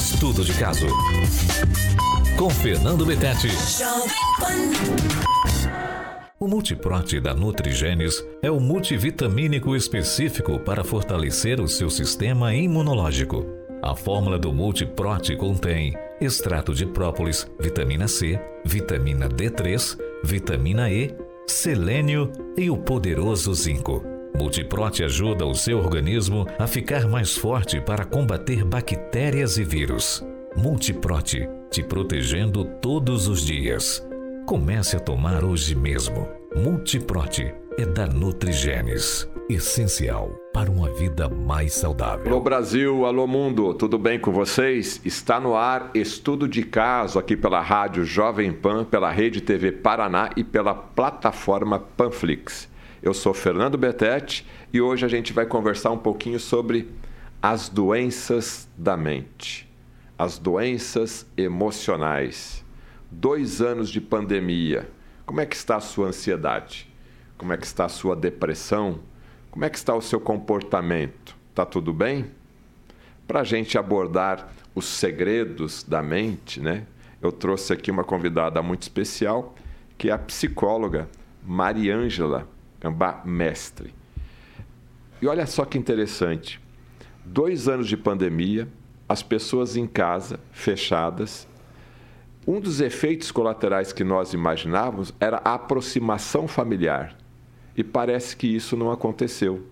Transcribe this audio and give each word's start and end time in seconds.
Estudo 0.00 0.44
de 0.44 0.54
caso. 0.54 0.86
Com 2.36 2.48
Fernando 2.48 3.04
Betete. 3.04 3.48
O 6.38 6.46
Multiprote 6.46 7.20
da 7.20 7.34
Nutrigenes 7.34 8.24
é 8.40 8.48
o 8.48 8.60
multivitamínico 8.60 9.74
específico 9.74 10.60
para 10.60 10.84
fortalecer 10.84 11.60
o 11.60 11.66
seu 11.66 11.90
sistema 11.90 12.54
imunológico. 12.54 13.44
A 13.82 13.96
fórmula 13.96 14.38
do 14.38 14.52
Multiprote 14.52 15.34
contém 15.36 15.96
extrato 16.20 16.72
de 16.72 16.86
própolis, 16.86 17.50
vitamina 17.58 18.06
C, 18.06 18.40
vitamina 18.64 19.28
D3, 19.28 19.98
vitamina 20.22 20.90
E, 20.90 21.12
selênio 21.46 22.30
e 22.56 22.70
o 22.70 22.76
poderoso 22.76 23.52
zinco. 23.52 24.17
Multiprote 24.36 25.02
ajuda 25.04 25.46
o 25.46 25.54
seu 25.54 25.78
organismo 25.78 26.46
a 26.58 26.66
ficar 26.66 27.06
mais 27.06 27.36
forte 27.36 27.80
para 27.80 28.04
combater 28.04 28.64
bactérias 28.64 29.58
e 29.58 29.64
vírus. 29.64 30.24
Multiprote, 30.56 31.48
te 31.70 31.82
protegendo 31.82 32.64
todos 32.80 33.28
os 33.28 33.42
dias. 33.42 34.06
Comece 34.46 34.96
a 34.96 35.00
tomar 35.00 35.44
hoje 35.44 35.74
mesmo. 35.74 36.28
Multiprote 36.56 37.54
é 37.78 37.84
da 37.86 38.06
Nutrigenes. 38.06 39.28
Essencial 39.48 40.30
para 40.52 40.70
uma 40.70 40.90
vida 40.90 41.28
mais 41.28 41.72
saudável. 41.74 42.26
Alô 42.26 42.40
Brasil, 42.40 43.06
alô 43.06 43.26
mundo, 43.26 43.72
tudo 43.74 43.96
bem 43.96 44.18
com 44.18 44.32
vocês? 44.32 45.00
Está 45.04 45.38
no 45.38 45.54
ar 45.54 45.90
Estudo 45.94 46.48
de 46.48 46.64
Caso 46.64 47.18
aqui 47.18 47.36
pela 47.36 47.60
Rádio 47.60 48.04
Jovem 48.04 48.52
Pan, 48.52 48.84
pela 48.84 49.10
Rede 49.10 49.40
TV 49.40 49.70
Paraná 49.70 50.30
e 50.36 50.42
pela 50.42 50.74
plataforma 50.74 51.78
Panflix. 51.78 52.68
Eu 53.02 53.14
sou 53.14 53.32
Fernando 53.32 53.78
Betete 53.78 54.46
e 54.72 54.80
hoje 54.80 55.04
a 55.04 55.08
gente 55.08 55.32
vai 55.32 55.46
conversar 55.46 55.90
um 55.90 55.98
pouquinho 55.98 56.40
sobre 56.40 56.90
as 57.40 57.68
doenças 57.68 58.68
da 58.76 58.96
mente, 58.96 59.70
as 60.18 60.38
doenças 60.38 61.24
emocionais 61.36 62.64
dois 63.10 63.62
anos 63.62 63.88
de 63.88 64.00
pandemia, 64.00 64.88
como 65.24 65.40
é 65.40 65.46
que 65.46 65.56
está 65.56 65.76
a 65.76 65.80
sua 65.80 66.08
ansiedade? 66.08 66.88
Como 67.36 67.52
é 67.52 67.56
que 67.56 67.66
está 67.66 67.84
a 67.84 67.88
sua 67.88 68.16
depressão? 68.16 69.00
Como 69.50 69.64
é 69.64 69.70
que 69.70 69.76
está 69.76 69.94
o 69.94 70.02
seu 70.02 70.20
comportamento? 70.20 71.36
Está 71.50 71.64
tudo 71.64 71.92
bem? 71.92 72.30
Para 73.26 73.40
a 73.40 73.44
gente 73.44 73.78
abordar 73.78 74.52
os 74.74 74.86
segredos 74.86 75.82
da 75.82 76.02
mente, 76.02 76.60
né? 76.60 76.86
Eu 77.20 77.32
trouxe 77.32 77.72
aqui 77.72 77.90
uma 77.90 78.04
convidada 78.04 78.62
muito 78.62 78.82
especial, 78.82 79.54
que 79.96 80.10
é 80.10 80.12
a 80.12 80.18
psicóloga 80.18 81.08
Mariângela 81.44 82.48
Gambá 82.80 83.22
Mestre. 83.24 83.94
E 85.20 85.26
olha 85.26 85.46
só 85.46 85.64
que 85.64 85.78
interessante. 85.78 86.60
Dois 87.24 87.68
anos 87.68 87.88
de 87.88 87.96
pandemia, 87.96 88.68
as 89.08 89.22
pessoas 89.22 89.76
em 89.76 89.86
casa, 89.86 90.38
fechadas, 90.52 91.48
um 92.46 92.60
dos 92.60 92.80
efeitos 92.80 93.30
colaterais 93.30 93.92
que 93.92 94.02
nós 94.02 94.32
imaginávamos 94.32 95.12
era 95.20 95.40
a 95.44 95.54
aproximação 95.54 96.48
familiar. 96.48 97.14
E 97.76 97.84
parece 97.84 98.36
que 98.36 98.46
isso 98.46 98.76
não 98.76 98.90
aconteceu. 98.90 99.66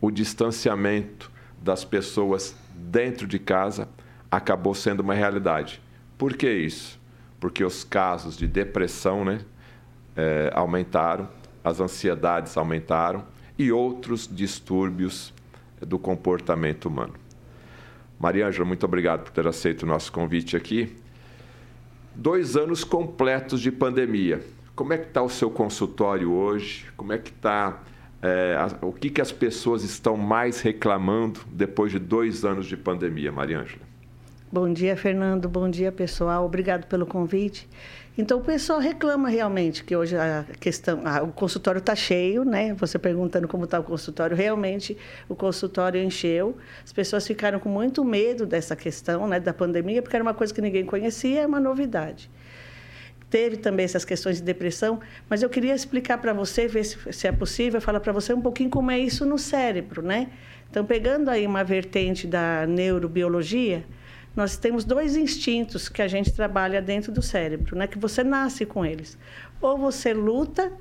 O 0.00 0.10
distanciamento 0.10 1.30
das 1.60 1.84
pessoas 1.84 2.54
dentro 2.74 3.26
de 3.26 3.38
casa 3.38 3.88
acabou 4.30 4.74
sendo 4.74 5.00
uma 5.00 5.12
realidade. 5.12 5.82
Por 6.16 6.36
que 6.36 6.48
isso? 6.48 7.00
Porque 7.40 7.64
os 7.64 7.82
casos 7.82 8.36
de 8.36 8.46
depressão 8.46 9.24
né, 9.24 9.40
é, 10.16 10.52
aumentaram, 10.54 11.28
as 11.62 11.80
ansiedades 11.80 12.56
aumentaram 12.56 13.24
e 13.58 13.70
outros 13.70 14.28
distúrbios 14.30 15.32
do 15.80 15.98
comportamento 15.98 16.86
humano. 16.86 17.14
Maria 18.18 18.46
Ângela, 18.46 18.64
muito 18.64 18.84
obrigado 18.84 19.22
por 19.22 19.32
ter 19.32 19.46
aceito 19.46 19.82
o 19.82 19.86
nosso 19.86 20.12
convite 20.12 20.56
aqui 20.56 20.96
dois 22.14 22.56
anos 22.56 22.84
completos 22.84 23.60
de 23.60 23.70
pandemia. 23.70 24.44
Como 24.74 24.92
é 24.92 24.98
que 24.98 25.08
está 25.08 25.22
o 25.22 25.28
seu 25.28 25.50
consultório 25.50 26.32
hoje? 26.32 26.86
Como 26.96 27.12
é 27.12 27.18
que 27.18 27.30
está 27.30 27.82
é, 28.22 28.56
o 28.82 28.92
que, 28.92 29.08
que 29.08 29.20
as 29.20 29.32
pessoas 29.32 29.82
estão 29.82 30.16
mais 30.16 30.60
reclamando 30.60 31.40
depois 31.50 31.92
de 31.92 31.98
dois 31.98 32.44
anos 32.44 32.66
de 32.66 32.76
pandemia, 32.76 33.32
Mariângela? 33.32 33.82
Bom 34.52 34.70
dia, 34.72 34.96
Fernando. 34.96 35.48
Bom 35.48 35.70
dia, 35.70 35.92
pessoal. 35.92 36.44
Obrigado 36.44 36.86
pelo 36.86 37.06
convite. 37.06 37.68
Então, 38.20 38.36
o 38.36 38.42
pessoal 38.42 38.78
reclama 38.78 39.30
realmente 39.30 39.82
que 39.82 39.96
hoje 39.96 40.14
a 40.14 40.44
questão, 40.60 41.00
o 41.24 41.32
consultório 41.32 41.78
está 41.78 41.96
cheio, 41.96 42.44
né? 42.44 42.74
Você 42.74 42.98
perguntando 42.98 43.48
como 43.48 43.64
está 43.64 43.80
o 43.80 43.82
consultório, 43.82 44.36
realmente 44.36 44.94
o 45.26 45.34
consultório 45.34 45.98
encheu. 46.02 46.54
As 46.84 46.92
pessoas 46.92 47.26
ficaram 47.26 47.58
com 47.58 47.70
muito 47.70 48.04
medo 48.04 48.44
dessa 48.44 48.76
questão, 48.76 49.26
né, 49.26 49.40
da 49.40 49.54
pandemia, 49.54 50.02
porque 50.02 50.14
era 50.14 50.22
uma 50.22 50.34
coisa 50.34 50.52
que 50.52 50.60
ninguém 50.60 50.84
conhecia, 50.84 51.40
é 51.40 51.46
uma 51.46 51.58
novidade. 51.58 52.30
Teve 53.30 53.56
também 53.56 53.84
essas 53.84 54.04
questões 54.04 54.36
de 54.36 54.42
depressão, 54.42 55.00
mas 55.26 55.42
eu 55.42 55.48
queria 55.48 55.74
explicar 55.74 56.18
para 56.18 56.34
você, 56.34 56.68
ver 56.68 56.84
se, 56.84 56.98
se 57.14 57.26
é 57.26 57.32
possível, 57.32 57.80
falar 57.80 58.00
para 58.00 58.12
você 58.12 58.34
um 58.34 58.40
pouquinho 58.42 58.68
como 58.68 58.90
é 58.90 58.98
isso 58.98 59.24
no 59.24 59.38
cérebro, 59.38 60.02
né? 60.02 60.28
Então, 60.70 60.84
pegando 60.84 61.30
aí 61.30 61.46
uma 61.46 61.64
vertente 61.64 62.26
da 62.26 62.66
neurobiologia, 62.66 63.82
nós 64.34 64.56
temos 64.56 64.84
dois 64.84 65.16
instintos 65.16 65.88
que 65.88 66.00
a 66.00 66.08
gente 66.08 66.32
trabalha 66.32 66.80
dentro 66.80 67.10
do 67.10 67.20
cérebro, 67.20 67.76
né? 67.76 67.86
Que 67.86 67.98
você 67.98 68.22
nasce 68.22 68.64
com 68.64 68.84
eles. 68.84 69.18
Ou 69.60 69.76
você 69.76 70.14
luta 70.14 70.72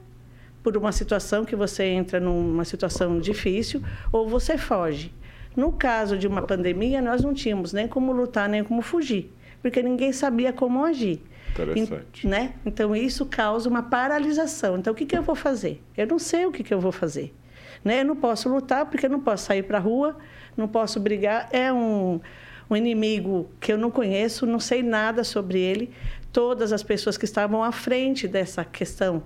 por 0.64 0.78
uma 0.78 0.92
situação 0.92 1.46
que 1.46 1.56
você 1.56 1.86
entra 1.86 2.20
numa 2.20 2.66
situação 2.66 3.20
difícil, 3.20 3.82
ou 4.12 4.28
você 4.28 4.58
foge. 4.58 5.12
No 5.56 5.72
caso 5.72 6.18
de 6.18 6.28
uma 6.28 6.42
pandemia, 6.42 7.02
nós 7.02 7.24
não 7.24 7.34
tínhamos 7.34 7.74
nem 7.74 7.88
como 7.88 8.12
lutar, 8.12 8.48
nem 8.48 8.64
como 8.64 8.82
fugir, 8.82 9.34
porque 9.62 9.82
ninguém 9.82 10.14
sabia 10.14 10.54
como 10.54 10.84
agir. 10.84 11.22
Interessante. 11.52 12.28
né? 12.28 12.54
Então, 12.66 12.96
isso 12.96 13.26
causa 13.26 13.68
uma 13.68 13.82
paralisação. 13.82 14.78
Então, 14.78 14.94
o 14.94 14.96
que, 14.96 15.06
que 15.06 15.18
eu 15.18 15.24
vou 15.24 15.36
fazer? 15.36 15.82
Eu 15.98 16.08
não 16.08 16.20
sei 16.20 16.46
o 16.46 16.52
que, 16.52 16.64
que 16.64 16.74
eu 16.74 16.80
vou 16.80 16.92
fazer. 16.92 17.34
Né? 17.84 18.02
Eu 18.02 18.06
não 18.06 18.16
posso 18.16 18.48
lutar, 18.48 18.86
porque 18.86 19.08
eu 19.08 19.10
não 19.10 19.20
posso 19.20 19.46
sair 19.46 19.64
para 19.64 19.78
a 19.78 19.82
rua, 19.82 20.16
não 20.56 20.68
posso 20.68 21.00
brigar. 21.00 21.50
É 21.52 21.74
um 21.74 22.22
um 22.70 22.76
inimigo 22.76 23.50
que 23.60 23.74
eu 23.74 23.78
não 23.78 23.90
conheço, 23.90 24.46
não 24.46 24.60
sei 24.60 24.84
nada 24.84 25.24
sobre 25.24 25.60
ele. 25.60 25.92
Todas 26.32 26.72
as 26.72 26.84
pessoas 26.84 27.18
que 27.18 27.26
estavam 27.26 27.64
à 27.64 27.72
frente 27.72 28.28
dessa 28.28 28.64
questão, 28.64 29.24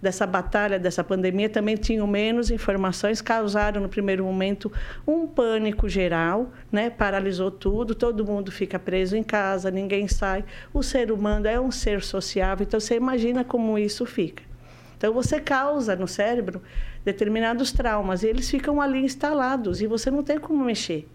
dessa 0.00 0.26
batalha, 0.26 0.78
dessa 0.78 1.02
pandemia, 1.02 1.48
também 1.48 1.76
tinham 1.76 2.06
menos 2.06 2.50
informações, 2.50 3.22
causaram 3.22 3.80
no 3.80 3.88
primeiro 3.88 4.24
momento 4.24 4.70
um 5.06 5.26
pânico 5.26 5.88
geral, 5.88 6.52
né? 6.70 6.90
paralisou 6.90 7.50
tudo, 7.50 7.94
todo 7.94 8.26
mundo 8.26 8.52
fica 8.52 8.78
preso 8.78 9.16
em 9.16 9.22
casa, 9.22 9.70
ninguém 9.70 10.06
sai. 10.08 10.44
O 10.74 10.82
ser 10.82 11.10
humano 11.10 11.46
é 11.46 11.58
um 11.58 11.70
ser 11.70 12.02
sociável, 12.02 12.64
então 12.64 12.78
você 12.78 12.96
imagina 12.96 13.42
como 13.42 13.78
isso 13.78 14.04
fica. 14.04 14.42
Então 14.98 15.14
você 15.14 15.40
causa 15.40 15.96
no 15.96 16.06
cérebro 16.06 16.62
determinados 17.04 17.72
traumas 17.72 18.22
e 18.22 18.28
eles 18.28 18.50
ficam 18.50 18.80
ali 18.80 19.04
instalados 19.04 19.80
e 19.80 19.86
você 19.86 20.10
não 20.10 20.22
tem 20.22 20.38
como 20.38 20.64
mexer. 20.64 21.08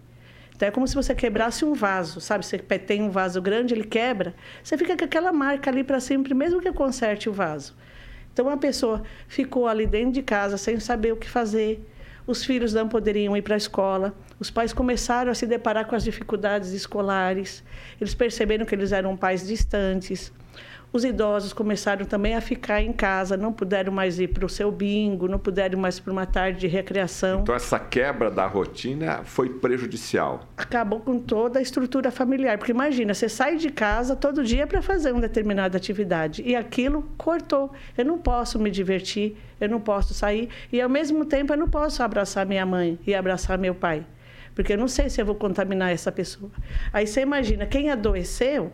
Então 0.58 0.66
é 0.66 0.72
como 0.72 0.88
se 0.88 0.94
você 0.96 1.14
quebrasse 1.14 1.64
um 1.64 1.72
vaso, 1.72 2.20
sabe? 2.20 2.44
Você 2.44 2.58
tem 2.58 3.00
um 3.00 3.10
vaso 3.10 3.40
grande, 3.40 3.74
ele 3.74 3.84
quebra, 3.84 4.34
você 4.60 4.76
fica 4.76 4.96
com 4.96 5.04
aquela 5.04 5.32
marca 5.32 5.70
ali 5.70 5.84
para 5.84 6.00
sempre, 6.00 6.34
mesmo 6.34 6.60
que 6.60 6.72
conserte 6.72 7.28
o 7.28 7.32
vaso. 7.32 7.76
Então 8.32 8.50
a 8.50 8.56
pessoa 8.56 9.04
ficou 9.28 9.68
ali 9.68 9.86
dentro 9.86 10.10
de 10.10 10.20
casa 10.20 10.58
sem 10.58 10.80
saber 10.80 11.12
o 11.12 11.16
que 11.16 11.30
fazer. 11.30 11.88
Os 12.26 12.44
filhos 12.44 12.74
não 12.74 12.88
poderiam 12.88 13.36
ir 13.36 13.42
para 13.42 13.54
a 13.54 13.56
escola. 13.56 14.12
Os 14.40 14.50
pais 14.50 14.72
começaram 14.72 15.30
a 15.30 15.34
se 15.34 15.46
deparar 15.46 15.86
com 15.86 15.94
as 15.94 16.02
dificuldades 16.02 16.72
escolares. 16.72 17.62
Eles 18.00 18.12
perceberam 18.12 18.66
que 18.66 18.74
eles 18.74 18.90
eram 18.90 19.16
pais 19.16 19.46
distantes. 19.46 20.32
Os 20.90 21.04
idosos 21.04 21.52
começaram 21.52 22.06
também 22.06 22.34
a 22.34 22.40
ficar 22.40 22.80
em 22.80 22.94
casa, 22.94 23.36
não 23.36 23.52
puderam 23.52 23.92
mais 23.92 24.18
ir 24.18 24.28
para 24.28 24.46
o 24.46 24.48
seu 24.48 24.72
bingo, 24.72 25.28
não 25.28 25.38
puderam 25.38 25.78
mais 25.78 26.00
para 26.00 26.10
uma 26.10 26.24
tarde 26.24 26.60
de 26.60 26.66
recreação. 26.66 27.40
Então, 27.40 27.54
essa 27.54 27.78
quebra 27.78 28.30
da 28.30 28.46
rotina 28.46 29.20
foi 29.22 29.50
prejudicial. 29.50 30.48
Acabou 30.56 31.00
com 31.00 31.18
toda 31.18 31.58
a 31.58 31.62
estrutura 31.62 32.10
familiar. 32.10 32.56
Porque 32.56 32.72
imagina, 32.72 33.12
você 33.12 33.28
sai 33.28 33.56
de 33.56 33.68
casa 33.68 34.16
todo 34.16 34.42
dia 34.42 34.66
para 34.66 34.80
fazer 34.80 35.12
uma 35.12 35.20
determinada 35.20 35.76
atividade 35.76 36.42
e 36.42 36.56
aquilo 36.56 37.06
cortou. 37.18 37.70
Eu 37.96 38.06
não 38.06 38.16
posso 38.16 38.58
me 38.58 38.70
divertir, 38.70 39.36
eu 39.60 39.68
não 39.68 39.80
posso 39.80 40.14
sair 40.14 40.48
e, 40.72 40.80
ao 40.80 40.88
mesmo 40.88 41.26
tempo, 41.26 41.52
eu 41.52 41.58
não 41.58 41.68
posso 41.68 42.02
abraçar 42.02 42.46
minha 42.46 42.64
mãe 42.64 42.98
e 43.06 43.14
abraçar 43.14 43.58
meu 43.58 43.74
pai. 43.74 44.06
Porque 44.54 44.72
eu 44.72 44.78
não 44.78 44.88
sei 44.88 45.10
se 45.10 45.20
eu 45.20 45.26
vou 45.26 45.34
contaminar 45.34 45.92
essa 45.92 46.10
pessoa. 46.10 46.50
Aí 46.94 47.06
você 47.06 47.20
imagina, 47.20 47.66
quem 47.66 47.90
adoeceu 47.90 48.72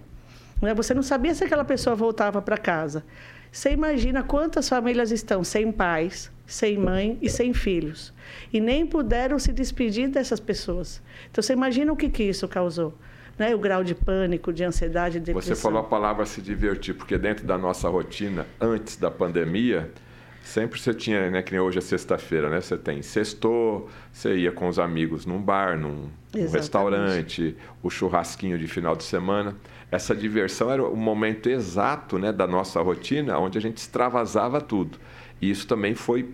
né? 0.64 0.74
Você 0.74 0.92
não 0.92 1.02
sabia 1.02 1.34
se 1.34 1.44
aquela 1.44 1.64
pessoa 1.64 1.94
voltava 1.94 2.42
para 2.42 2.58
casa. 2.58 3.04
Você 3.52 3.70
imagina 3.70 4.22
quantas 4.24 4.68
famílias 4.68 5.12
estão 5.12 5.44
sem 5.44 5.70
pais, 5.70 6.32
sem 6.44 6.76
mãe 6.76 7.16
e 7.22 7.30
sem 7.30 7.54
filhos. 7.54 8.12
E 8.52 8.60
nem 8.60 8.84
puderam 8.84 9.38
se 9.38 9.52
despedir 9.52 10.08
dessas 10.08 10.40
pessoas. 10.40 11.00
Então, 11.30 11.40
você 11.40 11.52
imagina 11.52 11.92
o 11.92 11.96
que, 11.96 12.08
que 12.08 12.24
isso 12.24 12.48
causou. 12.48 12.92
Né? 13.38 13.54
O 13.54 13.58
grau 13.58 13.84
de 13.84 13.94
pânico, 13.94 14.52
de 14.52 14.64
ansiedade, 14.64 15.20
de 15.20 15.26
depressão. 15.26 15.54
Você 15.54 15.60
falou 15.60 15.78
a 15.80 15.84
palavra 15.84 16.26
se 16.26 16.42
divertir, 16.42 16.94
porque 16.94 17.16
dentro 17.16 17.46
da 17.46 17.56
nossa 17.56 17.88
rotina, 17.88 18.44
antes 18.60 18.96
da 18.96 19.10
pandemia, 19.10 19.90
Sempre 20.44 20.78
você 20.78 20.92
tinha, 20.92 21.30
né? 21.30 21.42
Que 21.42 21.52
nem 21.52 21.60
hoje 21.60 21.78
é 21.78 21.80
sexta-feira, 21.80 22.50
né? 22.50 22.60
Você 22.60 22.76
tem 22.76 23.00
sextou, 23.00 23.88
você 24.12 24.36
ia 24.36 24.52
com 24.52 24.68
os 24.68 24.78
amigos 24.78 25.24
num 25.24 25.40
bar, 25.40 25.78
num, 25.78 26.10
num 26.34 26.50
restaurante, 26.50 27.56
o 27.82 27.88
churrasquinho 27.88 28.58
de 28.58 28.68
final 28.68 28.94
de 28.94 29.04
semana. 29.04 29.56
Essa 29.90 30.14
diversão 30.14 30.70
era 30.70 30.84
o 30.84 30.94
momento 30.94 31.48
exato 31.48 32.18
né, 32.18 32.30
da 32.30 32.46
nossa 32.46 32.80
rotina, 32.82 33.38
onde 33.38 33.56
a 33.56 33.60
gente 33.60 33.78
extravasava 33.78 34.60
tudo. 34.60 34.98
E 35.40 35.50
isso 35.50 35.66
também 35.66 35.94
foi 35.94 36.28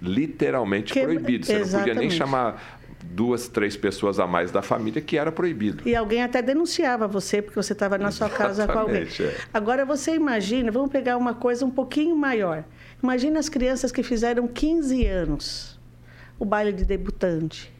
literalmente 0.00 0.94
que... 0.94 1.02
proibido. 1.02 1.44
Você 1.44 1.56
Exatamente. 1.56 1.74
não 1.74 1.80
podia 1.80 1.94
nem 1.94 2.10
chamar 2.10 2.80
duas, 3.04 3.46
três 3.46 3.76
pessoas 3.76 4.18
a 4.18 4.26
mais 4.26 4.50
da 4.50 4.62
família 4.62 5.02
que 5.02 5.18
era 5.18 5.30
proibido. 5.30 5.86
E 5.86 5.94
alguém 5.94 6.22
até 6.22 6.40
denunciava 6.40 7.06
você 7.06 7.42
porque 7.42 7.60
você 7.60 7.72
estava 7.72 7.98
na 7.98 8.10
sua 8.10 8.28
casa 8.30 8.66
com 8.66 8.78
alguém. 8.78 9.06
É. 9.20 9.36
Agora 9.52 9.84
você 9.84 10.14
imagina, 10.14 10.70
vamos 10.70 10.90
pegar 10.90 11.16
uma 11.16 11.34
coisa 11.34 11.64
um 11.64 11.70
pouquinho 11.70 12.16
maior. 12.16 12.64
Imagina 13.02 13.38
as 13.38 13.48
crianças 13.48 13.90
que 13.90 14.02
fizeram 14.02 14.46
15 14.46 15.06
anos, 15.06 15.80
o 16.38 16.44
baile 16.44 16.72
de 16.72 16.84
debutante. 16.84 17.72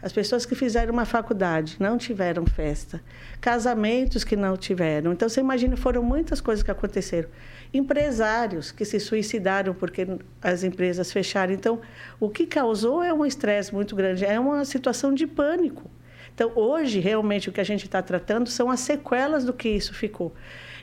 As 0.00 0.12
pessoas 0.12 0.44
que 0.44 0.54
fizeram 0.54 0.92
uma 0.92 1.04
faculdade 1.04 1.76
não 1.78 1.96
tiveram 1.96 2.44
festa. 2.44 3.00
Casamentos 3.40 4.24
que 4.24 4.34
não 4.34 4.56
tiveram. 4.56 5.12
Então, 5.12 5.28
você 5.28 5.40
imagina, 5.40 5.76
foram 5.76 6.02
muitas 6.02 6.40
coisas 6.40 6.62
que 6.62 6.70
aconteceram 6.70 7.28
empresários 7.72 8.70
que 8.70 8.84
se 8.84 9.00
suicidaram 9.00 9.72
porque 9.74 10.06
as 10.42 10.62
empresas 10.62 11.10
fecharam. 11.10 11.52
Então, 11.52 11.80
o 12.20 12.28
que 12.28 12.46
causou 12.46 13.02
é 13.02 13.12
um 13.12 13.24
estresse 13.24 13.72
muito 13.72 13.96
grande, 13.96 14.24
é 14.24 14.38
uma 14.38 14.64
situação 14.64 15.14
de 15.14 15.26
pânico. 15.26 15.90
Então, 16.34 16.52
hoje, 16.54 16.98
realmente, 16.98 17.48
o 17.48 17.52
que 17.52 17.60
a 17.60 17.64
gente 17.64 17.84
está 17.84 18.02
tratando 18.02 18.48
são 18.48 18.70
as 18.70 18.80
sequelas 18.80 19.44
do 19.44 19.52
que 19.52 19.68
isso 19.68 19.94
ficou. 19.94 20.34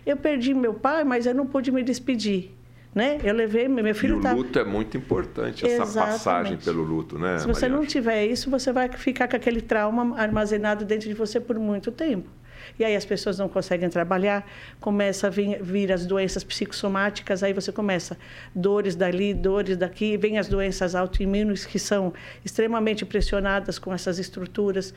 Eu 0.06 0.18
perdi 0.18 0.54
meu 0.54 0.74
pai, 0.74 1.04
mas 1.04 1.26
eu 1.26 1.36
não 1.36 1.46
pude 1.46 1.72
me 1.72 1.84
despedir. 1.84 2.56
Né? 2.94 3.20
Eu 3.24 3.36
levei 3.36 3.68
meu 3.68 3.94
filho. 3.94 4.20
E 4.22 4.28
o 4.28 4.36
luto 4.36 4.52
tá... 4.52 4.62
é 4.62 4.64
muito 4.64 4.98
importante 4.98 5.66
essa 5.66 5.84
Exatamente. 5.84 6.14
passagem 6.14 6.58
pelo 6.58 6.82
luto, 6.82 7.20
né? 7.20 7.38
Se 7.38 7.46
você 7.46 7.68
Maria? 7.68 7.78
não 7.78 7.86
tiver 7.86 8.26
isso, 8.26 8.50
você 8.50 8.72
vai 8.72 8.90
ficar 8.90 9.28
com 9.28 9.36
aquele 9.36 9.62
trauma 9.62 10.20
armazenado 10.20 10.84
dentro 10.84 11.08
de 11.08 11.14
você 11.14 11.40
por 11.40 11.60
muito 11.60 11.92
tempo. 11.92 12.30
E 12.78 12.84
aí 12.84 12.96
as 12.96 13.06
pessoas 13.06 13.38
não 13.38 13.48
conseguem 13.48 13.90
trabalhar, 13.90 14.46
começa 14.80 15.28
a 15.28 15.30
vir, 15.30 15.62
vir 15.62 15.92
as 15.92 16.06
doenças 16.06 16.44
psicossomáticas, 16.44 17.44
aí 17.44 17.54
você 17.54 17.72
começa 17.72 18.18
dores 18.54 18.96
dali, 18.96 19.34
dores 19.34 19.78
daqui, 19.78 20.18
vem 20.18 20.38
as 20.38 20.48
doenças 20.48 20.96
autoimunes 20.96 21.66
que 21.66 21.80
são 21.80 22.14
extremamente 22.44 23.06
pressionadas 23.06 23.80
com 23.80 23.94
essas 23.94 24.20
estruturas 24.20 24.94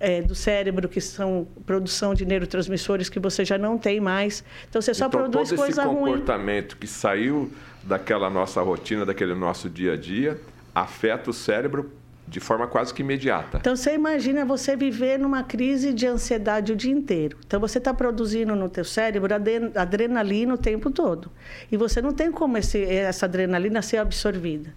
é, 0.00 0.22
do 0.22 0.34
cérebro 0.34 0.88
que 0.88 1.00
são 1.00 1.46
produção 1.66 2.14
de 2.14 2.24
neurotransmissores 2.24 3.10
que 3.10 3.20
você 3.20 3.44
já 3.44 3.58
não 3.58 3.76
tem 3.76 4.00
mais. 4.00 4.42
Então 4.68 4.80
você 4.80 4.94
só 4.94 5.06
então, 5.06 5.20
produz 5.20 5.50
todo 5.50 5.58
coisa 5.58 5.84
ruim. 5.84 5.94
esse 5.94 6.04
comportamento 6.04 6.76
que 6.78 6.86
saiu 6.86 7.52
daquela 7.82 8.30
nossa 8.30 8.62
rotina, 8.62 9.04
daquele 9.04 9.34
nosso 9.34 9.68
dia 9.68 9.92
a 9.92 9.96
dia, 9.96 10.40
afeta 10.74 11.28
o 11.28 11.32
cérebro 11.32 11.92
de 12.26 12.38
forma 12.38 12.66
quase 12.66 12.94
que 12.94 13.02
imediata. 13.02 13.58
Então 13.58 13.74
você 13.74 13.92
imagina 13.92 14.44
você 14.44 14.76
viver 14.76 15.18
numa 15.18 15.42
crise 15.42 15.92
de 15.92 16.06
ansiedade 16.06 16.72
o 16.72 16.76
dia 16.76 16.92
inteiro. 16.92 17.36
Então 17.44 17.58
você 17.60 17.78
está 17.78 17.92
produzindo 17.92 18.54
no 18.54 18.68
teu 18.68 18.84
cérebro 18.84 19.34
adrenalina 19.74 20.54
o 20.54 20.58
tempo 20.58 20.90
todo 20.90 21.30
e 21.70 21.76
você 21.76 22.00
não 22.00 22.12
tem 22.12 22.30
como 22.30 22.56
esse, 22.56 22.82
essa 22.84 23.26
adrenalina 23.26 23.82
ser 23.82 23.98
absorvida. 23.98 24.72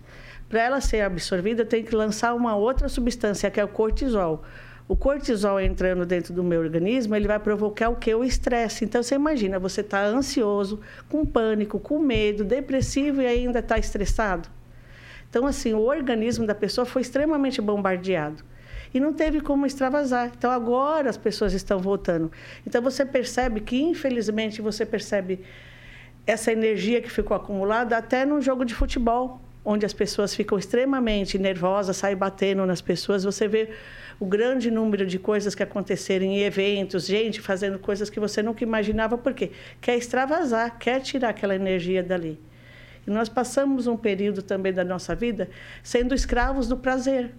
Para 0.49 0.61
ela 0.61 0.81
ser 0.81 1.01
absorvida, 1.01 1.63
tem 1.63 1.83
que 1.83 1.95
lançar 1.95 2.33
uma 2.33 2.55
outra 2.55 2.89
substância 2.89 3.49
que 3.49 3.59
é 3.59 3.63
o 3.63 3.67
cortisol. 3.67 4.43
O 4.88 4.95
cortisol 4.95 5.59
entrando 5.62 6.06
dentro 6.06 6.33
do 6.33 6.44
meu 6.44 6.59
organismo, 6.59 7.15
ele 7.15 7.27
vai 7.27 7.39
provocar 7.39 7.89
o 7.89 7.95
que? 7.95 8.13
O 8.13 8.24
estresse. 8.24 8.83
Então, 8.83 9.01
você 9.01 9.15
imagina, 9.15 9.57
você 9.57 9.81
está 9.81 10.06
ansioso, 10.06 10.81
com 11.09 11.25
pânico, 11.25 11.80
com 11.80 12.00
medo, 12.00 12.44
depressivo 12.44 13.21
e 13.21 13.25
ainda 13.25 13.59
está 13.59 13.77
estressado. 13.77 14.50
Então, 15.30 15.47
assim, 15.47 15.74
o 15.74 15.81
organismo 15.81 16.45
da 16.45 16.53
pessoa 16.53 16.85
foi 16.85 17.01
extremamente 17.01 17.62
bombardeado. 17.62 18.44
E 18.94 19.00
não 19.00 19.13
teve 19.13 19.41
como 19.41 19.65
extravasar. 19.65 20.31
Então, 20.38 20.51
agora 20.51 21.09
as 21.09 21.18
pessoas 21.18 21.53
estão 21.53 21.80
voltando. 21.80 22.31
Então, 22.68 22.81
você 22.81 23.06
percebe 23.06 23.62
que, 23.62 23.81
infelizmente, 23.81 24.62
você 24.62 24.85
percebe 24.85 25.39
essa 26.27 26.51
energia 26.51 27.01
que 27.01 27.09
ficou 27.09 27.35
acumulada 27.35 27.97
até 27.97 28.25
no 28.25 28.41
jogo 28.41 28.63
de 28.63 28.75
futebol, 28.75 29.41
onde 29.65 29.85
as 29.85 29.94
pessoas 29.94 30.35
ficam 30.35 30.57
extremamente 30.57 31.39
nervosas, 31.39 31.97
saem 31.97 32.15
batendo 32.15 32.65
nas 32.65 32.81
pessoas. 32.81 33.24
Você 33.24 33.47
vê 33.47 33.69
o 34.23 34.25
grande 34.25 34.71
número 34.71 35.05
de 35.05 35.19
coisas 35.19 35.53
que 35.53 35.61
aconteceram 35.61 36.23
em 36.25 36.39
eventos, 36.39 37.05
gente 37.05 37.41
fazendo 37.41 37.77
coisas 37.77 38.09
que 38.09 38.21
você 38.21 38.41
nunca 38.41 38.63
imaginava, 38.63 39.17
porque 39.17 39.51
quer 39.81 39.97
extravasar, 39.97 40.79
quer 40.79 41.01
tirar 41.01 41.29
aquela 41.29 41.53
energia 41.53 42.01
dali. 42.01 42.39
E 43.05 43.11
nós 43.11 43.27
passamos 43.27 43.85
um 43.85 43.97
período 43.97 44.41
também 44.41 44.71
da 44.71 44.85
nossa 44.85 45.13
vida 45.13 45.49
sendo 45.83 46.15
escravos 46.15 46.69
do 46.69 46.77
prazer. 46.77 47.31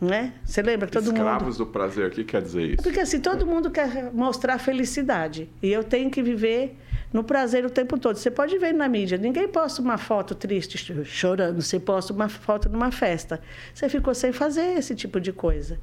Né? 0.00 0.32
Você 0.44 0.62
lembra 0.62 0.88
todo 0.88 1.04
Escravos 1.04 1.20
mundo? 1.20 1.32
Escravos 1.34 1.56
do 1.58 1.66
prazer, 1.66 2.08
o 2.08 2.10
que 2.10 2.24
quer 2.24 2.40
dizer 2.40 2.62
isso? 2.70 2.82
Porque 2.82 3.00
assim, 3.00 3.20
todo 3.20 3.44
mundo 3.46 3.70
quer 3.70 4.10
mostrar 4.14 4.58
felicidade. 4.58 5.46
E 5.62 5.70
eu 5.70 5.84
tenho 5.84 6.10
que 6.10 6.22
viver 6.22 6.74
no 7.16 7.24
prazer 7.24 7.64
o 7.64 7.70
tempo 7.70 7.98
todo. 7.98 8.16
Você 8.16 8.30
pode 8.30 8.58
ver 8.58 8.74
na 8.74 8.86
mídia, 8.86 9.16
ninguém 9.16 9.48
posta 9.48 9.80
uma 9.80 9.96
foto 9.96 10.34
triste, 10.34 10.76
chorando. 11.06 11.62
Você 11.62 11.80
posta 11.80 12.12
uma 12.12 12.28
foto 12.28 12.68
numa 12.68 12.92
festa. 12.92 13.40
Você 13.72 13.88
ficou 13.88 14.14
sem 14.14 14.32
fazer 14.32 14.76
esse 14.76 14.94
tipo 14.94 15.18
de 15.18 15.32
coisa. 15.32 15.78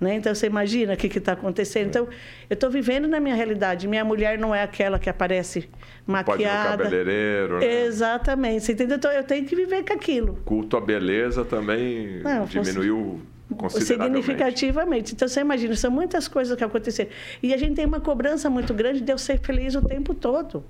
Né? 0.00 0.14
Então, 0.14 0.32
você 0.32 0.46
imagina 0.46 0.94
o 0.94 0.96
que 0.96 1.08
está 1.08 1.32
acontecendo. 1.32 1.88
Então, 1.88 2.08
eu 2.48 2.54
estou 2.54 2.70
vivendo 2.70 3.08
na 3.08 3.18
minha 3.18 3.34
realidade. 3.34 3.88
Minha 3.88 4.04
mulher 4.04 4.38
não 4.38 4.54
é 4.54 4.62
aquela 4.62 4.96
que 4.98 5.10
aparece 5.10 5.68
maquiada. 6.06 6.38
Pode 6.38 6.42
ir 6.44 6.92
cabeleireiro, 6.92 7.58
né? 7.58 7.82
Exatamente. 7.82 8.64
Você 8.64 8.72
entendeu? 8.72 8.96
Então, 8.96 9.10
eu 9.10 9.24
tenho 9.24 9.44
que 9.44 9.56
viver 9.56 9.84
com 9.84 9.92
aquilo. 9.92 10.38
Culto 10.44 10.76
à 10.76 10.80
beleza 10.80 11.44
também 11.44 12.22
não, 12.22 12.46
diminuiu 12.46 12.62
consideravelmente. 12.62 13.39
Significativamente. 13.70 15.14
Então, 15.14 15.26
você 15.26 15.40
imagina, 15.40 15.74
são 15.74 15.90
muitas 15.90 16.28
coisas 16.28 16.56
que 16.56 16.64
aconteceram. 16.64 17.10
E 17.42 17.52
a 17.52 17.56
gente 17.56 17.74
tem 17.74 17.86
uma 17.86 18.00
cobrança 18.00 18.48
muito 18.48 18.72
grande 18.72 19.00
de 19.00 19.12
eu 19.12 19.18
ser 19.18 19.38
feliz 19.40 19.74
o 19.74 19.82
tempo 19.82 20.14
todo. 20.14 20.64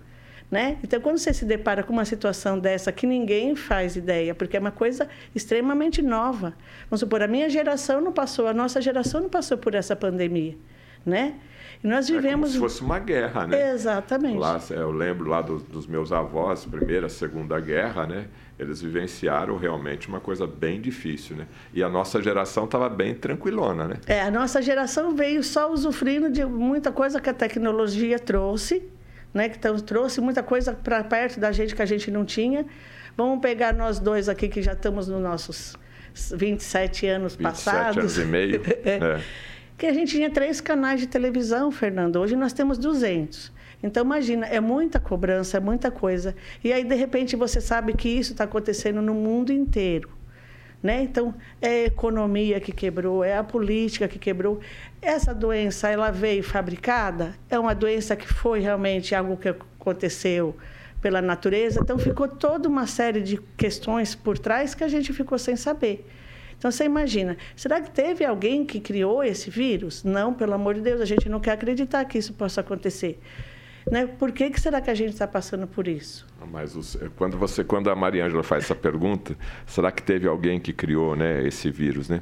Né? 0.50 0.78
Então, 0.82 1.00
quando 1.00 1.18
você 1.18 1.32
se 1.32 1.44
depara 1.44 1.84
com 1.84 1.92
uma 1.92 2.04
situação 2.04 2.58
dessa 2.58 2.90
que 2.90 3.06
ninguém 3.06 3.54
faz 3.54 3.94
ideia, 3.94 4.34
porque 4.34 4.56
é 4.56 4.60
uma 4.60 4.72
coisa 4.72 5.08
extremamente 5.32 6.02
nova. 6.02 6.54
Vamos 6.88 7.00
supor, 7.00 7.22
a 7.22 7.28
minha 7.28 7.48
geração 7.48 8.00
não 8.00 8.12
passou, 8.12 8.48
a 8.48 8.52
nossa 8.52 8.80
geração 8.82 9.20
não 9.20 9.28
passou 9.28 9.56
por 9.56 9.76
essa 9.76 9.94
pandemia, 9.94 10.56
né? 11.06 11.34
E 11.84 11.86
nós 11.86 12.08
vivemos... 12.08 12.26
É 12.26 12.32
como 12.32 12.46
se 12.48 12.58
fosse 12.58 12.82
uma 12.82 12.98
guerra, 12.98 13.46
né? 13.46 13.70
Exatamente. 13.70 14.38
Lá, 14.38 14.60
eu 14.70 14.90
lembro 14.90 15.30
lá 15.30 15.40
do, 15.40 15.58
dos 15.58 15.86
meus 15.86 16.10
avós, 16.10 16.64
Primeira, 16.64 17.08
Segunda 17.08 17.60
Guerra, 17.60 18.06
né? 18.08 18.26
Eles 18.60 18.82
vivenciaram 18.82 19.56
realmente 19.56 20.06
uma 20.06 20.20
coisa 20.20 20.46
bem 20.46 20.80
difícil, 20.82 21.34
né? 21.34 21.46
E 21.72 21.82
a 21.82 21.88
nossa 21.88 22.20
geração 22.20 22.66
estava 22.66 22.90
bem 22.90 23.14
tranquilona, 23.14 23.88
né? 23.88 23.96
É, 24.06 24.20
a 24.20 24.30
nossa 24.30 24.60
geração 24.60 25.16
veio 25.16 25.42
só 25.42 25.72
usufruindo 25.72 26.30
de 26.30 26.44
muita 26.44 26.92
coisa 26.92 27.18
que 27.18 27.30
a 27.30 27.32
tecnologia 27.32 28.18
trouxe, 28.18 28.82
né, 29.32 29.48
que 29.48 29.58
trouxe 29.58 30.20
muita 30.20 30.42
coisa 30.42 30.74
para 30.74 31.02
perto 31.02 31.40
da 31.40 31.50
gente 31.52 31.74
que 31.74 31.80
a 31.80 31.86
gente 31.86 32.10
não 32.10 32.22
tinha. 32.22 32.66
Vamos 33.16 33.40
pegar 33.40 33.72
nós 33.72 33.98
dois 33.98 34.28
aqui 34.28 34.46
que 34.46 34.60
já 34.60 34.72
estamos 34.72 35.08
nos 35.08 35.22
nossos 35.22 35.76
27 36.34 37.06
anos 37.06 37.36
27 37.36 37.42
passados. 37.42 37.96
27 37.96 37.98
anos 37.98 38.18
e 38.18 38.24
meio. 38.24 38.62
é. 38.84 39.20
Que 39.78 39.86
a 39.86 39.94
gente 39.94 40.12
tinha 40.14 40.28
três 40.28 40.60
canais 40.60 41.00
de 41.00 41.06
televisão, 41.06 41.70
Fernando. 41.70 42.16
Hoje 42.16 42.36
nós 42.36 42.52
temos 42.52 42.76
200. 42.76 43.50
Então, 43.82 44.04
imagina, 44.04 44.46
é 44.46 44.60
muita 44.60 45.00
cobrança, 45.00 45.56
é 45.56 45.60
muita 45.60 45.90
coisa. 45.90 46.34
E 46.62 46.72
aí, 46.72 46.84
de 46.84 46.94
repente, 46.94 47.34
você 47.36 47.60
sabe 47.60 47.94
que 47.94 48.08
isso 48.08 48.32
está 48.32 48.44
acontecendo 48.44 49.00
no 49.00 49.14
mundo 49.14 49.52
inteiro. 49.52 50.10
Né? 50.82 51.02
Então, 51.02 51.34
é 51.60 51.68
a 51.68 51.84
economia 51.86 52.58
que 52.60 52.72
quebrou, 52.72 53.22
é 53.22 53.36
a 53.36 53.44
política 53.44 54.08
que 54.08 54.18
quebrou. 54.18 54.60
Essa 55.00 55.34
doença, 55.34 55.88
ela 55.88 56.10
veio 56.10 56.42
fabricada? 56.42 57.34
É 57.48 57.58
uma 57.58 57.74
doença 57.74 58.16
que 58.16 58.26
foi 58.26 58.60
realmente 58.60 59.14
algo 59.14 59.36
que 59.36 59.48
aconteceu 59.48 60.56
pela 61.00 61.20
natureza? 61.20 61.80
Então, 61.82 61.98
ficou 61.98 62.28
toda 62.28 62.68
uma 62.68 62.86
série 62.86 63.20
de 63.20 63.38
questões 63.56 64.14
por 64.14 64.38
trás 64.38 64.74
que 64.74 64.84
a 64.84 64.88
gente 64.88 65.12
ficou 65.12 65.38
sem 65.38 65.56
saber. 65.56 66.06
Então, 66.56 66.70
você 66.70 66.84
imagina, 66.84 67.38
será 67.56 67.80
que 67.80 67.90
teve 67.90 68.22
alguém 68.22 68.66
que 68.66 68.80
criou 68.80 69.24
esse 69.24 69.48
vírus? 69.48 70.04
Não, 70.04 70.34
pelo 70.34 70.52
amor 70.52 70.74
de 70.74 70.82
Deus, 70.82 71.00
a 71.00 71.06
gente 71.06 71.26
não 71.26 71.40
quer 71.40 71.52
acreditar 71.52 72.04
que 72.04 72.18
isso 72.18 72.34
possa 72.34 72.60
acontecer. 72.60 73.18
Né? 73.90 74.06
Por 74.06 74.32
que, 74.32 74.50
que 74.50 74.60
será 74.60 74.80
que 74.80 74.90
a 74.90 74.94
gente 74.94 75.10
está 75.10 75.26
passando 75.26 75.66
por 75.66 75.86
isso? 75.86 76.26
Mas 76.50 76.74
os, 76.74 76.96
quando 77.16 77.38
você, 77.38 77.62
quando 77.62 77.90
a 77.90 77.94
Mariângela 77.94 78.42
faz 78.42 78.64
essa 78.64 78.74
pergunta, 78.74 79.36
será 79.66 79.90
que 79.90 80.02
teve 80.02 80.26
alguém 80.26 80.58
que 80.58 80.72
criou, 80.72 81.14
né, 81.14 81.46
esse 81.46 81.70
vírus, 81.70 82.08
né? 82.08 82.20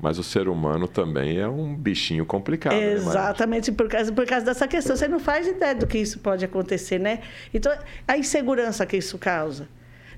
Mas 0.00 0.18
o 0.18 0.22
ser 0.22 0.48
humano 0.48 0.88
também 0.88 1.38
é 1.38 1.48
um 1.48 1.74
bichinho 1.74 2.26
complicado. 2.26 2.74
Né, 2.74 2.92
Exatamente, 2.92 3.70
né, 3.70 3.76
por, 3.76 3.88
causa, 3.88 4.12
por 4.12 4.26
causa 4.26 4.44
dessa 4.44 4.66
questão. 4.66 4.96
Você 4.96 5.08
não 5.08 5.20
faz 5.20 5.46
ideia 5.46 5.74
do 5.74 5.86
que 5.86 5.98
isso 5.98 6.18
pode 6.18 6.44
acontecer, 6.44 6.98
né? 6.98 7.20
Então, 7.52 7.72
a 8.06 8.18
insegurança 8.18 8.84
que 8.84 8.96
isso 8.96 9.16
causa. 9.18 9.68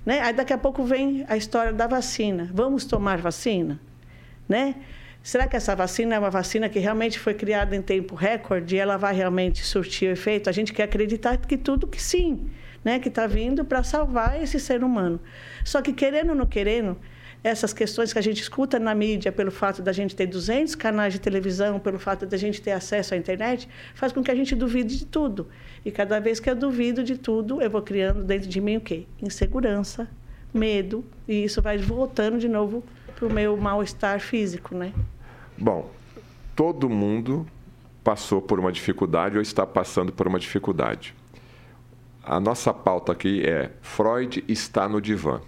Né? 0.04 0.20
Aí 0.20 0.32
daqui 0.32 0.52
a 0.52 0.58
pouco 0.58 0.84
vem 0.84 1.24
a 1.28 1.36
história 1.36 1.72
da 1.72 1.86
vacina. 1.86 2.48
Vamos 2.54 2.84
tomar 2.84 3.18
vacina? 3.18 3.78
Né? 4.48 4.76
Será 5.26 5.48
que 5.48 5.56
essa 5.56 5.74
vacina 5.74 6.14
é 6.14 6.18
uma 6.20 6.30
vacina 6.30 6.68
que 6.68 6.78
realmente 6.78 7.18
foi 7.18 7.34
criada 7.34 7.74
em 7.74 7.82
tempo 7.82 8.14
recorde 8.14 8.76
e 8.76 8.78
ela 8.78 8.96
vai 8.96 9.12
realmente 9.12 9.66
surtir 9.66 10.08
o 10.08 10.12
efeito? 10.12 10.48
A 10.48 10.52
gente 10.52 10.72
quer 10.72 10.84
acreditar 10.84 11.36
que 11.36 11.56
tudo 11.56 11.88
que 11.88 12.00
sim. 12.00 12.48
né, 12.84 13.00
que 13.00 13.08
está 13.08 13.26
vindo 13.26 13.64
para 13.64 13.82
salvar 13.82 14.40
esse 14.40 14.60
ser 14.60 14.84
humano. 14.84 15.18
Só 15.64 15.82
que 15.82 15.92
querendo 15.92 16.30
ou 16.30 16.36
não 16.36 16.46
querendo, 16.46 16.96
essas 17.42 17.72
questões 17.72 18.12
que 18.12 18.20
a 18.20 18.22
gente 18.22 18.40
escuta 18.40 18.78
na 18.78 18.94
mídia 18.94 19.32
pelo 19.32 19.50
fato 19.50 19.82
da 19.82 19.90
gente 19.90 20.14
ter 20.14 20.26
200 20.26 20.76
canais 20.76 21.12
de 21.12 21.18
televisão, 21.18 21.80
pelo 21.80 21.98
fato 21.98 22.24
da 22.24 22.36
gente 22.36 22.62
ter 22.62 22.70
acesso 22.70 23.12
à 23.12 23.16
internet, 23.16 23.68
faz 23.96 24.12
com 24.12 24.22
que 24.22 24.30
a 24.30 24.34
gente 24.36 24.54
duvide 24.54 24.96
de 24.96 25.06
tudo. 25.06 25.48
E 25.84 25.90
cada 25.90 26.20
vez 26.20 26.38
que 26.38 26.48
eu 26.48 26.54
duvido 26.54 27.02
de 27.02 27.18
tudo, 27.18 27.60
eu 27.60 27.68
vou 27.68 27.82
criando 27.82 28.22
dentro 28.22 28.48
de 28.48 28.60
mim 28.60 28.76
o 28.76 28.80
quê? 28.80 29.06
Insegurança, 29.20 30.08
medo, 30.54 31.04
e 31.26 31.42
isso 31.42 31.60
vai 31.60 31.78
voltando 31.78 32.38
de 32.38 32.48
novo 32.48 32.84
para 33.16 33.26
o 33.26 33.32
meu 33.32 33.56
mal-estar 33.56 34.20
físico, 34.20 34.72
né? 34.72 34.92
Bom, 35.58 35.90
todo 36.54 36.88
mundo 36.88 37.46
passou 38.04 38.42
por 38.42 38.60
uma 38.60 38.70
dificuldade 38.70 39.36
ou 39.36 39.42
está 39.42 39.66
passando 39.66 40.12
por 40.12 40.28
uma 40.28 40.38
dificuldade. 40.38 41.14
A 42.22 42.38
nossa 42.38 42.74
pauta 42.74 43.12
aqui 43.12 43.42
é 43.42 43.70
Freud 43.80 44.44
está 44.46 44.88
no 44.88 45.00
divã. 45.00 45.40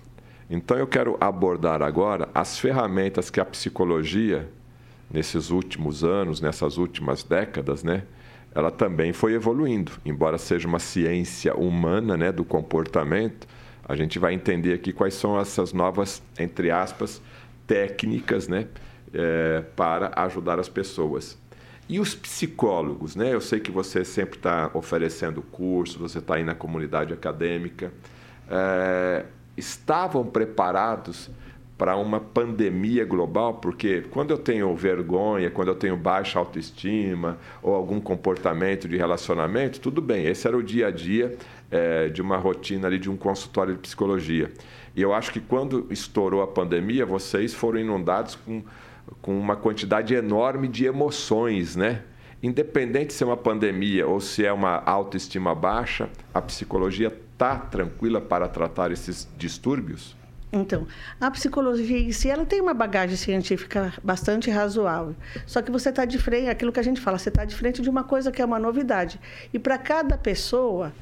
Então 0.48 0.78
eu 0.78 0.86
quero 0.86 1.16
abordar 1.20 1.82
agora 1.82 2.28
as 2.34 2.58
ferramentas 2.58 3.28
que 3.28 3.38
a 3.38 3.44
psicologia 3.44 4.48
nesses 5.10 5.50
últimos 5.50 6.02
anos, 6.02 6.40
nessas 6.40 6.78
últimas 6.78 7.22
décadas, 7.22 7.84
né, 7.84 8.04
ela 8.54 8.70
também 8.70 9.12
foi 9.12 9.34
evoluindo. 9.34 9.92
Embora 10.06 10.38
seja 10.38 10.66
uma 10.66 10.78
ciência 10.78 11.54
humana, 11.54 12.16
né, 12.16 12.32
do 12.32 12.44
comportamento, 12.44 13.46
a 13.86 13.94
gente 13.94 14.18
vai 14.18 14.32
entender 14.32 14.72
aqui 14.72 14.92
quais 14.92 15.14
são 15.14 15.38
essas 15.38 15.74
novas, 15.74 16.22
entre 16.38 16.70
aspas, 16.70 17.20
técnicas, 17.66 18.48
né, 18.48 18.68
é, 19.12 19.62
para 19.74 20.12
ajudar 20.16 20.58
as 20.58 20.68
pessoas. 20.68 21.38
E 21.88 21.98
os 21.98 22.14
psicólogos, 22.14 23.16
né? 23.16 23.32
Eu 23.32 23.40
sei 23.40 23.60
que 23.60 23.70
você 23.70 24.04
sempre 24.04 24.36
está 24.36 24.70
oferecendo 24.74 25.40
curso, 25.40 25.98
você 25.98 26.18
está 26.18 26.34
aí 26.34 26.44
na 26.44 26.54
comunidade 26.54 27.14
acadêmica. 27.14 27.92
É, 28.50 29.24
estavam 29.56 30.24
preparados 30.24 31.30
para 31.78 31.96
uma 31.96 32.18
pandemia 32.18 33.04
global, 33.04 33.54
porque 33.54 34.02
quando 34.10 34.32
eu 34.32 34.38
tenho 34.38 34.74
vergonha, 34.74 35.48
quando 35.48 35.68
eu 35.68 35.76
tenho 35.76 35.96
baixa 35.96 36.38
autoestima 36.38 37.38
ou 37.62 37.72
algum 37.72 38.00
comportamento 38.00 38.88
de 38.88 38.96
relacionamento, 38.96 39.80
tudo 39.80 40.02
bem, 40.02 40.26
esse 40.26 40.46
era 40.46 40.56
o 40.56 40.62
dia 40.62 40.88
a 40.88 40.90
dia 40.90 41.36
é, 41.70 42.08
de 42.08 42.20
uma 42.20 42.36
rotina 42.36 42.88
ali 42.88 42.98
de 42.98 43.08
um 43.08 43.16
consultório 43.16 43.74
de 43.74 43.78
psicologia. 43.78 44.50
E 44.96 45.00
eu 45.00 45.14
acho 45.14 45.32
que 45.32 45.38
quando 45.40 45.86
estourou 45.88 46.42
a 46.42 46.48
pandemia, 46.48 47.06
vocês 47.06 47.54
foram 47.54 47.78
inundados 47.78 48.34
com, 48.34 48.64
com 49.20 49.38
uma 49.38 49.56
quantidade 49.56 50.14
enorme 50.14 50.68
de 50.68 50.84
emoções, 50.84 51.76
né? 51.76 52.02
Independente 52.42 53.12
se 53.12 53.22
é 53.24 53.26
uma 53.26 53.36
pandemia 53.36 54.06
ou 54.06 54.20
se 54.20 54.44
é 54.44 54.52
uma 54.52 54.82
autoestima 54.84 55.54
baixa, 55.54 56.08
a 56.32 56.40
psicologia 56.40 57.08
está 57.08 57.56
tranquila 57.56 58.20
para 58.20 58.48
tratar 58.48 58.92
esses 58.92 59.28
distúrbios? 59.36 60.16
Então, 60.52 60.86
a 61.20 61.30
psicologia 61.30 61.98
em 61.98 62.10
si, 62.10 62.30
ela 62.30 62.46
tem 62.46 62.60
uma 62.60 62.72
bagagem 62.72 63.16
científica 63.16 63.92
bastante 64.02 64.50
razoável. 64.50 65.14
Só 65.46 65.60
que 65.60 65.70
você 65.70 65.90
está 65.90 66.04
de 66.04 66.18
frente, 66.18 66.48
aquilo 66.48 66.72
que 66.72 66.80
a 66.80 66.82
gente 66.82 67.00
fala, 67.00 67.18
você 67.18 67.28
está 67.28 67.44
de 67.44 67.54
frente 67.54 67.82
de 67.82 67.90
uma 67.90 68.02
coisa 68.02 68.32
que 68.32 68.40
é 68.40 68.44
uma 68.44 68.58
novidade. 68.58 69.20
E 69.52 69.58
para 69.58 69.76
cada 69.76 70.16
pessoa, 70.16 70.92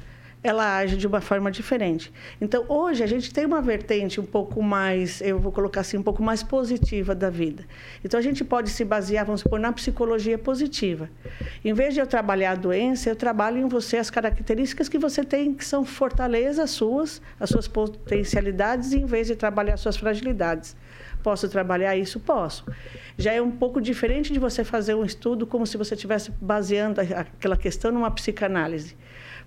ela 0.47 0.77
age 0.77 0.97
de 0.97 1.07
uma 1.07 1.21
forma 1.21 1.51
diferente. 1.51 2.11
Então, 2.39 2.65
hoje 2.67 3.03
a 3.03 3.07
gente 3.07 3.33
tem 3.33 3.45
uma 3.45 3.61
vertente 3.61 4.19
um 4.19 4.25
pouco 4.25 4.61
mais, 4.61 5.21
eu 5.21 5.39
vou 5.39 5.51
colocar 5.51 5.81
assim, 5.81 5.97
um 5.97 6.03
pouco 6.03 6.23
mais 6.23 6.43
positiva 6.43 7.13
da 7.13 7.29
vida. 7.29 7.65
Então, 8.03 8.19
a 8.19 8.23
gente 8.23 8.43
pode 8.43 8.69
se 8.69 8.83
basear, 8.85 9.25
vamos 9.25 9.41
supor, 9.41 9.59
na 9.59 9.71
psicologia 9.71 10.37
positiva. 10.37 11.09
Em 11.63 11.73
vez 11.73 11.93
de 11.93 11.99
eu 11.99 12.07
trabalhar 12.07 12.51
a 12.51 12.55
doença, 12.55 13.09
eu 13.09 13.15
trabalho 13.15 13.57
em 13.57 13.67
você 13.67 13.97
as 13.97 14.09
características 14.09 14.89
que 14.89 14.97
você 14.97 15.23
tem, 15.23 15.53
que 15.53 15.65
são 15.65 15.83
fortalezas 15.83 16.69
suas, 16.71 17.21
as 17.39 17.49
suas 17.49 17.67
potencialidades, 17.67 18.93
em 18.93 19.05
vez 19.05 19.27
de 19.27 19.35
trabalhar 19.35 19.73
as 19.73 19.81
suas 19.81 19.97
fragilidades. 19.97 20.75
Posso 21.23 21.49
trabalhar 21.49 21.95
isso? 21.97 22.19
Posso. 22.19 22.63
Já 23.17 23.33
é 23.33 23.41
um 23.41 23.51
pouco 23.51 23.81
diferente 23.81 24.31
de 24.31 24.39
você 24.39 24.63
fazer 24.63 24.93
um 24.93 25.03
estudo 25.03 25.45
como 25.45 25.65
se 25.65 25.75
você 25.75 25.95
estivesse 25.95 26.31
baseando 26.39 27.01
aquela 27.01 27.57
questão 27.57 27.91
numa 27.91 28.11
psicanálise. 28.11 28.95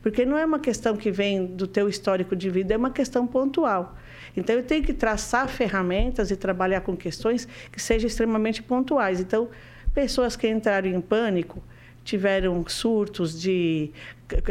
Porque 0.03 0.25
não 0.25 0.39
é 0.39 0.45
uma 0.45 0.59
questão 0.59 0.97
que 0.97 1.11
vem 1.11 1.47
do 1.47 1.67
teu 1.67 1.89
histórico 1.89 2.35
de 2.35 2.49
vida, 2.49 2.75
é 2.75 2.77
uma 2.77 2.91
questão 2.91 3.27
pontual. 3.27 3.97
Então, 4.37 4.57
eu 4.57 4.63
tenho 4.63 4.83
que 4.83 4.93
traçar 4.93 5.49
ferramentas 5.49 6.31
e 6.31 6.37
trabalhar 6.37 6.81
com 6.81 6.97
questões 6.97 7.47
que 7.71 7.81
sejam 7.81 8.07
extremamente 8.07 8.63
pontuais. 8.63 9.21
Então, 9.21 9.49
pessoas 9.93 10.37
que 10.37 10.49
entraram 10.49 10.89
em 10.89 11.01
pânico, 11.01 11.63
tiveram 12.05 12.65
surtos 12.67 13.39
de 13.39 13.91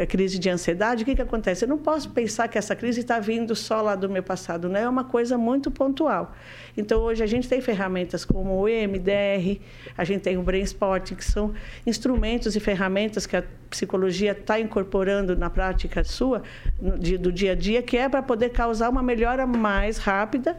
crise 0.06 0.38
de 0.38 0.48
ansiedade, 0.48 1.02
o 1.02 1.06
que, 1.06 1.14
que 1.14 1.22
acontece? 1.22 1.64
Eu 1.64 1.68
não 1.68 1.78
posso 1.78 2.10
pensar 2.10 2.48
que 2.48 2.58
essa 2.58 2.76
crise 2.76 3.00
está 3.00 3.18
vindo 3.18 3.54
só 3.56 3.80
lá 3.80 3.94
do 3.94 4.08
meu 4.08 4.22
passado, 4.22 4.68
né? 4.68 4.82
é 4.82 4.88
uma 4.88 5.04
coisa 5.04 5.36
muito 5.38 5.70
pontual. 5.70 6.34
Então, 6.76 7.00
hoje 7.00 7.22
a 7.22 7.26
gente 7.26 7.48
tem 7.48 7.60
ferramentas 7.60 8.24
como 8.24 8.60
o 8.60 8.68
EMDR, 8.68 9.60
a 9.96 10.04
gente 10.04 10.22
tem 10.22 10.36
o 10.36 10.42
Brain 10.42 10.62
Sport, 10.62 11.14
que 11.14 11.24
são 11.24 11.52
instrumentos 11.86 12.54
e 12.54 12.60
ferramentas 12.60 13.26
que 13.26 13.36
a 13.36 13.44
psicologia 13.68 14.32
está 14.32 14.58
incorporando 14.58 15.36
na 15.36 15.50
prática 15.50 16.04
sua, 16.04 16.42
do 16.80 17.32
dia 17.32 17.52
a 17.52 17.54
dia, 17.54 17.82
que 17.82 17.96
é 17.96 18.08
para 18.08 18.22
poder 18.22 18.50
causar 18.50 18.88
uma 18.88 19.02
melhora 19.02 19.46
mais 19.46 19.98
rápida 19.98 20.56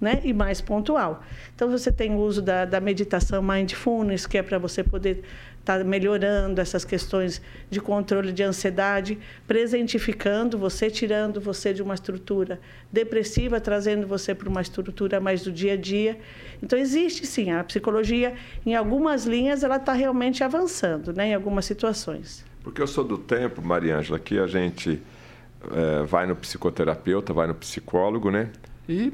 né? 0.00 0.20
e 0.24 0.32
mais 0.32 0.60
pontual. 0.60 1.22
Então, 1.54 1.70
você 1.70 1.90
tem 1.90 2.12
o 2.14 2.18
uso 2.18 2.42
da, 2.42 2.64
da 2.64 2.80
meditação 2.80 3.42
mindfulness, 3.42 4.26
que 4.26 4.38
é 4.38 4.42
para 4.42 4.58
você 4.58 4.82
poder 4.82 5.24
estar 5.64 5.78
tá 5.78 5.84
melhorando 5.84 6.60
essas 6.60 6.84
questões 6.84 7.40
de 7.70 7.80
controle 7.80 8.32
de 8.32 8.42
ansiedade, 8.42 9.18
presentificando 9.46 10.58
você, 10.58 10.90
tirando 10.90 11.40
você 11.40 11.72
de 11.72 11.82
uma 11.82 11.94
estrutura 11.94 12.60
depressiva, 12.92 13.58
trazendo 13.58 14.06
você 14.06 14.34
para 14.34 14.48
uma 14.48 14.60
estrutura 14.60 15.18
mais 15.20 15.42
do 15.42 15.50
dia 15.50 15.72
a 15.72 15.76
dia. 15.76 16.18
Então, 16.62 16.78
existe 16.78 17.26
sim, 17.26 17.50
a 17.50 17.64
psicologia, 17.64 18.34
em 18.64 18.74
algumas 18.74 19.24
linhas, 19.24 19.64
ela 19.64 19.76
está 19.76 19.94
realmente 19.94 20.44
avançando, 20.44 21.12
né? 21.12 21.28
em 21.28 21.34
algumas 21.34 21.64
situações. 21.64 22.44
Porque 22.62 22.80
eu 22.80 22.86
sou 22.86 23.02
do 23.02 23.16
tempo, 23.16 23.62
Mariângela, 23.62 24.18
que 24.18 24.38
a 24.38 24.46
gente 24.46 25.00
é, 25.72 26.02
vai 26.04 26.26
no 26.26 26.36
psicoterapeuta, 26.36 27.32
vai 27.32 27.46
no 27.46 27.54
psicólogo, 27.54 28.30
né? 28.30 28.50
E 28.88 29.12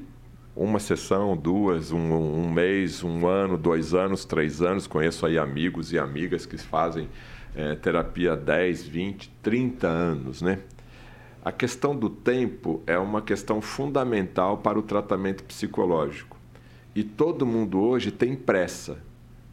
uma 0.55 0.79
sessão, 0.79 1.37
duas, 1.37 1.93
um, 1.93 1.99
um, 1.99 2.51
mês, 2.51 3.03
um 3.03 3.27
ano, 3.27 3.57
dois 3.57 3.95
anos, 3.95 4.25
três 4.25 4.61
anos. 4.61 4.87
Conheço 4.87 5.25
aí 5.27 5.39
amigos 5.39 5.93
e 5.93 5.99
amigas 5.99 6.45
que 6.45 6.59
fazem 6.59 7.09
é, 7.55 7.75
terapia 7.75 8.37
10, 8.37 8.87
20, 8.87 9.31
30 9.43 9.87
anos, 9.87 10.43
né? 10.43 10.59
A 11.43 11.51
questão 11.51 11.97
do 11.97 12.11
tempo 12.11 12.83
é 12.87 12.99
uma 12.99 13.23
questão 13.23 13.63
fundamental 13.63 14.59
para 14.59 14.79
o 14.79 14.83
tratamento 14.83 15.43
psicológico. 15.45 16.37
E 16.95 17.03
todo 17.03 17.47
mundo 17.47 17.81
hoje 17.81 18.11
tem 18.11 18.35
pressa. 18.35 18.99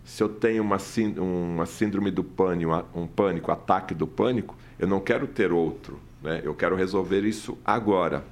Se 0.04 0.22
eu 0.22 0.28
tenho 0.28 0.64
uma, 0.64 0.78
uma 1.18 1.66
síndrome 1.66 2.12
do 2.12 2.24
pânico, 2.24 2.72
um 2.94 3.08
pânico, 3.08 3.52
ataque 3.52 3.94
do 3.94 4.06
pânico, 4.06 4.58
eu 4.78 4.88
não 4.88 5.00
quero 5.00 5.28
ter 5.28 5.54
outro. 5.54 6.00
Né? 6.22 6.42
Eu 6.44 6.54
quero 6.54 6.76
resolver 6.76 7.22
isso 7.22 7.58
agora. 7.64 8.26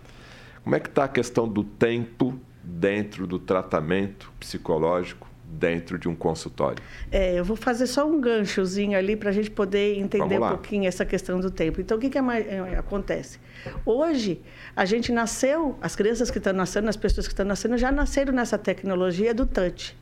Como 0.63 0.75
é 0.75 0.79
que 0.79 0.89
está 0.89 1.05
a 1.05 1.07
questão 1.10 1.48
do 1.48 1.63
tempo 1.63 2.38
dentro 2.65 3.27
do 3.27 3.38
tratamento 3.39 4.31
psicológico 4.39 5.27
dentro 5.48 5.98
de 5.98 6.07
um 6.10 6.15
consultório? 6.15 6.84
É, 7.12 7.39
eu 7.39 7.45
vou 7.45 7.55
fazer 7.55 7.88
só 7.88 8.07
um 8.07 8.19
ganchozinho 8.19 8.98
ali 8.98 9.15
para 9.15 9.29
a 9.29 9.34
gente 9.34 9.50
poder 9.50 9.98
entender 9.98 10.39
um 10.41 10.50
pouquinho 10.50 10.88
essa 10.88 11.05
questão 11.05 11.39
do 11.39 11.50
tempo. 11.50 11.79
Então, 11.79 11.98
o 11.98 12.01
que, 12.01 12.10
que 12.10 12.17
é, 12.17 12.22
é, 12.22 12.77
acontece? 12.77 13.39
Hoje, 13.86 14.41
a 14.75 14.86
gente 14.86 15.12
nasceu, 15.12 15.77
as 15.81 15.95
crianças 15.95 16.29
que 16.29 16.38
estão 16.38 16.53
nascendo, 16.53 16.89
as 16.89 16.98
pessoas 16.98 17.27
que 17.27 17.34
estão 17.34 17.45
nascendo, 17.45 17.77
já 17.77 17.91
nasceram 17.91 18.34
nessa 18.34 18.57
tecnologia 18.57 19.34
do 19.34 19.45
touch. 19.45 19.98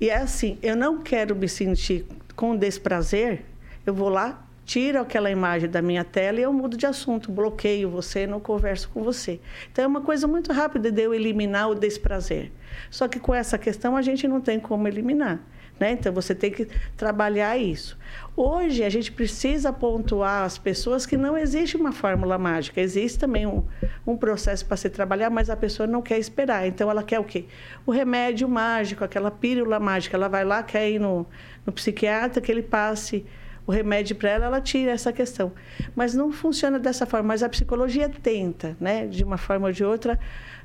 E 0.00 0.10
é 0.10 0.16
assim, 0.16 0.58
eu 0.62 0.76
não 0.76 1.02
quero 1.02 1.34
me 1.34 1.48
sentir 1.48 2.06
com 2.34 2.56
desprazer, 2.56 3.44
eu 3.86 3.94
vou 3.94 4.08
lá, 4.08 4.43
tiro 4.64 5.00
aquela 5.00 5.30
imagem 5.30 5.68
da 5.68 5.82
minha 5.82 6.04
tela 6.04 6.40
e 6.40 6.42
eu 6.42 6.52
mudo 6.52 6.76
de 6.76 6.86
assunto, 6.86 7.30
bloqueio 7.30 7.90
você, 7.90 8.26
não 8.26 8.40
converso 8.40 8.88
com 8.88 9.02
você. 9.02 9.40
Então 9.70 9.84
é 9.84 9.88
uma 9.88 10.00
coisa 10.00 10.26
muito 10.26 10.52
rápida 10.52 10.90
de 10.90 11.02
eu 11.02 11.14
eliminar 11.14 11.70
o 11.70 11.74
desprazer. 11.74 12.50
Só 12.90 13.06
que 13.06 13.20
com 13.20 13.34
essa 13.34 13.58
questão 13.58 13.96
a 13.96 14.02
gente 14.02 14.26
não 14.26 14.40
tem 14.40 14.58
como 14.58 14.88
eliminar. 14.88 15.40
Né? 15.78 15.90
Então 15.92 16.12
você 16.12 16.34
tem 16.34 16.52
que 16.52 16.68
trabalhar 16.96 17.56
isso. 17.56 17.98
Hoje 18.36 18.84
a 18.84 18.88
gente 18.88 19.10
precisa 19.10 19.72
pontuar 19.72 20.44
as 20.44 20.56
pessoas 20.56 21.04
que 21.04 21.16
não 21.16 21.36
existe 21.36 21.76
uma 21.76 21.90
fórmula 21.90 22.38
mágica, 22.38 22.80
existe 22.80 23.18
também 23.18 23.44
um, 23.44 23.64
um 24.06 24.16
processo 24.16 24.64
para 24.66 24.76
se 24.76 24.88
trabalhar, 24.88 25.30
mas 25.30 25.50
a 25.50 25.56
pessoa 25.56 25.86
não 25.86 26.00
quer 26.00 26.18
esperar. 26.18 26.66
Então 26.66 26.88
ela 26.88 27.02
quer 27.02 27.18
o 27.18 27.24
quê? 27.24 27.46
O 27.84 27.90
remédio 27.90 28.48
mágico, 28.48 29.02
aquela 29.02 29.32
pílula 29.32 29.80
mágica. 29.80 30.16
Ela 30.16 30.28
vai 30.28 30.44
lá, 30.44 30.62
quer 30.62 30.88
ir 30.88 31.00
no, 31.00 31.26
no 31.66 31.72
psiquiatra 31.72 32.40
que 32.40 32.52
ele 32.52 32.62
passe 32.62 33.26
o 33.66 33.72
remédio 33.72 34.16
para 34.16 34.30
ela, 34.30 34.46
ela 34.46 34.60
tira 34.60 34.90
essa 34.90 35.12
questão. 35.12 35.52
Mas 35.94 36.14
não 36.14 36.32
funciona 36.32 36.78
dessa 36.78 37.06
forma. 37.06 37.28
Mas 37.28 37.42
a 37.42 37.48
psicologia 37.48 38.08
tenta, 38.08 38.76
né, 38.80 39.06
de 39.06 39.24
uma 39.24 39.38
forma 39.38 39.68
ou 39.68 39.72
de 39.72 39.84
outra, 39.84 40.18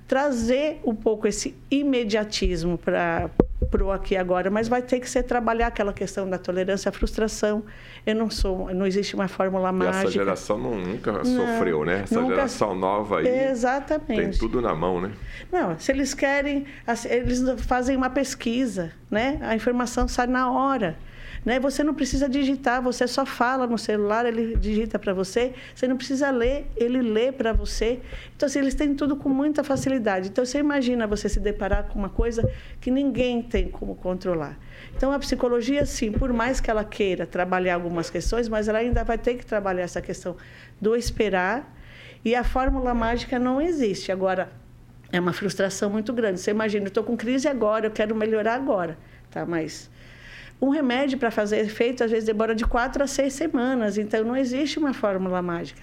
trazer 0.07 0.79
um 0.83 0.95
pouco 0.95 1.27
esse 1.27 1.55
imediatismo 1.69 2.77
para 2.77 3.29
pro 3.69 3.91
aqui 3.91 4.15
agora, 4.15 4.49
mas 4.49 4.67
vai 4.67 4.81
ter 4.81 4.99
que 4.99 5.09
ser 5.09 5.23
trabalhar 5.23 5.67
aquela 5.67 5.93
questão 5.93 6.27
da 6.27 6.37
tolerância 6.37 6.89
à 6.89 6.91
frustração. 6.91 7.63
Eu 8.05 8.15
não 8.15 8.29
sou, 8.29 8.73
não 8.73 8.85
existe 8.85 9.15
uma 9.15 9.27
fórmula 9.27 9.71
mágica. 9.71 9.97
E 9.97 10.01
essa 10.01 10.11
geração 10.11 10.57
não, 10.57 10.75
nunca 10.75 11.11
não, 11.11 11.23
sofreu, 11.23 11.85
né? 11.85 12.01
Essa 12.03 12.19
nunca... 12.19 12.35
geração 12.35 12.75
nova 12.75 13.19
aí 13.19 13.27
Exatamente. 13.27 14.15
tem 14.15 14.31
tudo 14.31 14.61
na 14.61 14.73
mão, 14.73 15.01
né? 15.01 15.11
Não, 15.51 15.77
se 15.77 15.91
eles 15.91 16.13
querem, 16.13 16.65
eles 17.09 17.43
fazem 17.59 17.95
uma 17.95 18.09
pesquisa, 18.09 18.91
né? 19.11 19.37
A 19.41 19.55
informação 19.55 20.07
sai 20.07 20.27
na 20.27 20.49
hora. 20.51 20.97
Né? 21.45 21.59
Você 21.59 21.83
não 21.83 21.93
precisa 21.93 22.27
digitar, 22.27 22.81
você 22.81 23.07
só 23.07 23.25
fala 23.25 23.65
no 23.65 23.77
celular, 23.77 24.25
ele 24.25 24.55
digita 24.55 24.99
para 24.99 25.13
você. 25.13 25.53
Você 25.73 25.87
não 25.87 25.95
precisa 25.95 26.29
ler, 26.29 26.67
ele 26.75 27.01
lê 27.01 27.31
para 27.31 27.53
você. 27.53 27.99
Então, 28.35 28.47
assim, 28.47 28.59
eles 28.59 28.75
têm 28.75 28.93
tudo 28.93 29.15
com 29.15 29.29
muita 29.29 29.63
facilidade. 29.63 30.29
Então, 30.29 30.45
você 30.45 30.59
imagina 30.59 31.07
você 31.07 31.29
se 31.29 31.39
deparar 31.39 31.85
com 31.85 31.97
uma 31.97 32.09
coisa 32.09 32.49
que 32.79 32.91
ninguém 32.91 33.41
tem 33.41 33.69
como 33.69 33.95
controlar. 33.95 34.57
Então, 34.95 35.11
a 35.11 35.19
psicologia, 35.19 35.85
sim, 35.85 36.11
por 36.11 36.33
mais 36.33 36.59
que 36.59 36.69
ela 36.69 36.83
queira 36.83 37.25
trabalhar 37.25 37.75
algumas 37.75 38.09
questões, 38.09 38.47
mas 38.47 38.67
ela 38.67 38.79
ainda 38.79 39.03
vai 39.03 39.17
ter 39.17 39.35
que 39.35 39.45
trabalhar 39.45 39.83
essa 39.83 40.01
questão 40.01 40.35
do 40.79 40.95
esperar. 40.95 41.75
E 42.23 42.35
a 42.35 42.43
fórmula 42.43 42.93
mágica 42.93 43.39
não 43.39 43.61
existe. 43.61 44.11
Agora, 44.11 44.51
é 45.11 45.19
uma 45.19 45.33
frustração 45.33 45.89
muito 45.89 46.13
grande. 46.13 46.39
Você 46.39 46.51
imagina, 46.51 46.85
eu 46.85 46.89
estou 46.89 47.03
com 47.03 47.17
crise 47.17 47.47
agora, 47.47 47.87
eu 47.87 47.91
quero 47.91 48.15
melhorar 48.15 48.55
agora, 48.55 48.97
tá? 49.31 49.45
Mas 49.45 49.89
um 50.61 50.69
remédio 50.69 51.17
para 51.17 51.31
fazer 51.31 51.59
efeito, 51.59 52.03
às 52.03 52.11
vezes, 52.11 52.25
demora 52.25 52.53
de 52.53 52.65
quatro 52.65 53.03
a 53.03 53.07
seis 53.07 53.33
semanas, 53.33 53.97
então 53.97 54.23
não 54.23 54.35
existe 54.35 54.77
uma 54.77 54.93
fórmula 54.93 55.41
mágica. 55.41 55.81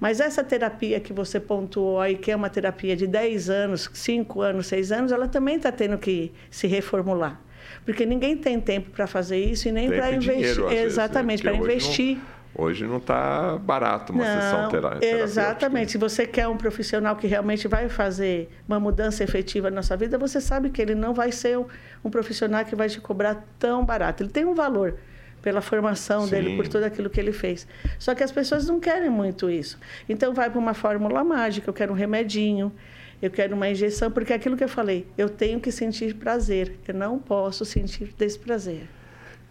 Mas 0.00 0.20
essa 0.20 0.42
terapia 0.42 0.98
que 0.98 1.12
você 1.12 1.38
pontuou 1.38 2.00
aí, 2.00 2.16
que 2.16 2.30
é 2.30 2.36
uma 2.36 2.50
terapia 2.50 2.96
de 2.96 3.06
10 3.06 3.48
anos, 3.48 3.88
5 3.92 4.40
anos, 4.40 4.66
6 4.66 4.92
anos, 4.92 5.12
ela 5.12 5.28
também 5.28 5.56
está 5.56 5.70
tendo 5.70 5.96
que 5.98 6.32
se 6.50 6.66
reformular. 6.66 7.40
Porque 7.84 8.04
ninguém 8.04 8.36
tem 8.36 8.60
tempo 8.60 8.90
para 8.90 9.06
fazer 9.06 9.38
isso 9.38 9.68
e 9.68 9.72
nem 9.72 9.88
para 9.88 10.12
investir. 10.12 10.72
Exatamente, 10.72 11.44
né? 11.44 11.52
para 11.52 11.60
investir. 11.60 12.16
Não 12.16 12.33
Hoje 12.56 12.86
não 12.86 12.98
está 12.98 13.58
barato 13.58 14.12
uma 14.12 14.24
não, 14.24 14.40
sessão 14.40 14.68
terapêutica. 14.68 15.22
Exatamente. 15.22 15.92
Se 15.92 15.98
você 15.98 16.26
quer 16.26 16.46
um 16.46 16.56
profissional 16.56 17.16
que 17.16 17.26
realmente 17.26 17.66
vai 17.66 17.88
fazer 17.88 18.48
uma 18.68 18.78
mudança 18.78 19.24
efetiva 19.24 19.70
na 19.70 19.82
sua 19.82 19.96
vida, 19.96 20.16
você 20.16 20.40
sabe 20.40 20.70
que 20.70 20.80
ele 20.80 20.94
não 20.94 21.12
vai 21.12 21.32
ser 21.32 21.58
um, 21.58 21.66
um 22.04 22.10
profissional 22.10 22.64
que 22.64 22.76
vai 22.76 22.88
te 22.88 23.00
cobrar 23.00 23.44
tão 23.58 23.84
barato. 23.84 24.22
Ele 24.22 24.30
tem 24.30 24.44
um 24.44 24.54
valor 24.54 24.96
pela 25.42 25.60
formação 25.60 26.24
Sim. 26.24 26.30
dele, 26.30 26.56
por 26.56 26.68
tudo 26.68 26.84
aquilo 26.84 27.10
que 27.10 27.20
ele 27.20 27.32
fez. 27.32 27.66
Só 27.98 28.14
que 28.14 28.22
as 28.22 28.32
pessoas 28.32 28.66
não 28.66 28.78
querem 28.78 29.10
muito 29.10 29.50
isso. 29.50 29.78
Então 30.08 30.32
vai 30.32 30.48
para 30.48 30.58
uma 30.58 30.74
fórmula 30.74 31.22
mágica, 31.24 31.68
eu 31.68 31.74
quero 31.74 31.92
um 31.92 31.96
remedinho, 31.96 32.72
eu 33.20 33.30
quero 33.30 33.54
uma 33.54 33.68
injeção, 33.68 34.10
porque 34.10 34.32
é 34.32 34.36
aquilo 34.36 34.56
que 34.56 34.64
eu 34.64 34.68
falei, 34.68 35.06
eu 35.18 35.28
tenho 35.28 35.60
que 35.60 35.70
sentir 35.70 36.14
prazer, 36.14 36.78
eu 36.86 36.94
não 36.94 37.18
posso 37.18 37.64
sentir 37.64 38.14
desprazer. 38.16 38.88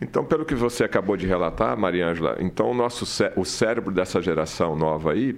Então, 0.01 0.25
pelo 0.25 0.43
que 0.43 0.55
você 0.55 0.83
acabou 0.83 1.15
de 1.15 1.25
relatar, 1.25 1.77
Maria 1.77 2.07
Ângela, 2.07 2.37
então 2.39 2.69
o 2.69 2.73
nosso 2.73 3.05
cé 3.05 3.31
o 3.35 3.45
cérebro 3.45 3.93
dessa 3.93 4.21
geração 4.21 4.75
nova 4.75 5.13
aí, 5.13 5.37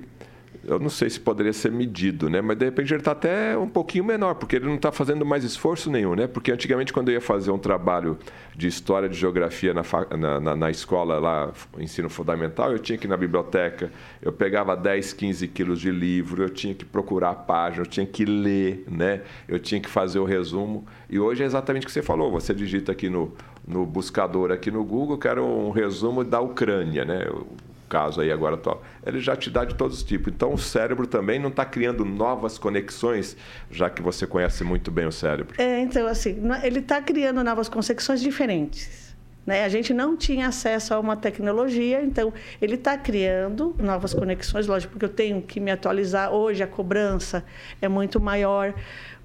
eu 0.67 0.79
não 0.79 0.89
sei 0.89 1.09
se 1.09 1.19
poderia 1.19 1.53
ser 1.53 1.71
medido, 1.71 2.29
né? 2.29 2.41
Mas 2.41 2.57
de 2.57 2.65
repente 2.65 2.91
ele 2.91 3.01
está 3.01 3.11
até 3.11 3.57
um 3.57 3.67
pouquinho 3.67 4.03
menor, 4.03 4.33
porque 4.35 4.55
ele 4.55 4.65
não 4.65 4.75
está 4.75 4.91
fazendo 4.91 5.23
mais 5.23 5.43
esforço 5.43 5.91
nenhum, 5.91 6.15
né? 6.15 6.25
Porque 6.25 6.51
antigamente, 6.51 6.91
quando 6.91 7.09
eu 7.09 7.13
ia 7.13 7.21
fazer 7.21 7.51
um 7.51 7.57
trabalho 7.57 8.17
de 8.55 8.67
história 8.67 9.07
de 9.07 9.15
geografia 9.15 9.73
na, 9.73 9.83
na, 10.17 10.39
na, 10.39 10.55
na 10.55 10.71
escola 10.71 11.19
lá, 11.19 11.51
ensino 11.77 12.09
fundamental, 12.09 12.71
eu 12.71 12.79
tinha 12.79 12.97
que 12.97 13.05
ir 13.05 13.09
na 13.09 13.17
biblioteca, 13.17 13.91
eu 14.21 14.33
pegava 14.33 14.75
10, 14.75 15.13
15 15.13 15.47
quilos 15.49 15.79
de 15.79 15.91
livro, 15.91 16.43
eu 16.43 16.49
tinha 16.49 16.73
que 16.73 16.83
procurar 16.83 17.29
a 17.29 17.35
página, 17.35 17.83
eu 17.83 17.89
tinha 17.89 18.05
que 18.05 18.25
ler, 18.25 18.85
né? 18.89 19.21
Eu 19.47 19.59
tinha 19.59 19.79
que 19.79 19.89
fazer 19.89 20.17
o 20.17 20.25
resumo. 20.25 20.85
E 21.07 21.19
hoje 21.19 21.43
é 21.43 21.45
exatamente 21.45 21.83
o 21.83 21.85
que 21.85 21.93
você 21.93 22.01
falou, 22.01 22.31
você 22.31 22.53
digita 22.53 22.91
aqui 22.91 23.07
no 23.07 23.33
no 23.67 23.85
buscador 23.85 24.51
aqui 24.51 24.69
no 24.69 24.83
Google, 24.83 25.17
quero 25.17 25.45
um 25.45 25.71
resumo 25.71 26.23
da 26.23 26.39
Ucrânia, 26.39 27.03
né? 27.03 27.27
O 27.29 27.47
caso 27.87 28.21
aí 28.21 28.31
agora 28.31 28.55
atual. 28.55 28.83
Ele 29.05 29.19
já 29.19 29.35
te 29.35 29.49
dá 29.49 29.63
de 29.63 29.75
todos 29.75 29.97
os 29.97 30.03
tipos. 30.03 30.33
Então 30.33 30.53
o 30.53 30.57
cérebro 30.57 31.07
também 31.07 31.39
não 31.39 31.49
está 31.49 31.63
criando 31.65 32.03
novas 32.03 32.57
conexões, 32.57 33.37
já 33.69 33.89
que 33.89 34.01
você 34.01 34.27
conhece 34.27 34.63
muito 34.63 34.91
bem 34.91 35.05
o 35.05 35.11
cérebro. 35.11 35.55
É, 35.57 35.79
então 35.81 36.07
assim, 36.07 36.41
ele 36.63 36.79
está 36.79 37.01
criando 37.01 37.43
novas 37.43 37.69
conexões 37.69 38.21
diferentes. 38.21 39.05
Né? 39.45 39.63
A 39.63 39.69
gente 39.69 39.93
não 39.93 40.17
tinha 40.17 40.47
acesso 40.47 40.93
a 40.93 40.99
uma 40.99 41.15
tecnologia, 41.15 42.01
então 42.01 42.33
ele 42.59 42.75
está 42.75 42.97
criando 42.97 43.75
novas 43.77 44.13
conexões, 44.13 44.65
lógico, 44.65 44.93
porque 44.93 45.05
eu 45.05 45.09
tenho 45.09 45.41
que 45.41 45.59
me 45.59 45.69
atualizar. 45.69 46.33
Hoje 46.33 46.63
a 46.63 46.67
cobrança 46.67 47.45
é 47.79 47.87
muito 47.87 48.19
maior, 48.19 48.73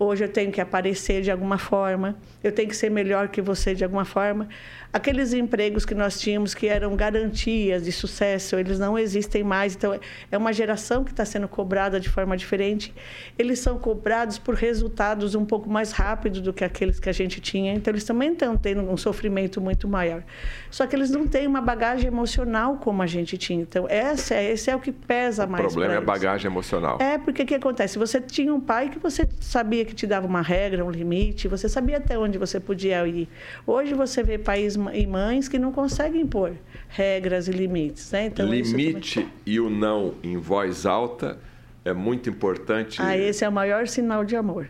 hoje 0.00 0.24
eu 0.24 0.28
tenho 0.28 0.50
que 0.50 0.60
aparecer 0.60 1.20
de 1.20 1.30
alguma 1.30 1.58
forma, 1.58 2.16
eu 2.42 2.50
tenho 2.50 2.68
que 2.68 2.76
ser 2.76 2.90
melhor 2.90 3.28
que 3.28 3.42
você 3.42 3.74
de 3.74 3.84
alguma 3.84 4.06
forma. 4.06 4.48
Aqueles 4.92 5.32
empregos 5.32 5.84
que 5.84 5.94
nós 5.94 6.18
tínhamos 6.18 6.52
que 6.52 6.66
eram 6.66 6.96
garantias 6.96 7.84
de 7.84 7.92
sucesso, 7.92 8.56
eles 8.56 8.78
não 8.78 8.98
existem 8.98 9.44
mais. 9.44 9.76
Então, 9.76 9.96
é 10.32 10.36
uma 10.36 10.52
geração 10.52 11.04
que 11.04 11.12
está 11.12 11.24
sendo 11.24 11.46
cobrada 11.46 12.00
de 12.00 12.08
forma 12.08 12.36
diferente. 12.36 12.92
Eles 13.38 13.60
são 13.60 13.78
cobrados 13.78 14.36
por 14.36 14.54
resultados 14.56 15.36
um 15.36 15.44
pouco 15.44 15.70
mais 15.70 15.92
rápidos 15.92 16.40
do 16.40 16.52
que 16.52 16.64
aqueles 16.64 16.98
que 16.98 17.08
a 17.08 17.12
gente 17.12 17.40
tinha. 17.40 17.72
Então, 17.72 17.92
eles 17.92 18.02
também 18.02 18.32
estão 18.32 18.56
tendo 18.56 18.82
um 18.82 18.96
sofrimento 18.96 19.60
muito 19.60 19.86
maior. 19.86 20.24
Só 20.70 20.86
que 20.88 20.96
eles 20.96 21.10
não 21.10 21.24
têm 21.24 21.46
uma 21.46 21.60
bagagem 21.60 22.08
emocional 22.08 22.78
como 22.78 23.00
a 23.02 23.06
gente 23.06 23.38
tinha. 23.38 23.62
Então, 23.62 23.86
essa, 23.88 24.34
é, 24.34 24.50
esse 24.50 24.70
é 24.70 24.74
o 24.74 24.80
que 24.80 24.90
pesa 24.90 25.46
mais. 25.46 25.66
O 25.66 25.68
problema 25.68 25.94
é 25.94 25.98
a 25.98 26.00
bagagem 26.00 26.50
emocional. 26.50 26.98
É, 27.00 27.16
porque 27.16 27.42
o 27.42 27.46
que 27.46 27.54
acontece? 27.54 27.96
Você 27.96 28.20
tinha 28.20 28.52
um 28.52 28.60
pai 28.60 28.88
que 28.88 28.98
você 28.98 29.28
sabia 29.38 29.84
que 29.90 29.94
te 29.94 30.06
dava 30.06 30.26
uma 30.26 30.40
regra, 30.40 30.84
um 30.84 30.90
limite, 30.90 31.46
você 31.46 31.68
sabia 31.68 31.98
até 31.98 32.18
onde 32.18 32.38
você 32.38 32.58
podia 32.58 33.06
ir. 33.06 33.28
Hoje 33.66 33.92
você 33.92 34.22
vê 34.22 34.38
país 34.38 34.76
e 34.94 35.06
mães 35.06 35.48
que 35.48 35.58
não 35.58 35.72
conseguem 35.72 36.22
impor 36.22 36.52
regras 36.88 37.48
e 37.48 37.52
limites. 37.52 38.10
Né? 38.10 38.26
Então, 38.26 38.46
Limite 38.46 39.20
também... 39.20 39.32
e 39.46 39.60
o 39.60 39.70
não 39.70 40.14
em 40.22 40.36
voz 40.36 40.86
alta 40.86 41.38
é 41.84 41.92
muito 41.92 42.28
importante. 42.28 43.00
Ah, 43.00 43.16
esse 43.16 43.44
é 43.44 43.48
o 43.48 43.52
maior 43.52 43.86
sinal 43.86 44.24
de 44.24 44.36
amor. 44.36 44.68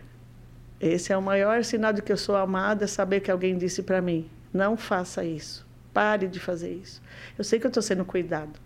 Esse 0.79 1.13
é 1.13 1.17
o 1.17 1.21
maior 1.21 1.63
sinal 1.63 1.93
de 1.93 2.01
que 2.01 2.11
eu 2.11 2.17
sou 2.17 2.35
amada, 2.35 2.85
é 2.85 2.87
saber 2.87 3.19
que 3.19 3.29
alguém 3.29 3.57
disse 3.57 3.83
para 3.83 4.01
mim: 4.01 4.29
não 4.53 4.75
faça 4.75 5.23
isso, 5.23 5.67
pare 5.93 6.27
de 6.27 6.39
fazer 6.39 6.73
isso. 6.73 7.01
Eu 7.37 7.43
sei 7.43 7.59
que 7.59 7.65
eu 7.65 7.69
estou 7.69 7.83
sendo 7.83 8.03
cuidado. 8.05 8.59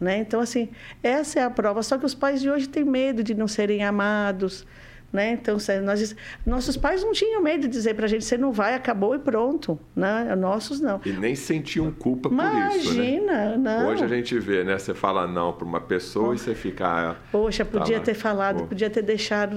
Né? 0.00 0.18
Então, 0.18 0.40
assim, 0.40 0.70
essa 1.02 1.40
é 1.40 1.44
a 1.44 1.50
prova. 1.50 1.82
Só 1.82 1.98
que 1.98 2.06
os 2.06 2.14
pais 2.14 2.40
de 2.40 2.48
hoje 2.48 2.66
têm 2.66 2.84
medo 2.84 3.22
de 3.22 3.34
não 3.34 3.46
serem 3.46 3.84
amados, 3.84 4.66
né? 5.12 5.32
Então, 5.32 5.56
nós, 5.84 6.16
nossos 6.46 6.76
pais 6.76 7.02
não 7.02 7.12
tinham 7.12 7.42
medo 7.42 7.62
de 7.62 7.68
dizer 7.68 7.94
para 7.94 8.06
a 8.06 8.08
gente, 8.08 8.24
você 8.24 8.38
não 8.38 8.52
vai, 8.52 8.74
acabou 8.74 9.14
e 9.14 9.18
pronto. 9.18 9.78
Né? 9.94 10.34
Nossos 10.36 10.80
não. 10.80 11.00
E 11.04 11.10
nem 11.12 11.34
sentiam 11.34 11.90
culpa 11.90 12.28
Imagina, 12.28 12.68
por 12.68 12.76
isso. 12.76 12.94
Né? 12.94 13.14
Imagina, 13.16 13.56
não. 13.56 13.88
Hoje 13.88 14.04
a 14.04 14.08
gente 14.08 14.38
vê, 14.38 14.64
né? 14.64 14.78
Você 14.78 14.94
fala 14.94 15.26
não 15.26 15.52
para 15.52 15.66
uma 15.66 15.80
pessoa 15.80 16.28
oh. 16.28 16.34
e 16.34 16.38
você 16.38 16.54
fica. 16.54 16.86
Ah, 16.86 17.16
Poxa, 17.32 17.64
podia 17.64 17.98
tá 17.98 18.06
ter 18.06 18.14
falado, 18.14 18.62
oh. 18.62 18.66
podia 18.66 18.88
ter 18.88 19.02
deixado. 19.02 19.56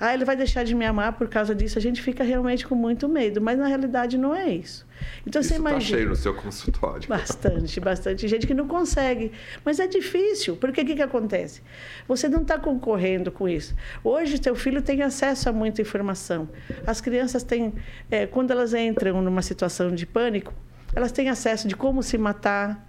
Ah, 0.00 0.14
ele 0.14 0.24
vai 0.24 0.36
deixar 0.36 0.64
de 0.64 0.74
me 0.74 0.84
amar 0.84 1.12
por 1.12 1.28
causa 1.28 1.54
disso. 1.54 1.78
A 1.78 1.82
gente 1.82 2.02
fica 2.02 2.24
realmente 2.24 2.66
com 2.66 2.74
muito 2.74 3.08
medo, 3.08 3.40
mas 3.40 3.58
na 3.58 3.66
realidade 3.66 4.18
não 4.18 4.34
é 4.34 4.48
isso. 4.50 4.87
Então 5.26 5.40
Isso 5.40 5.50
você 5.50 5.54
tá 5.54 5.60
imagina. 5.60 5.82
Está 5.82 5.96
cheio 5.96 6.08
no 6.08 6.16
seu 6.16 6.34
consultório. 6.34 7.08
Bastante, 7.08 7.80
bastante. 7.80 8.28
Gente 8.28 8.46
que 8.46 8.54
não 8.54 8.66
consegue. 8.66 9.32
Mas 9.64 9.78
é 9.78 9.86
difícil, 9.86 10.56
porque 10.56 10.80
o 10.80 10.84
que, 10.84 10.94
que 10.94 11.02
acontece? 11.02 11.62
Você 12.06 12.28
não 12.28 12.42
está 12.42 12.58
concorrendo 12.58 13.30
com 13.30 13.48
isso. 13.48 13.74
Hoje, 14.02 14.40
seu 14.42 14.54
filho 14.54 14.82
tem 14.82 15.02
acesso 15.02 15.48
a 15.48 15.52
muita 15.52 15.82
informação. 15.82 16.48
As 16.86 17.00
crianças 17.00 17.42
têm, 17.42 17.74
é, 18.10 18.26
quando 18.26 18.50
elas 18.50 18.74
entram 18.74 19.20
numa 19.22 19.42
situação 19.42 19.94
de 19.94 20.06
pânico, 20.06 20.52
elas 20.94 21.12
têm 21.12 21.28
acesso 21.28 21.68
de 21.68 21.76
como 21.76 22.02
se 22.02 22.16
matar, 22.16 22.88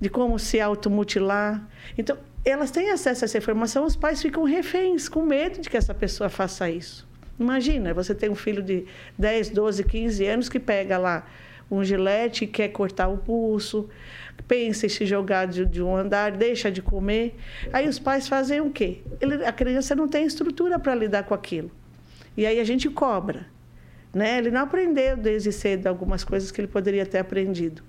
de 0.00 0.08
como 0.08 0.38
se 0.38 0.60
automutilar. 0.60 1.66
Então, 1.96 2.16
elas 2.44 2.70
têm 2.70 2.90
acesso 2.90 3.24
a 3.24 3.26
essa 3.26 3.38
informação, 3.38 3.84
os 3.84 3.96
pais 3.96 4.22
ficam 4.22 4.44
reféns, 4.44 5.08
com 5.08 5.22
medo 5.22 5.60
de 5.60 5.68
que 5.68 5.76
essa 5.76 5.94
pessoa 5.94 6.28
faça 6.28 6.70
isso. 6.70 7.06
Imagina, 7.38 7.94
você 7.94 8.14
tem 8.14 8.28
um 8.28 8.34
filho 8.34 8.62
de 8.62 8.84
10, 9.16 9.50
12, 9.50 9.84
15 9.84 10.26
anos 10.26 10.48
que 10.48 10.58
pega 10.58 10.98
lá 10.98 11.26
um 11.70 11.84
gilete 11.84 12.46
quer 12.46 12.68
cortar 12.68 13.08
o 13.08 13.18
pulso, 13.18 13.88
pensa 14.46 14.86
em 14.86 14.88
se 14.88 15.04
jogar 15.04 15.46
de, 15.46 15.66
de, 15.66 15.82
um 15.82 15.94
andar, 15.94 16.32
deixa 16.32 16.70
de 16.70 16.80
comer. 16.80 17.36
Aí 17.72 17.88
os 17.88 17.98
pais 17.98 18.26
fazem 18.26 18.60
o 18.60 18.70
quê? 18.70 18.98
Ele, 19.20 19.44
a 19.44 19.52
criança 19.52 19.94
não 19.94 20.08
tem 20.08 20.24
estrutura 20.24 20.78
para 20.78 20.94
lidar 20.94 21.24
com 21.24 21.34
aquilo. 21.34 21.70
E 22.36 22.46
aí 22.46 22.58
a 22.58 22.64
gente 22.64 22.88
cobra. 22.88 23.46
Né? 24.14 24.38
Ele 24.38 24.50
não 24.50 24.62
aprendeu 24.62 25.16
desde 25.16 25.52
cedo 25.52 25.86
algumas 25.86 26.24
coisas 26.24 26.50
que 26.50 26.60
ele 26.60 26.68
poderia 26.68 27.04
ter 27.04 27.18
aprendido. 27.18 27.82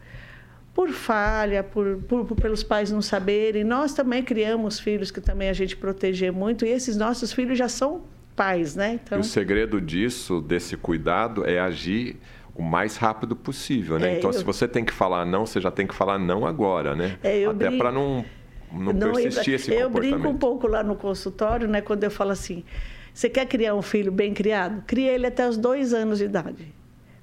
Por 0.73 0.89
falha, 0.89 1.63
por, 1.63 1.97
por, 2.07 2.25
por, 2.25 2.35
pelos 2.35 2.63
pais 2.63 2.91
não 2.91 3.01
saberem. 3.01 3.63
Nós 3.63 3.93
também 3.93 4.23
criamos 4.23 4.79
filhos 4.79 5.11
que 5.11 5.21
também 5.21 5.49
a 5.49 5.53
gente 5.53 5.75
proteger 5.77 6.31
muito, 6.31 6.65
e 6.65 6.69
esses 6.69 6.95
nossos 6.97 7.33
filhos 7.33 7.57
já 7.57 7.67
são 7.67 8.03
pais, 8.35 8.75
né? 8.75 8.99
Então... 9.03 9.17
E 9.17 9.21
o 9.21 9.23
segredo 9.23 9.81
disso, 9.81 10.39
desse 10.39 10.77
cuidado, 10.77 11.45
é 11.45 11.59
agir 11.59 12.17
o 12.59 12.61
mais 12.61 12.97
rápido 12.97 13.37
possível, 13.37 13.97
né? 13.97 14.15
É, 14.15 14.17
então, 14.17 14.31
eu... 14.31 14.33
se 14.33 14.43
você 14.43 14.67
tem 14.67 14.83
que 14.83 14.91
falar 14.91 15.25
não, 15.25 15.45
você 15.45 15.61
já 15.61 15.71
tem 15.71 15.87
que 15.87 15.95
falar 15.95 16.19
não 16.19 16.45
agora, 16.45 16.93
né? 16.93 17.17
É, 17.23 17.45
Até 17.45 17.71
para 17.71 17.89
não, 17.89 18.25
não, 18.69 18.91
não 18.91 19.13
persistir 19.13 19.53
eu, 19.53 19.55
esse 19.55 19.71
eu 19.71 19.87
comportamento. 19.87 20.13
Eu 20.13 20.19
brinco 20.19 20.35
um 20.35 20.37
pouco 20.37 20.67
lá 20.67 20.83
no 20.83 20.97
consultório, 20.97 21.69
né? 21.69 21.79
Quando 21.79 22.03
eu 22.03 22.11
falo 22.11 22.31
assim, 22.31 22.65
você 23.13 23.29
quer 23.29 23.45
criar 23.45 23.75
um 23.75 23.81
filho 23.81 24.11
bem 24.11 24.33
criado? 24.33 24.83
Cria 24.85 25.13
ele 25.13 25.25
até 25.25 25.47
os 25.47 25.55
dois 25.55 25.93
anos 25.93 26.17
de 26.17 26.25
idade. 26.25 26.67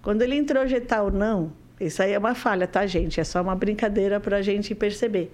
Quando 0.00 0.22
ele 0.22 0.36
introjetar 0.36 1.04
o 1.04 1.10
não, 1.10 1.52
isso 1.78 2.02
aí 2.02 2.12
é 2.12 2.18
uma 2.18 2.34
falha, 2.34 2.66
tá, 2.66 2.86
gente? 2.86 3.20
É 3.20 3.24
só 3.24 3.42
uma 3.42 3.54
brincadeira 3.54 4.18
para 4.18 4.38
a 4.38 4.42
gente 4.42 4.74
perceber 4.74 5.30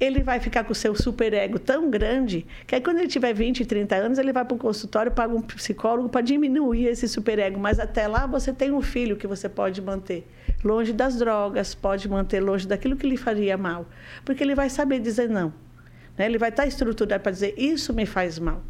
ele 0.00 0.22
vai 0.22 0.38
ficar 0.38 0.62
com 0.64 0.72
o 0.72 0.74
seu 0.74 0.94
superego 0.94 1.58
tão 1.58 1.90
grande 1.90 2.46
que 2.66 2.74
aí 2.74 2.80
quando 2.80 2.98
ele 2.98 3.08
tiver 3.08 3.32
20, 3.32 3.66
30 3.66 3.96
anos, 3.96 4.18
ele 4.18 4.32
vai 4.32 4.44
para 4.44 4.54
o 4.54 4.58
consultório, 4.58 5.10
paga 5.10 5.34
um 5.34 5.42
psicólogo 5.42 6.08
para 6.08 6.20
diminuir 6.20 6.86
esse 6.86 7.08
superego. 7.08 7.58
Mas 7.58 7.80
até 7.80 8.06
lá 8.06 8.26
você 8.26 8.52
tem 8.52 8.70
um 8.70 8.80
filho 8.80 9.16
que 9.16 9.26
você 9.26 9.48
pode 9.48 9.82
manter 9.82 10.26
longe 10.64 10.92
das 10.92 11.16
drogas, 11.16 11.74
pode 11.74 12.08
manter 12.08 12.40
longe 12.40 12.66
daquilo 12.66 12.96
que 12.96 13.08
lhe 13.08 13.16
faria 13.16 13.56
mal. 13.56 13.86
Porque 14.24 14.42
ele 14.42 14.54
vai 14.54 14.70
saber 14.70 15.00
dizer 15.00 15.28
não. 15.28 15.52
Né? 16.16 16.26
Ele 16.26 16.38
vai 16.38 16.50
estar 16.50 16.66
estruturado 16.66 17.22
para 17.22 17.32
dizer 17.32 17.54
isso 17.56 17.92
me 17.92 18.06
faz 18.06 18.38
mal. 18.38 18.62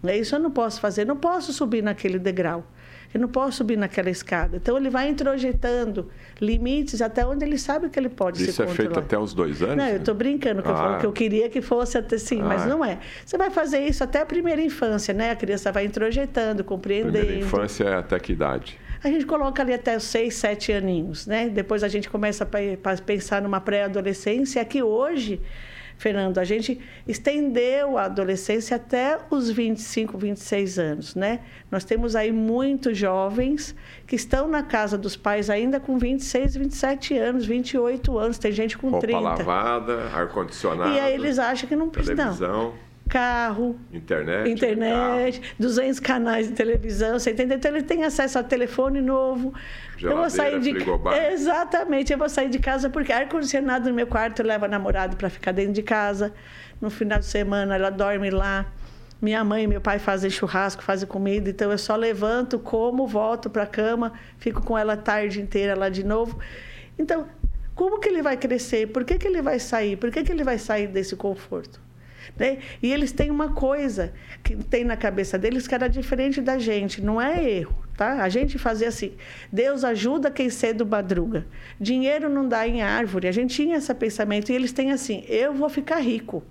Né? 0.00 0.16
Isso 0.16 0.36
eu 0.36 0.38
não 0.38 0.50
posso 0.50 0.80
fazer, 0.80 1.04
não 1.04 1.16
posso 1.16 1.52
subir 1.52 1.82
naquele 1.82 2.20
degrau. 2.20 2.64
Eu 3.12 3.20
não 3.20 3.28
posso 3.28 3.58
subir 3.58 3.76
naquela 3.76 4.10
escada. 4.10 4.58
Então, 4.58 4.76
ele 4.76 4.90
vai 4.90 5.08
introjetando 5.08 6.10
limites 6.40 7.00
até 7.00 7.26
onde 7.26 7.44
ele 7.44 7.56
sabe 7.56 7.88
que 7.88 7.98
ele 7.98 8.08
pode 8.08 8.42
Isso 8.42 8.52
se 8.52 8.58
controlar. 8.58 8.72
Isso 8.72 8.82
é 8.82 8.84
feito 8.84 8.98
até 8.98 9.18
os 9.18 9.32
dois 9.32 9.62
anos? 9.62 9.76
Não, 9.76 9.88
eu 9.88 9.96
estou 9.96 10.14
brincando, 10.14 10.62
que, 10.62 10.68
ah. 10.68 10.92
eu 10.92 10.98
que 10.98 11.06
eu 11.06 11.12
queria 11.12 11.48
que 11.48 11.62
fosse 11.62 11.96
até 11.96 12.18
sim, 12.18 12.40
ah. 12.42 12.44
mas 12.44 12.66
não 12.66 12.84
é. 12.84 12.98
Você 13.24 13.38
vai 13.38 13.50
fazer 13.50 13.80
isso 13.80 14.04
até 14.04 14.20
a 14.20 14.26
primeira 14.26 14.60
infância, 14.60 15.14
né? 15.14 15.30
A 15.30 15.36
criança 15.36 15.72
vai 15.72 15.84
introjetando, 15.86 16.62
compreendendo. 16.62 17.18
Primeira 17.18 17.44
infância 17.44 17.84
é 17.84 17.96
até 17.96 18.18
que 18.20 18.32
idade? 18.32 18.78
A 19.02 19.08
gente 19.08 19.24
coloca 19.26 19.62
ali 19.62 19.72
até 19.72 19.96
os 19.96 20.02
seis, 20.02 20.34
sete 20.34 20.72
aninhos, 20.72 21.26
né? 21.26 21.48
Depois 21.48 21.84
a 21.84 21.88
gente 21.88 22.10
começa 22.10 22.44
a 22.44 22.96
pensar 23.02 23.40
numa 23.40 23.60
pré-adolescência, 23.60 24.64
que 24.64 24.82
hoje 24.82 25.40
Fernando, 25.98 26.38
a 26.38 26.44
gente 26.44 26.80
estendeu 27.06 27.98
a 27.98 28.04
adolescência 28.04 28.76
até 28.76 29.18
os 29.30 29.50
25, 29.50 30.16
26 30.16 30.78
anos, 30.78 31.14
né? 31.16 31.40
Nós 31.70 31.84
temos 31.84 32.14
aí 32.14 32.30
muitos 32.30 32.96
jovens 32.96 33.74
que 34.06 34.14
estão 34.14 34.46
na 34.46 34.62
casa 34.62 34.96
dos 34.96 35.16
pais 35.16 35.50
ainda 35.50 35.80
com 35.80 35.98
26, 35.98 36.56
27 36.56 37.18
anos, 37.18 37.44
28 37.44 38.16
anos, 38.16 38.38
tem 38.38 38.52
gente 38.52 38.78
com 38.78 38.90
Roupa 38.90 39.06
30. 39.06 39.20
lavada, 39.20 40.04
ar-condicionado. 40.14 40.94
E 40.94 41.00
aí 41.00 41.14
eles 41.14 41.38
acham 41.38 41.68
que 41.68 41.74
não 41.74 41.90
precisa. 41.90 42.14
Televisão. 42.16 42.74
Não 42.74 42.87
carro, 43.08 43.78
internet, 43.92 44.50
internet 44.50 45.40
carro. 45.40 45.54
200 45.58 46.00
canais 46.00 46.48
de 46.48 46.54
televisão, 46.54 47.18
você 47.18 47.30
entendeu? 47.30 47.56
Então 47.56 47.70
ele 47.70 47.82
tem 47.82 48.04
acesso 48.04 48.38
a 48.38 48.42
telefone 48.42 49.00
novo. 49.00 49.52
Eu 50.00 50.16
vou 50.16 50.30
sair 50.30 50.60
de 50.60 50.74
Exatamente, 51.32 52.12
eu 52.12 52.18
vou 52.18 52.28
sair 52.28 52.48
de 52.48 52.58
casa 52.58 52.90
porque 52.90 53.12
ar 53.12 53.28
condicionado 53.28 53.88
no 53.88 53.94
meu 53.94 54.06
quarto 54.06 54.42
leva 54.42 54.68
namorado 54.68 55.16
para 55.16 55.28
ficar 55.28 55.52
dentro 55.52 55.72
de 55.72 55.82
casa. 55.82 56.32
No 56.80 56.90
final 56.90 57.18
de 57.18 57.26
semana 57.26 57.74
ela 57.74 57.90
dorme 57.90 58.30
lá. 58.30 58.66
Minha 59.20 59.42
mãe 59.42 59.64
e 59.64 59.66
meu 59.66 59.80
pai 59.80 59.98
fazem 59.98 60.30
churrasco, 60.30 60.80
fazem 60.80 61.08
comida, 61.08 61.50
então 61.50 61.72
eu 61.72 61.78
só 61.78 61.96
levanto, 61.96 62.56
como, 62.56 63.04
volto 63.04 63.50
para 63.50 63.64
a 63.64 63.66
cama, 63.66 64.12
fico 64.38 64.62
com 64.62 64.78
ela 64.78 64.92
a 64.92 64.96
tarde 64.96 65.40
inteira 65.40 65.76
lá 65.76 65.88
de 65.88 66.04
novo. 66.04 66.38
Então, 66.96 67.26
como 67.74 67.98
que 67.98 68.08
ele 68.08 68.22
vai 68.22 68.36
crescer? 68.36 68.86
Por 68.86 69.04
que, 69.04 69.18
que 69.18 69.26
ele 69.26 69.42
vai 69.42 69.58
sair? 69.58 69.96
Por 69.96 70.12
que, 70.12 70.22
que 70.22 70.30
ele 70.30 70.44
vai 70.44 70.56
sair 70.56 70.86
desse 70.86 71.16
conforto? 71.16 71.80
Né? 72.38 72.58
E 72.82 72.92
eles 72.92 73.10
têm 73.12 73.30
uma 73.30 73.52
coisa 73.52 74.12
que 74.42 74.56
tem 74.56 74.84
na 74.84 74.96
cabeça 74.96 75.36
deles 75.36 75.66
que 75.66 75.74
era 75.74 75.88
diferente 75.88 76.40
da 76.40 76.58
gente, 76.58 77.02
não 77.02 77.20
é 77.20 77.42
erro. 77.42 77.76
Tá? 77.96 78.22
A 78.22 78.28
gente 78.28 78.58
fazia 78.58 78.88
assim: 78.88 79.14
Deus 79.52 79.82
ajuda 79.82 80.30
quem 80.30 80.48
cedo 80.48 80.86
madruga. 80.86 81.44
Dinheiro 81.80 82.28
não 82.28 82.48
dá 82.48 82.66
em 82.66 82.80
árvore. 82.80 83.26
A 83.26 83.32
gente 83.32 83.56
tinha 83.56 83.76
esse 83.76 83.92
pensamento 83.92 84.52
e 84.52 84.54
eles 84.54 84.70
têm 84.70 84.92
assim: 84.92 85.24
eu 85.26 85.52
vou 85.52 85.68
ficar 85.68 85.98
rico. 85.98 86.44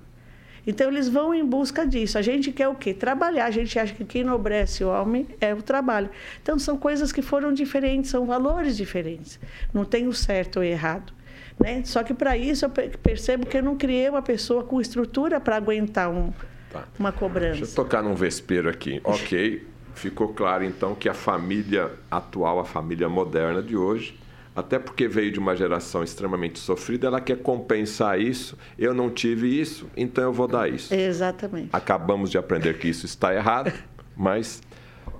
Então 0.68 0.90
eles 0.90 1.08
vão 1.08 1.34
em 1.34 1.46
busca 1.46 1.88
disso. 1.88 2.18
A 2.18 2.22
gente 2.22 2.52
quer 2.52 2.68
o 2.68 2.76
quê? 2.76 2.94
Trabalhar. 2.94 3.46
A 3.46 3.52
gente 3.52 3.80
acha 3.80 3.94
que 3.94 4.04
quem 4.04 4.22
enobrece 4.22 4.84
o 4.84 4.90
homem 4.90 5.26
é 5.40 5.54
o 5.54 5.62
trabalho. 5.62 6.10
Então 6.44 6.60
são 6.60 6.78
coisas 6.78 7.14
que 7.14 7.22
foram 7.22 7.54
diferentes, 7.54 8.12
são 8.12 8.26
valores 8.26 8.76
diferentes. 8.76 9.40
Não 9.74 9.86
tem 9.86 10.06
o 10.06 10.14
certo 10.14 10.58
ou 10.58 10.64
errado. 10.64 11.14
Né? 11.60 11.84
Só 11.86 12.04
que 12.04 12.14
para 12.14 12.38
isso 12.38 12.66
eu 12.66 12.70
percebo 12.70 13.46
que 13.46 13.58
eu 13.58 13.64
não 13.64 13.76
criei 13.76 14.10
uma 14.10 14.22
pessoa 14.22 14.64
com 14.64 14.80
estrutura 14.80 15.40
para 15.40 15.56
aguentar 15.56 16.10
um, 16.10 16.32
tá. 16.72 16.84
uma 17.00 17.12
cobrança. 17.12 17.60
Deixa 17.60 17.72
eu 17.72 17.76
tocar 17.76 18.04
num 18.04 18.14
vespeiro 18.14 18.70
aqui. 18.70 19.02
Ok, 19.04 19.66
ficou 19.96 20.30
claro 20.30 20.64
então 20.64 20.94
que 20.94 21.10
a 21.10 21.14
família 21.14 21.92
atual, 22.10 22.60
a 22.60 22.66
família 22.66 23.10
moderna 23.10 23.62
de 23.62 23.76
hoje, 23.76 24.18
até 24.56 24.80
porque 24.80 25.08
veio 25.08 25.32
de 25.32 25.40
uma 25.40 25.56
geração 25.56 26.04
extremamente 26.04 26.58
sofrida, 26.58 27.08
ela 27.08 27.22
quer 27.22 27.38
compensar 27.38 28.20
isso. 28.20 28.58
Eu 28.78 28.94
não 28.94 29.10
tive 29.10 29.48
isso, 29.48 29.88
então 29.96 30.24
eu 30.24 30.34
vou 30.34 30.48
dar 30.48 30.68
isso. 30.68 30.94
Exatamente. 30.94 31.70
Acabamos 31.72 32.32
de 32.32 32.38
aprender 32.38 32.78
que 32.78 32.88
isso 32.88 33.06
está 33.06 33.34
errado, 33.34 33.72
mas 34.18 34.62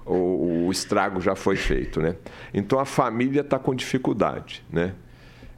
o, 0.06 0.66
o 0.66 0.72
estrago 0.72 1.22
já 1.22 1.36
foi 1.36 1.56
feito, 1.56 2.02
né? 2.02 2.16
Então 2.54 2.80
a 2.80 2.86
família 2.86 3.42
está 3.42 3.60
com 3.60 3.76
dificuldade, 3.76 4.64
né? 4.72 4.96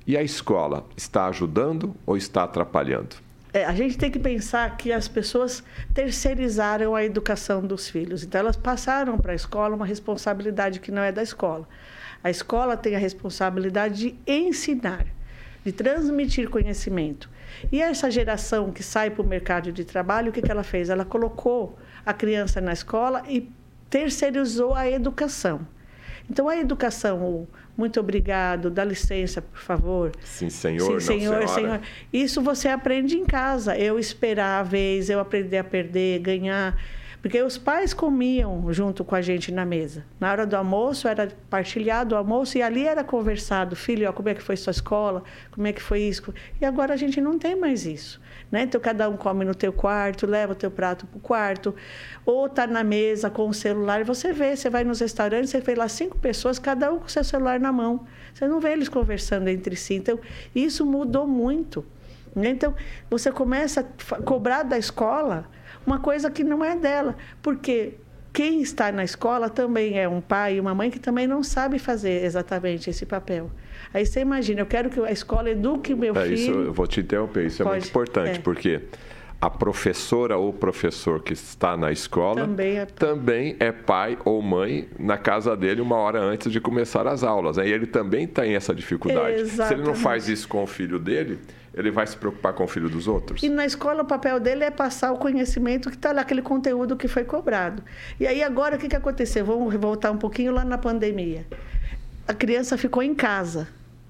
E 0.06 0.18
a 0.18 0.24
escola 0.24 0.86
está 0.98 1.28
ajudando 1.28 1.96
ou 2.06 2.18
está 2.18 2.44
atrapalhando? 2.44 3.16
É, 3.52 3.66
a 3.66 3.74
gente 3.74 3.98
tem 3.98 4.12
que 4.12 4.20
pensar 4.20 4.78
que 4.78 4.92
as 4.92 5.08
pessoas 5.08 5.64
terceirizaram 5.94 6.96
a 6.96 7.04
educação 7.04 7.62
dos 7.66 7.90
filhos. 7.90 8.24
Então, 8.24 8.40
elas 8.40 8.56
passaram 8.56 9.18
para 9.18 9.32
a 9.32 9.36
escola 9.36 9.76
uma 9.76 9.86
responsabilidade 9.86 10.80
que 10.80 10.92
não 10.92 11.02
é 11.02 11.12
da 11.12 11.24
escola. 11.24 11.68
A 12.24 12.30
escola 12.30 12.78
tem 12.78 12.96
a 12.96 13.00
responsabilidade 13.00 13.96
de 13.96 14.16
ensinar, 14.28 15.06
de 15.66 15.72
transmitir 15.72 16.50
conhecimento. 16.50 17.30
E 17.72 17.82
essa 17.82 18.12
geração 18.12 18.72
que 18.72 18.84
sai 18.84 19.10
para 19.10 19.24
o 19.24 19.28
mercado 19.28 19.72
de 19.72 19.84
trabalho, 19.84 20.30
o 20.30 20.34
que, 20.34 20.42
que 20.42 20.52
ela 20.52 20.64
fez? 20.64 20.90
Ela 20.90 21.06
colocou 21.06 21.78
a 22.06 22.14
criança 22.14 22.62
na 22.62 22.74
escola 22.74 23.24
e 23.28 23.50
terceirizou 23.90 24.76
a 24.76 24.88
educação. 24.88 25.68
Então, 26.30 26.48
a 26.48 26.56
educação, 26.56 27.48
muito 27.80 28.00
obrigado, 28.00 28.70
dá 28.70 28.84
licença, 28.84 29.42
por 29.42 29.60
favor. 29.60 30.12
Sim, 30.22 30.50
senhor, 30.50 31.02
Sim, 31.02 31.20
senhor, 31.20 31.40
não, 31.40 31.48
senhor. 31.48 31.82
Isso 32.12 32.42
você 32.42 32.68
aprende 32.68 33.16
em 33.16 33.26
casa. 33.26 33.78
Eu 33.78 33.98
esperar 33.98 34.60
a 34.60 34.64
vez, 34.64 35.10
eu 35.10 35.20
aprender 35.20 35.58
a 35.58 35.64
perder, 35.64 36.20
ganhar. 36.20 36.78
Porque 37.22 37.42
os 37.42 37.58
pais 37.58 37.94
comiam 37.94 38.72
junto 38.72 39.04
com 39.04 39.16
a 39.16 39.22
gente 39.22 39.52
na 39.52 39.66
mesa. 39.66 40.06
Na 40.20 40.30
hora 40.32 40.46
do 40.46 40.56
almoço 40.56 41.08
era 41.08 41.30
partilhado 41.50 42.16
o 42.16 42.18
almoço 42.18 42.58
e 42.58 42.62
ali 42.62 42.86
era 42.86 43.04
conversado, 43.04 43.76
filho, 43.76 44.10
ó, 44.10 44.14
como 44.14 44.30
é 44.30 44.34
que 44.34 44.42
foi 44.42 44.58
sua 44.58 44.72
escola, 44.72 45.24
como 45.52 45.66
é 45.66 45.74
que 45.74 45.82
foi 45.82 46.02
isso. 46.02 46.34
E 46.60 46.66
agora 46.66 46.94
a 46.94 46.98
gente 46.98 47.20
não 47.22 47.40
tem 47.40 47.56
mais 47.56 47.86
isso. 47.86 48.22
Né? 48.52 48.64
Então, 48.64 48.82
cada 48.82 49.08
um 49.10 49.16
come 49.16 49.46
no 49.46 49.54
teu 49.54 49.72
quarto, 49.72 50.26
leva 50.26 50.54
o 50.54 50.56
teu 50.56 50.72
prato 50.72 51.06
para 51.06 51.18
o 51.18 51.22
quarto, 51.22 51.76
ou 52.26 52.48
está 52.48 52.66
na 52.66 52.84
mesa 52.84 53.30
com 53.30 53.48
o 53.48 53.54
celular. 53.54 54.04
Você 54.04 54.34
vê, 54.34 54.56
você 54.56 54.70
vai 54.70 54.84
nos 54.84 55.00
restaurantes, 55.00 55.52
você 55.52 55.60
vê 55.60 55.76
lá 55.76 55.88
cinco 55.88 56.18
pessoas, 56.18 56.58
cada 56.58 56.92
um 56.92 57.00
com 57.00 57.08
seu 57.08 57.24
celular 57.24 57.60
na 57.60 57.72
mão. 57.72 58.06
Você 58.34 58.48
não 58.48 58.60
vê 58.60 58.72
eles 58.72 58.90
conversando 58.90 59.48
entre 59.48 59.76
si. 59.76 59.96
Então, 59.96 60.20
isso 60.56 60.86
mudou 60.86 61.28
muito. 61.28 61.86
Né? 62.36 62.50
Então, 62.50 62.74
você 63.10 63.32
começa 63.32 63.82
a 64.12 64.22
cobrar 64.22 64.64
da 64.64 64.78
escola 64.78 65.46
uma 65.86 66.00
coisa 66.00 66.30
que 66.30 66.44
não 66.44 66.64
é 66.64 66.76
dela, 66.76 67.16
porque 67.42 67.96
quem 68.34 68.62
está 68.62 68.92
na 68.92 69.04
escola 69.04 69.50
também 69.50 70.00
é 70.00 70.08
um 70.08 70.22
pai 70.22 70.56
e 70.56 70.60
uma 70.60 70.74
mãe 70.76 70.90
que 70.92 71.00
também 71.00 71.28
não 71.28 71.44
sabe 71.44 71.80
fazer 71.80 72.24
exatamente 72.24 72.90
esse 72.90 73.06
papel. 73.06 73.50
Aí 73.94 74.06
você 74.06 74.20
imagina, 74.20 74.62
eu 74.62 74.66
quero 74.66 74.90
que 74.90 75.00
a 75.00 75.12
escola 75.12 75.50
eduque 75.50 75.96
meu 75.96 76.16
é, 76.16 76.24
filho. 76.24 76.34
Isso, 76.34 76.52
eu 76.52 76.74
vou 76.74 76.86
te 76.86 77.00
interromper, 77.00 77.46
isso 77.46 77.64
Pode, 77.64 77.70
é 77.70 77.80
muito 77.80 77.90
importante, 77.90 78.38
é. 78.38 78.42
porque 78.42 78.82
a 79.42 79.50
professora 79.50 80.38
ou 80.38 80.52
professor 80.52 81.24
que 81.24 81.32
está 81.32 81.78
na 81.78 81.92
escola 81.92 82.42
também 82.42 82.78
é... 82.78 82.86
também 82.86 83.56
é, 83.60 83.72
pai 83.72 84.18
ou 84.26 84.42
mãe 84.42 84.90
na 85.00 85.18
casa 85.18 85.56
dele 85.56 85.80
uma 85.82 85.96
hora 85.96 86.20
antes 86.20 86.52
de 86.52 86.60
começar 86.60 87.08
as 87.08 87.24
aulas. 87.24 87.58
Aí 87.58 87.72
ele 87.72 87.88
também 87.88 88.28
tem 88.28 88.56
essa 88.56 88.76
dificuldade. 88.76 89.42
Exatamente. 89.42 89.68
Se 89.68 89.74
ele 89.74 89.84
não 89.84 89.96
faz 89.96 90.28
isso 90.28 90.48
com 90.48 90.62
o 90.62 90.68
filho 90.68 91.00
dele, 91.00 91.40
ele 91.74 91.90
vai 91.90 92.06
se 92.06 92.18
preocupar 92.18 92.54
com 92.54 92.66
o 92.66 92.68
filho 92.68 92.90
dos 92.90 93.08
outros. 93.08 93.42
E 93.42 93.48
na 93.48 93.66
escola 93.66 94.04
o 94.04 94.06
papel 94.06 94.42
dele 94.42 94.66
é 94.66 94.72
passar 94.72 95.14
o 95.14 95.18
conhecimento 95.18 95.90
que 95.90 95.96
está 95.96 96.12
lá, 96.12 96.22
aquele 96.22 96.42
conteúdo 96.42 96.98
que 96.98 97.08
foi 97.08 97.24
cobrado. 97.24 97.82
E 98.20 98.28
aí 98.28 98.44
agora 98.44 98.76
o 98.76 98.80
que, 98.80 98.90
que 98.90 98.96
aconteceu? 98.96 99.46
Vamos 99.46 99.74
voltar 99.76 100.12
um 100.12 100.18
pouquinho 100.18 100.52
lá 100.52 100.66
na 100.66 100.78
pandemia. 100.78 101.46
A 102.28 102.34
criança 102.34 102.78
ficou 102.78 103.02
em 103.02 103.16
casa 103.16 103.70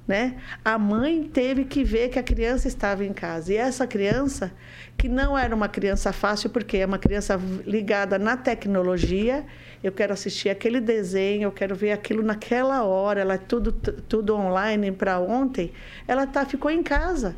né? 0.10 0.38
A 0.65 0.76
mãe 0.80 1.22
teve 1.22 1.63
que 1.65 1.84
ver 1.84 2.10
que 2.10 2.17
a 2.17 2.24
criança 2.24 2.67
estava 2.67 3.06
em 3.06 3.13
casa. 3.13 3.54
E 3.54 3.58
essa 3.58 3.86
criança, 3.86 4.52
que 4.98 5.08
não 5.08 5.38
era 5.38 5.56
uma 5.56 5.69
criança 5.69 6.12
fácil, 6.12 6.50
porque 6.50 6.78
é 6.78 6.86
uma 6.86 6.98
criança 6.98 7.39
ligada 7.63 8.17
na 8.17 8.36
tecnologia, 8.36 9.45
eu 9.84 9.91
quero 9.91 10.12
assistir 10.12 10.50
aquele 10.50 10.82
desenho, 10.82 11.43
eu 11.43 11.52
quero 11.52 11.76
ver 11.76 11.91
aquilo 11.91 12.24
naquela 12.24 12.84
hora, 12.84 13.22
ela 13.22 13.36
é 13.36 13.38
tudo, 13.38 13.72
tudo 13.72 14.36
online 14.36 14.91
para 14.91 15.19
ontem, 15.19 15.72
ela 16.08 16.26
tá, 16.26 16.43
ficou 16.43 16.72
em 16.72 16.82
casa. 16.82 17.36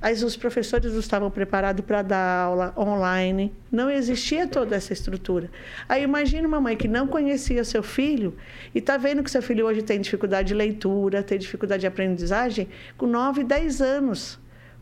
Aí 0.00 0.12
os 0.12 0.36
professores 0.36 0.92
não 0.92 1.00
estavam 1.00 1.30
preparados 1.30 1.84
para 1.84 2.02
dar 2.02 2.44
aula 2.44 2.74
online, 2.76 3.52
não 3.72 3.90
existia 3.90 4.46
toda 4.46 4.76
essa 4.76 4.92
estrutura. 4.92 5.50
Aí 5.88 6.02
imagine 6.02 6.46
uma 6.46 6.60
mãe 6.60 6.76
que 6.76 6.86
não 6.86 7.06
conhecia 7.06 7.64
seu 7.64 7.82
filho 7.82 8.36
e 8.74 8.78
está 8.78 8.96
vendo 8.96 9.22
que 9.22 9.30
seu 9.30 9.42
filho 9.42 9.66
hoje 9.66 9.82
tem 9.82 10.00
dificuldade 10.00 10.48
de 10.48 10.54
leitura, 10.54 11.22
tem 11.22 11.38
dificuldade 11.38 11.80
de 11.80 11.86
aprendizagem 11.86 12.68
com 12.96 13.06
9, 13.06 13.42
10 13.44 13.80
anos. 13.80 14.38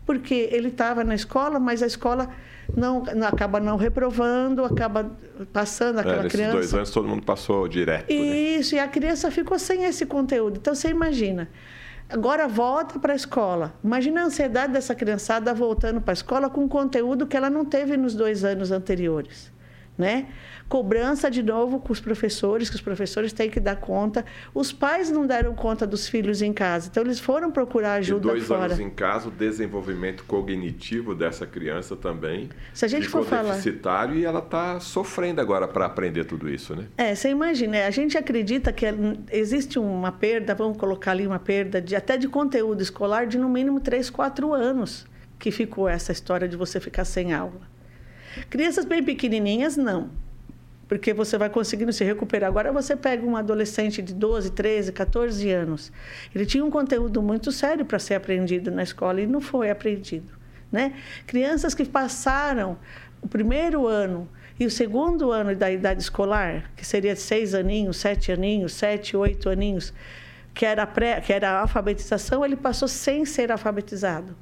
porque 0.06 0.50
ele 0.52 0.68
estava 0.68 1.02
na 1.02 1.14
escola, 1.14 1.58
mas 1.58 1.82
a 1.82 1.86
escola 1.86 2.28
não, 2.76 3.02
não, 3.02 3.26
acaba 3.26 3.60
não 3.60 3.76
reprovando, 3.76 4.64
acaba 4.64 5.10
passando 5.52 5.98
aquela 5.98 6.26
é, 6.26 6.28
criança. 6.28 6.52
dois 6.52 6.74
anos 6.74 6.90
todo 6.90 7.08
mundo 7.08 7.22
passou 7.22 7.66
direto. 7.68 8.12
Né? 8.12 8.16
Isso, 8.16 8.74
né? 8.74 8.80
e 8.80 8.84
a 8.84 8.88
criança 8.88 9.30
ficou 9.30 9.58
sem 9.58 9.84
esse 9.84 10.04
conteúdo. 10.06 10.58
Então 10.58 10.74
você 10.74 10.88
imagina. 10.88 11.48
Agora 12.08 12.46
volta 12.46 12.98
para 12.98 13.12
a 13.12 13.16
escola. 13.16 13.74
Imagina 13.82 14.22
a 14.22 14.24
ansiedade 14.24 14.72
dessa 14.72 14.94
criançada 14.94 15.54
voltando 15.54 16.00
para 16.00 16.12
a 16.12 16.14
escola 16.14 16.50
com 16.50 16.68
conteúdo 16.68 17.26
que 17.26 17.36
ela 17.36 17.48
não 17.50 17.64
teve 17.64 17.96
nos 17.96 18.14
dois 18.14 18.44
anos 18.44 18.70
anteriores 18.70 19.54
né? 19.96 20.26
Cobrança 20.74 21.30
de 21.30 21.40
novo 21.40 21.78
com 21.78 21.92
os 21.92 22.00
professores, 22.00 22.68
que 22.68 22.74
os 22.74 22.82
professores 22.82 23.32
têm 23.32 23.48
que 23.48 23.60
dar 23.60 23.76
conta. 23.76 24.24
Os 24.52 24.72
pais 24.72 25.08
não 25.08 25.24
deram 25.24 25.54
conta 25.54 25.86
dos 25.86 26.08
filhos 26.08 26.42
em 26.42 26.52
casa, 26.52 26.88
então 26.90 27.04
eles 27.04 27.20
foram 27.20 27.52
procurar 27.52 27.92
ajuda 27.92 28.26
e 28.26 28.30
dois 28.32 28.42
fora. 28.42 28.64
anos 28.64 28.80
em 28.80 28.90
casa, 28.90 29.28
o 29.28 29.30
desenvolvimento 29.30 30.24
cognitivo 30.24 31.14
dessa 31.14 31.46
criança 31.46 31.94
também. 31.94 32.48
Se 32.72 32.84
a 32.84 32.88
gente 32.88 33.06
for 33.06 33.24
falar 33.24 33.52
deficitário 33.52 34.16
e 34.16 34.24
ela 34.24 34.40
está 34.40 34.80
sofrendo 34.80 35.40
agora 35.40 35.68
para 35.68 35.86
aprender 35.86 36.24
tudo 36.24 36.50
isso, 36.50 36.74
né? 36.74 36.86
É, 36.98 37.14
você 37.14 37.28
imagina, 37.28 37.86
a 37.86 37.90
gente 37.92 38.18
acredita 38.18 38.72
que 38.72 38.84
existe 39.30 39.78
uma 39.78 40.10
perda, 40.10 40.56
vamos 40.56 40.76
colocar 40.76 41.12
ali 41.12 41.24
uma 41.24 41.38
perda 41.38 41.80
de 41.80 41.94
até 41.94 42.16
de 42.16 42.26
conteúdo 42.26 42.82
escolar 42.82 43.28
de 43.28 43.38
no 43.38 43.48
mínimo 43.48 43.78
3, 43.78 44.10
4 44.10 44.52
anos 44.52 45.06
que 45.38 45.52
ficou 45.52 45.88
essa 45.88 46.10
história 46.10 46.48
de 46.48 46.56
você 46.56 46.80
ficar 46.80 47.04
sem 47.04 47.32
aula. 47.32 47.60
Crianças 48.50 48.84
bem 48.84 49.04
pequenininhas, 49.04 49.76
não. 49.76 50.23
Porque 50.88 51.12
você 51.12 51.38
vai 51.38 51.48
conseguindo 51.48 51.92
se 51.92 52.04
recuperar. 52.04 52.48
Agora 52.48 52.72
você 52.72 52.94
pega 52.94 53.24
um 53.24 53.36
adolescente 53.36 54.02
de 54.02 54.14
12, 54.14 54.50
13, 54.52 54.92
14 54.92 55.50
anos. 55.50 55.92
Ele 56.34 56.44
tinha 56.44 56.64
um 56.64 56.70
conteúdo 56.70 57.22
muito 57.22 57.50
sério 57.50 57.84
para 57.84 57.98
ser 57.98 58.14
aprendido 58.14 58.70
na 58.70 58.82
escola 58.82 59.20
e 59.20 59.26
não 59.26 59.40
foi 59.40 59.70
aprendido. 59.70 60.32
Né? 60.70 60.94
Crianças 61.26 61.74
que 61.74 61.84
passaram 61.84 62.76
o 63.22 63.28
primeiro 63.28 63.86
ano 63.86 64.28
e 64.58 64.66
o 64.66 64.70
segundo 64.70 65.32
ano 65.32 65.54
da 65.56 65.70
idade 65.70 66.02
escolar, 66.02 66.70
que 66.76 66.86
seria 66.86 67.16
seis 67.16 67.54
aninhos, 67.54 67.96
sete 67.96 68.30
aninhos, 68.30 68.72
sete, 68.74 69.16
oito 69.16 69.48
aninhos, 69.48 69.92
que 70.52 70.64
era, 70.64 70.86
pré, 70.86 71.20
que 71.20 71.32
era 71.32 71.60
alfabetização, 71.60 72.44
ele 72.44 72.54
passou 72.54 72.86
sem 72.86 73.24
ser 73.24 73.50
alfabetizado. 73.50 74.36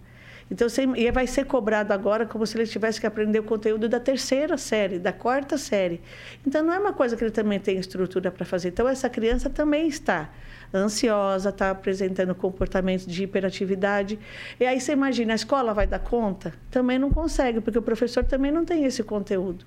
Então, 0.53 0.69
você, 0.69 0.83
e 0.83 1.11
vai 1.11 1.27
ser 1.27 1.47
cobrado 1.47 1.95
agora 1.95 2.27
como 2.27 2.47
se 2.47 2.59
ele 2.59 2.67
tivesse 2.67 3.01
que 3.01 3.07
aprender 3.07 3.39
o 3.39 3.43
conteúdo 3.43 3.89
da 3.89 3.99
terceira 3.99 4.59
série, 4.59 4.99
da 4.99 5.11
quarta 5.11 5.57
série. 5.57 5.99
Então, 6.47 6.63
não 6.63 6.75
é 6.75 6.79
uma 6.79 6.93
coisa 6.93 7.17
que 7.17 7.25
ele 7.25 7.31
também 7.31 7.59
tem 7.59 7.79
estrutura 7.79 8.31
para 8.31 8.45
fazer. 8.45 8.69
Então, 8.69 8.87
essa 8.87 9.09
criança 9.09 9.49
também 9.49 9.89
está 9.89 10.29
ansiosa, 10.75 11.49
está 11.49 11.71
apresentando 11.71 12.35
comportamentos 12.35 13.07
de 13.07 13.23
hiperatividade. 13.25 14.19
E 14.61 14.67
aí 14.67 14.79
você 14.79 14.93
imagina, 14.93 15.33
a 15.33 15.37
escola 15.37 15.73
vai 15.73 15.87
dar 15.87 16.01
conta? 16.01 16.53
Também 16.71 16.99
não 16.99 17.11
consegue, 17.11 17.63
porque 17.63 17.79
o 17.79 17.83
professor 17.83 18.23
também 18.23 18.53
não 18.53 18.63
tem 18.63 18.85
esse 18.85 19.03
conteúdo. 19.03 19.65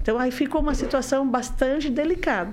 Então, 0.00 0.16
aí 0.16 0.30
ficou 0.30 0.60
uma 0.60 0.74
situação 0.74 1.28
bastante 1.28 1.90
delicada. 1.90 2.52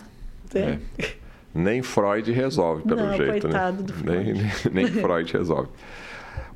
Né? 0.52 0.80
É. 0.98 1.06
Nem 1.54 1.84
Freud 1.84 2.32
resolve, 2.32 2.82
pelo 2.82 3.04
não, 3.04 3.16
jeito. 3.16 3.34
Né? 3.34 3.40
Coitado 3.40 3.78
né? 3.78 3.84
do 3.84 3.94
Freud. 3.94 4.34
Nem, 4.34 4.34
nem, 4.34 4.52
nem 4.74 4.88
Freud 4.88 5.32
resolve. 5.32 5.70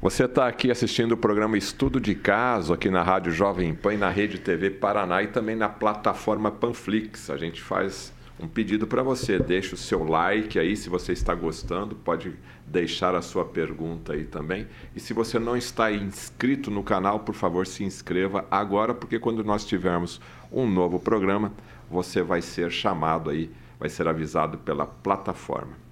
Você 0.05 0.25
está 0.25 0.47
aqui 0.47 0.69
assistindo 0.69 1.13
o 1.13 1.17
programa 1.17 1.57
Estudo 1.57 1.99
de 1.99 2.13
Caso, 2.13 2.71
aqui 2.71 2.91
na 2.91 3.01
Rádio 3.01 3.31
Jovem 3.31 3.73
Pan 3.73 3.95
e 3.95 3.97
na 3.97 4.07
Rede 4.07 4.37
TV 4.37 4.69
Paraná 4.69 5.23
e 5.23 5.27
também 5.29 5.55
na 5.55 5.67
plataforma 5.67 6.51
Panflix. 6.51 7.31
A 7.31 7.37
gente 7.37 7.59
faz 7.59 8.13
um 8.39 8.47
pedido 8.47 8.85
para 8.85 9.01
você. 9.01 9.39
Deixe 9.39 9.73
o 9.73 9.77
seu 9.77 10.03
like 10.03 10.59
aí 10.59 10.77
se 10.77 10.89
você 10.89 11.11
está 11.11 11.33
gostando, 11.33 11.95
pode 11.95 12.35
deixar 12.67 13.15
a 13.15 13.21
sua 13.23 13.45
pergunta 13.45 14.13
aí 14.13 14.25
também. 14.25 14.67
E 14.95 14.99
se 14.99 15.11
você 15.11 15.39
não 15.39 15.57
está 15.57 15.91
inscrito 15.91 16.69
no 16.69 16.83
canal, 16.83 17.21
por 17.21 17.33
favor, 17.33 17.65
se 17.65 17.83
inscreva 17.83 18.45
agora, 18.51 18.93
porque 18.93 19.17
quando 19.17 19.43
nós 19.43 19.65
tivermos 19.65 20.21
um 20.51 20.69
novo 20.69 20.99
programa, 20.99 21.51
você 21.89 22.21
vai 22.21 22.43
ser 22.43 22.69
chamado 22.69 23.31
aí, 23.31 23.49
vai 23.79 23.89
ser 23.89 24.07
avisado 24.07 24.59
pela 24.59 24.85
plataforma. 24.85 25.83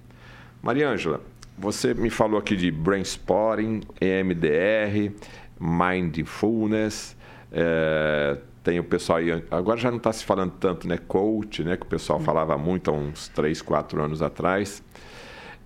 Maria 0.62 0.88
Ângela, 0.88 1.20
você 1.56 1.94
me 1.94 2.10
falou 2.10 2.38
aqui 2.38 2.56
de 2.56 2.70
Brainspotting, 2.70 3.82
EMDR, 4.00 5.12
Mindfulness. 5.60 7.16
É, 7.52 8.38
tem 8.62 8.80
o 8.80 8.84
pessoal 8.84 9.18
aí, 9.18 9.44
agora 9.50 9.78
já 9.78 9.90
não 9.90 9.98
está 9.98 10.12
se 10.12 10.24
falando 10.24 10.52
tanto, 10.58 10.88
né? 10.88 10.98
Coach, 10.98 11.62
né? 11.62 11.76
Que 11.76 11.84
o 11.84 11.88
pessoal 11.88 12.18
hum. 12.18 12.22
falava 12.22 12.58
muito 12.58 12.90
há 12.90 12.94
uns 12.94 13.28
3, 13.28 13.62
4 13.62 14.02
anos 14.02 14.22
atrás. 14.22 14.82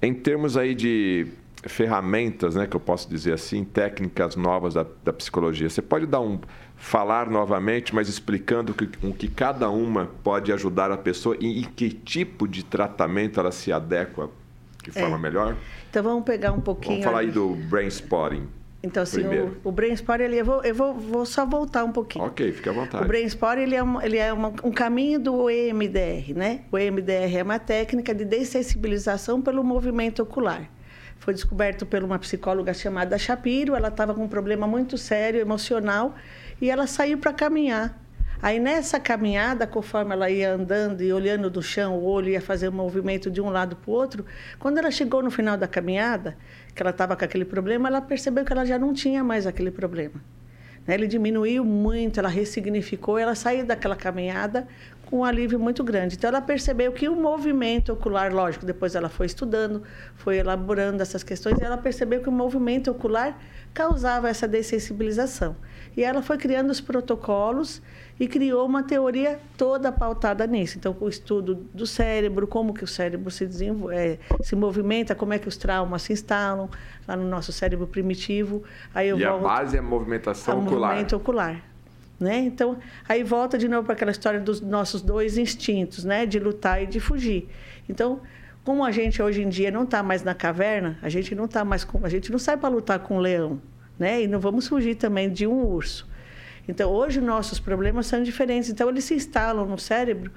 Em 0.03 0.13
termos 0.13 0.57
aí 0.57 0.75
de 0.75 1.27
ferramentas, 1.65 2.55
né? 2.55 2.67
Que 2.67 2.77
eu 2.77 2.81
posso 2.81 3.09
dizer 3.09 3.33
assim, 3.33 3.65
técnicas 3.65 4.37
novas 4.37 4.75
da, 4.75 4.85
da 5.03 5.13
psicologia. 5.13 5.71
Você 5.71 5.83
pode 5.83 6.07
dar 6.07 6.21
um 6.21 6.39
falar 6.77 7.29
novamente, 7.29 7.95
mas 7.95 8.09
explicando 8.09 8.73
que, 8.73 8.87
com 8.87 9.13
que 9.13 9.27
cada 9.27 9.69
uma 9.69 10.07
pode 10.23 10.53
ajudar 10.53 10.93
a 10.93 10.97
pessoa 10.97 11.37
e 11.41 11.61
em 11.61 11.65
que 11.65 11.91
tipo 11.91 12.47
de 12.47 12.65
tratamento 12.65 13.41
ela 13.41 13.51
se 13.51 13.73
adequa 13.73 14.31
de 14.89 14.99
forma 14.99 15.17
é. 15.17 15.21
melhor? 15.21 15.57
Então 15.91 16.03
vamos 16.03 16.25
pegar 16.25 16.53
um 16.53 16.61
pouquinho. 16.61 17.03
Vamos 17.03 17.05
falar 17.05 17.21
aí 17.21 17.31
do 17.31 17.55
brain 17.69 17.89
spotting. 17.89 18.49
Então, 18.81 19.03
assim, 19.03 19.23
o, 19.27 19.57
o 19.65 19.73
brain 19.73 19.93
spotting, 19.93 20.23
ele, 20.23 20.37
eu, 20.41 20.45
vou, 20.45 20.63
eu 20.63 20.75
vou, 20.75 20.95
vou 20.95 21.27
só 21.27 21.45
voltar 21.45 21.85
um 21.85 21.91
pouquinho. 21.91 22.25
Ok, 22.25 22.53
fique 22.53 22.69
à 22.69 22.73
vontade. 22.73 23.05
O 23.05 23.09
brain 23.09 23.25
spotting, 23.27 23.63
ele 23.63 23.75
é, 23.75 23.83
um, 23.83 24.01
ele 24.01 24.17
é 24.17 24.33
uma, 24.33 24.53
um 24.63 24.71
caminho 24.71 25.19
do 25.19 25.51
EMDR, 25.51 26.33
né? 26.37 26.61
O 26.71 26.79
EMDR 26.79 27.37
é 27.37 27.43
uma 27.43 27.59
técnica 27.59 28.15
de 28.15 28.25
dessensibilização 28.25 29.43
pelo 29.43 29.65
movimento 29.65 30.23
ocular. 30.23 30.71
Foi 31.19 31.35
descoberto 31.35 31.85
por 31.85 32.05
uma 32.05 32.19
psicóloga 32.21 32.73
chamada 32.73 33.19
Shapiro. 33.19 33.75
Ela 33.75 33.89
estava 33.89 34.15
com 34.15 34.23
um 34.25 34.29
problema 34.29 34.67
muito 34.67 34.97
sério, 34.97 35.41
emocional, 35.41 36.15
e 36.61 36.71
ela 36.71 36.87
saiu 36.87 37.19
para 37.19 37.33
caminhar. 37.33 38.01
Aí 38.41 38.61
nessa 38.61 39.01
caminhada, 39.01 39.67
conforme 39.67 40.13
ela 40.13 40.31
ia 40.31 40.53
andando 40.53 41.03
e 41.03 41.13
olhando 41.13 41.51
do 41.51 41.61
chão, 41.61 41.99
o 41.99 42.05
olho 42.05 42.29
ia 42.29 42.41
fazer 42.41 42.69
um 42.69 42.73
movimento 42.73 43.29
de 43.29 43.41
um 43.41 43.51
lado 43.51 43.75
para 43.75 43.91
o 43.91 43.95
outro, 43.95 44.25
quando 44.61 44.79
ela 44.79 44.93
chegou 44.93 45.23
no 45.23 45.31
final 45.31 45.57
da 45.57 45.67
caminhada, 45.67 46.37
que 46.73 46.81
ela 46.81 46.91
estava 46.91 47.17
com 47.17 47.25
aquele 47.25 47.45
problema, 47.45 47.89
ela 47.89 48.01
percebeu 48.01 48.45
que 48.45 48.53
ela 48.53 48.65
já 48.65 48.79
não 48.79 48.95
tinha 48.95 49.25
mais 49.25 49.45
aquele 49.45 49.73
problema. 49.73 50.23
Né? 50.87 50.95
Ele 50.95 51.09
diminuiu 51.09 51.65
muito, 51.65 52.21
ela 52.21 52.29
ressignificou, 52.29 53.19
ela 53.19 53.35
saiu 53.35 53.67
daquela 53.67 53.97
caminhada 53.97 54.69
com 55.07 55.19
um 55.19 55.25
alívio 55.25 55.59
muito 55.59 55.83
grande. 55.83 56.17
Então, 56.17 56.29
ela 56.29 56.41
percebeu 56.41 56.93
que 56.93 57.09
o 57.09 57.17
movimento 57.17 57.93
ocular, 57.93 58.33
lógico, 58.33 58.65
depois 58.65 58.95
ela 58.95 59.09
foi 59.09 59.27
estudando, 59.27 59.83
foi 60.15 60.37
elaborando 60.37 61.03
essas 61.03 61.23
questões, 61.23 61.59
e 61.59 61.65
ela 61.65 61.79
percebeu 61.79 62.21
que 62.21 62.29
o 62.29 62.33
movimento 62.33 62.91
ocular 62.91 63.37
causava 63.75 64.29
essa 64.29 64.47
dessensibilização. 64.47 65.57
E 65.97 66.05
ela 66.05 66.23
foi 66.23 66.37
criando 66.37 66.71
os 66.71 66.81
protocolos 66.81 67.83
e 68.19 68.27
criou 68.27 68.67
uma 68.67 68.83
teoria 68.83 69.39
toda 69.57 69.93
pautada 69.93 70.47
nisso. 70.47 70.77
Então, 70.79 70.97
o 70.99 71.09
estudo 71.09 71.55
do 71.73 71.87
cérebro, 71.87 72.47
como 72.47 72.75
que 72.75 72.83
o 72.83 72.87
cérebro 72.87 73.31
se 73.31 73.47
desenvolve, 73.47 73.95
é, 73.95 74.19
se 74.43 74.57
movimenta, 74.57 75.15
como 75.15 75.33
é 75.33 75.39
que 75.39 75.49
os 75.49 75.57
traumas 75.57 76.03
se 76.03 76.13
instalam 76.13 76.69
lá 77.07 77.17
no 77.17 77.29
nosso 77.29 77.53
cérebro 77.53 77.87
primitivo. 77.87 78.63
Aí 78.95 79.09
eu 79.09 79.19
e 79.19 79.25
volto, 79.25 79.45
a 79.45 79.49
base 79.49 79.77
é 79.77 79.79
a 79.79 79.83
movimentação 79.83 80.55
a 80.55 80.63
ocular. 80.63 80.91
movimento 80.91 81.17
ocular. 81.17 81.65
Né? 82.19 82.39
Então, 82.39 82.79
aí 83.09 83.23
volta 83.23 83.57
de 83.57 83.69
novo 83.69 83.85
para 83.85 83.93
aquela 83.93 84.11
história 84.11 84.41
dos 84.41 84.61
nossos 84.61 85.01
dois 85.01 85.39
instintos, 85.39 86.05
né? 86.05 86.27
De 86.27 86.41
lutar 86.41 86.83
e 86.83 86.87
de 86.87 86.99
fugir. 86.99 87.49
Então, 87.89 88.21
como 88.65 88.85
a 88.85 88.91
gente 88.91 89.23
hoje 89.23 89.43
em 89.43 89.49
dia 89.49 89.71
não 89.71 89.85
está 89.85 90.03
mais 90.03 90.25
na 90.25 90.35
caverna, 90.35 90.99
a 91.01 91.09
gente 91.09 91.33
não 91.33 91.47
tá 91.47 91.65
mais 91.65 91.85
com, 91.85 92.05
a 92.05 92.09
gente 92.09 92.33
não 92.33 92.39
sai 92.41 92.57
para 92.57 92.69
lutar 92.69 92.99
com 92.99 93.19
um 93.19 93.21
leão, 93.21 93.63
né? 93.97 94.23
E 94.23 94.27
não 94.27 94.41
vamos 94.41 94.67
fugir 94.67 94.97
também 94.97 95.31
de 95.31 95.47
um 95.47 95.65
urso. 95.65 96.08
Então, 96.69 96.91
hoje 96.91 97.21
nossos 97.21 97.59
problemas 97.59 98.07
são 98.07 98.23
diferentes. 98.23 98.69
Então, 98.69 98.91
eles 98.91 99.05
se 99.05 99.15
instalam 99.15 99.67
no 99.67 99.79
cérebro 99.79 100.31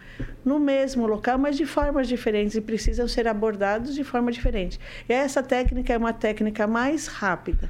no 0.43 0.59
mesmo 0.59 1.05
local, 1.05 1.37
mas 1.37 1.57
de 1.57 1.65
formas 1.65 2.07
diferentes 2.07 2.55
e 2.55 2.61
precisam 2.61 3.07
ser 3.07 3.27
abordados 3.27 3.93
de 3.93 4.03
forma 4.03 4.31
diferente. 4.31 4.79
E 5.07 5.13
essa 5.13 5.43
técnica 5.43 5.93
é 5.93 5.97
uma 5.97 6.13
técnica 6.13 6.65
mais 6.65 7.07
rápida. 7.07 7.69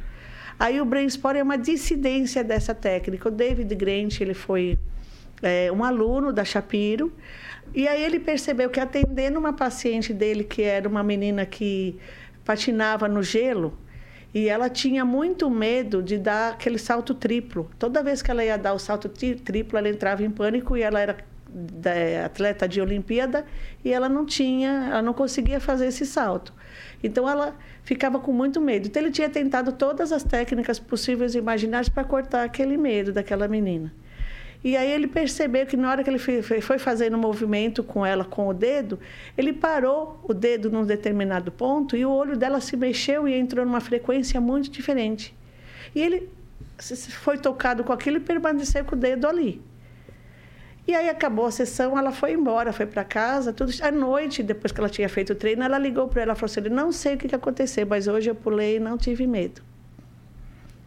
Aí 0.59 0.79
o 0.79 0.85
brainstorm 0.85 1.37
é 1.37 1.43
uma 1.43 1.57
dissidência 1.57 2.43
dessa 2.43 2.75
técnica. 2.75 3.29
O 3.29 3.31
David 3.31 3.73
Grant, 3.73 4.21
ele 4.21 4.35
foi 4.35 4.77
é, 5.41 5.71
um 5.71 5.83
aluno 5.83 6.31
da 6.31 6.45
Shapiro, 6.45 7.11
e 7.73 7.87
aí 7.87 8.03
ele 8.03 8.19
percebeu 8.19 8.69
que 8.69 8.79
atendendo 8.79 9.39
uma 9.39 9.53
paciente 9.53 10.13
dele, 10.13 10.43
que 10.43 10.61
era 10.61 10.87
uma 10.87 11.01
menina 11.01 11.47
que 11.47 11.97
patinava 12.45 13.07
no 13.07 13.23
gelo, 13.23 13.75
e 14.33 14.47
ela 14.47 14.69
tinha 14.69 15.03
muito 15.03 15.49
medo 15.49 16.01
de 16.01 16.17
dar 16.17 16.53
aquele 16.53 16.77
salto 16.77 17.13
triplo. 17.13 17.69
Toda 17.77 18.01
vez 18.01 18.21
que 18.21 18.31
ela 18.31 18.43
ia 18.43 18.57
dar 18.57 18.73
o 18.73 18.79
salto 18.79 19.09
triplo, 19.09 19.77
ela 19.77 19.89
entrava 19.89 20.23
em 20.23 20.31
pânico 20.31 20.77
e 20.77 20.81
ela 20.81 20.99
era 20.99 21.17
atleta 22.25 22.65
de 22.67 22.79
Olimpíada 22.79 23.45
e 23.83 23.91
ela 23.91 24.07
não 24.07 24.25
tinha, 24.25 24.87
ela 24.89 25.01
não 25.01 25.13
conseguia 25.13 25.59
fazer 25.59 25.87
esse 25.87 26.05
salto. 26.05 26.53
Então 27.03 27.27
ela 27.27 27.55
ficava 27.83 28.19
com 28.19 28.31
muito 28.31 28.61
medo. 28.61 28.87
Então 28.87 29.01
ele 29.01 29.11
tinha 29.11 29.29
tentado 29.29 29.73
todas 29.73 30.11
as 30.11 30.23
técnicas 30.23 30.79
possíveis 30.79 31.35
e 31.35 31.39
imaginárias 31.39 31.89
para 31.89 32.03
cortar 32.03 32.43
aquele 32.43 32.77
medo 32.77 33.11
daquela 33.11 33.47
menina. 33.47 33.93
E 34.63 34.77
aí 34.77 34.91
ele 34.91 35.07
percebeu 35.07 35.65
que 35.65 35.75
na 35.75 35.89
hora 35.89 36.03
que 36.03 36.09
ele 36.09 36.19
foi 36.19 36.77
fazendo 36.77 37.17
um 37.17 37.19
movimento 37.19 37.83
com 37.83 38.05
ela 38.05 38.23
com 38.23 38.47
o 38.47 38.53
dedo, 38.53 38.99
ele 39.35 39.53
parou 39.53 40.19
o 40.23 40.33
dedo 40.33 40.69
num 40.69 40.85
determinado 40.85 41.51
ponto 41.51 41.97
e 41.97 42.05
o 42.05 42.11
olho 42.11 42.37
dela 42.37 42.61
se 42.61 42.77
mexeu 42.77 43.27
e 43.27 43.33
entrou 43.33 43.65
numa 43.65 43.81
frequência 43.81 44.39
muito 44.39 44.69
diferente. 44.69 45.35
E 45.95 46.01
ele 46.01 46.29
foi 46.77 47.37
tocado 47.39 47.83
com 47.83 47.91
aquilo 47.91 48.17
e 48.17 48.19
permaneceu 48.19 48.85
com 48.85 48.95
o 48.95 48.97
dedo 48.97 49.27
ali. 49.27 49.61
E 50.87 50.95
aí 50.95 51.09
acabou 51.09 51.45
a 51.45 51.51
sessão, 51.51 51.97
ela 51.97 52.11
foi 52.11 52.33
embora, 52.33 52.73
foi 52.73 52.85
para 52.85 53.03
casa, 53.03 53.53
tudo. 53.53 53.71
À 53.81 53.91
noite, 53.91 54.43
depois 54.43 54.71
que 54.71 54.79
ela 54.79 54.89
tinha 54.89 55.07
feito 55.07 55.33
o 55.33 55.35
treino, 55.35 55.63
ela 55.63 55.77
ligou 55.77 56.07
para 56.07 56.23
ela 56.23 56.33
e 56.33 56.35
falou 56.35 56.51
assim: 56.51 56.69
"Não 56.69 56.91
sei 56.91 57.15
o 57.15 57.17
que 57.17 57.35
aconteceu, 57.35 57.85
mas 57.87 58.07
hoje 58.07 58.29
eu 58.29 58.35
pulei 58.35 58.77
e 58.77 58.79
não 58.79 58.97
tive 58.97 59.25
medo". 59.25 59.61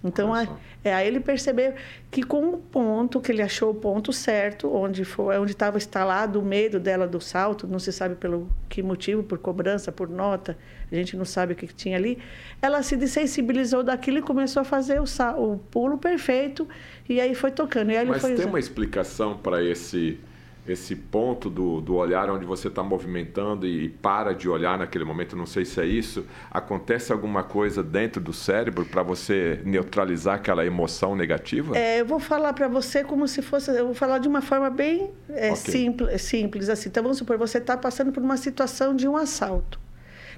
Então, 0.04 0.34
a, 0.34 0.46
é, 0.84 0.92
aí 0.92 1.08
ele 1.08 1.18
percebeu 1.18 1.72
que 2.10 2.22
com 2.22 2.50
o 2.50 2.58
ponto, 2.58 3.20
que 3.20 3.32
ele 3.32 3.40
achou 3.40 3.70
o 3.70 3.74
ponto 3.74 4.12
certo, 4.12 4.70
onde 4.70 5.02
foi, 5.02 5.38
onde 5.38 5.52
estava 5.52 5.78
instalado 5.78 6.38
o 6.38 6.44
medo 6.44 6.78
dela 6.78 7.08
do 7.08 7.20
salto, 7.20 7.66
não 7.66 7.78
se 7.78 7.90
sabe 7.90 8.14
pelo 8.14 8.46
que 8.68 8.82
motivo, 8.82 9.22
por 9.22 9.38
cobrança, 9.38 9.90
por 9.90 10.08
nota, 10.08 10.58
a 10.92 10.94
gente 10.94 11.16
não 11.16 11.24
sabe 11.24 11.54
o 11.54 11.56
que, 11.56 11.66
que 11.66 11.74
tinha 11.74 11.96
ali, 11.96 12.18
ela 12.60 12.82
se 12.82 12.96
desensibilizou 12.96 13.82
daquilo 13.82 14.18
e 14.18 14.22
começou 14.22 14.60
a 14.60 14.64
fazer 14.64 15.00
o, 15.00 15.04
o 15.38 15.58
pulo 15.70 15.96
perfeito, 15.96 16.68
e 17.08 17.18
aí 17.18 17.34
foi 17.34 17.50
tocando. 17.50 17.90
Aí 17.90 18.04
Mas 18.04 18.22
tem 18.22 18.34
usando. 18.34 18.48
uma 18.48 18.58
explicação 18.58 19.38
para 19.38 19.64
esse 19.64 20.20
esse 20.66 20.96
ponto 20.96 21.50
do, 21.50 21.80
do 21.80 21.94
olhar 21.94 22.30
onde 22.30 22.46
você 22.46 22.68
está 22.68 22.82
movimentando 22.82 23.66
e 23.66 23.88
para 23.88 24.32
de 24.32 24.48
olhar 24.48 24.78
naquele 24.78 25.04
momento, 25.04 25.36
não 25.36 25.46
sei 25.46 25.64
se 25.64 25.80
é 25.80 25.84
isso, 25.84 26.24
acontece 26.50 27.12
alguma 27.12 27.42
coisa 27.42 27.82
dentro 27.82 28.20
do 28.20 28.32
cérebro 28.32 28.84
para 28.86 29.02
você 29.02 29.60
neutralizar 29.64 30.36
aquela 30.36 30.64
emoção 30.64 31.14
negativa? 31.14 31.76
É, 31.76 32.00
eu 32.00 32.06
vou 32.06 32.18
falar 32.18 32.52
para 32.54 32.66
você 32.66 33.04
como 33.04 33.28
se 33.28 33.42
fosse, 33.42 33.70
eu 33.70 33.86
vou 33.86 33.94
falar 33.94 34.18
de 34.18 34.28
uma 34.28 34.40
forma 34.40 34.70
bem 34.70 35.10
é, 35.28 35.52
okay. 35.52 35.56
simples, 35.56 36.22
simples 36.22 36.68
assim. 36.68 36.88
Então 36.88 37.02
vamos 37.02 37.18
supor, 37.18 37.36
você 37.36 37.58
está 37.58 37.76
passando 37.76 38.10
por 38.10 38.22
uma 38.22 38.38
situação 38.38 38.96
de 38.96 39.06
um 39.06 39.16
assalto, 39.16 39.78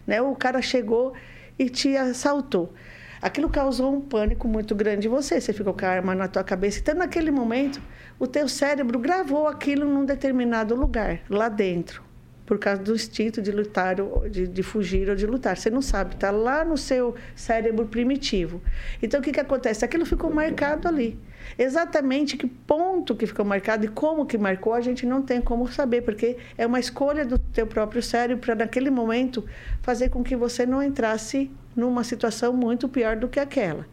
né? 0.06 0.20
O 0.20 0.34
cara 0.34 0.60
chegou 0.60 1.14
e 1.58 1.68
te 1.68 1.96
assaltou. 1.96 2.72
Aquilo 3.20 3.48
causou 3.48 3.94
um 3.94 4.00
pânico 4.00 4.46
muito 4.46 4.74
grande 4.74 5.06
em 5.06 5.10
você. 5.10 5.40
Você 5.40 5.52
ficou 5.52 5.74
com 5.74 5.84
a 5.84 5.88
arma 5.88 6.14
na 6.14 6.28
tua 6.28 6.44
cabeça. 6.44 6.78
Então, 6.80 6.94
naquele 6.94 7.30
momento, 7.30 7.80
o 8.18 8.26
teu 8.26 8.48
cérebro 8.48 8.98
gravou 8.98 9.46
aquilo 9.46 9.86
num 9.86 10.04
determinado 10.04 10.74
lugar, 10.74 11.20
lá 11.28 11.48
dentro, 11.48 12.02
por 12.44 12.58
causa 12.58 12.82
do 12.82 12.94
instinto 12.94 13.42
de 13.42 13.50
lutar, 13.50 13.96
de, 14.30 14.46
de 14.46 14.62
fugir 14.62 15.08
ou 15.08 15.16
de 15.16 15.26
lutar. 15.26 15.56
Você 15.56 15.70
não 15.70 15.82
sabe, 15.82 16.14
está 16.14 16.30
lá 16.30 16.64
no 16.64 16.76
seu 16.76 17.14
cérebro 17.34 17.86
primitivo. 17.86 18.60
Então, 19.02 19.20
o 19.20 19.22
que, 19.22 19.32
que 19.32 19.40
acontece? 19.40 19.84
Aquilo 19.84 20.06
ficou 20.06 20.32
marcado 20.32 20.88
ali. 20.88 21.18
Exatamente 21.58 22.36
que 22.36 22.46
ponto 22.46 23.14
que 23.14 23.26
ficou 23.26 23.44
marcado 23.44 23.84
e 23.84 23.88
como 23.88 24.26
que 24.26 24.36
marcou, 24.36 24.74
a 24.74 24.80
gente 24.80 25.06
não 25.06 25.22
tem 25.22 25.40
como 25.40 25.68
saber, 25.68 26.02
porque 26.02 26.36
é 26.56 26.66
uma 26.66 26.80
escolha 26.80 27.24
do 27.24 27.38
teu 27.38 27.66
próprio 27.66 28.02
cérebro 28.02 28.44
para, 28.44 28.54
naquele 28.54 28.90
momento, 28.90 29.44
fazer 29.82 30.08
com 30.08 30.22
que 30.22 30.34
você 30.34 30.66
não 30.66 30.82
entrasse 30.82 31.50
numa 31.76 32.02
situação 32.02 32.52
muito 32.52 32.88
pior 32.88 33.16
do 33.16 33.28
que 33.28 33.38
aquela. 33.38 33.86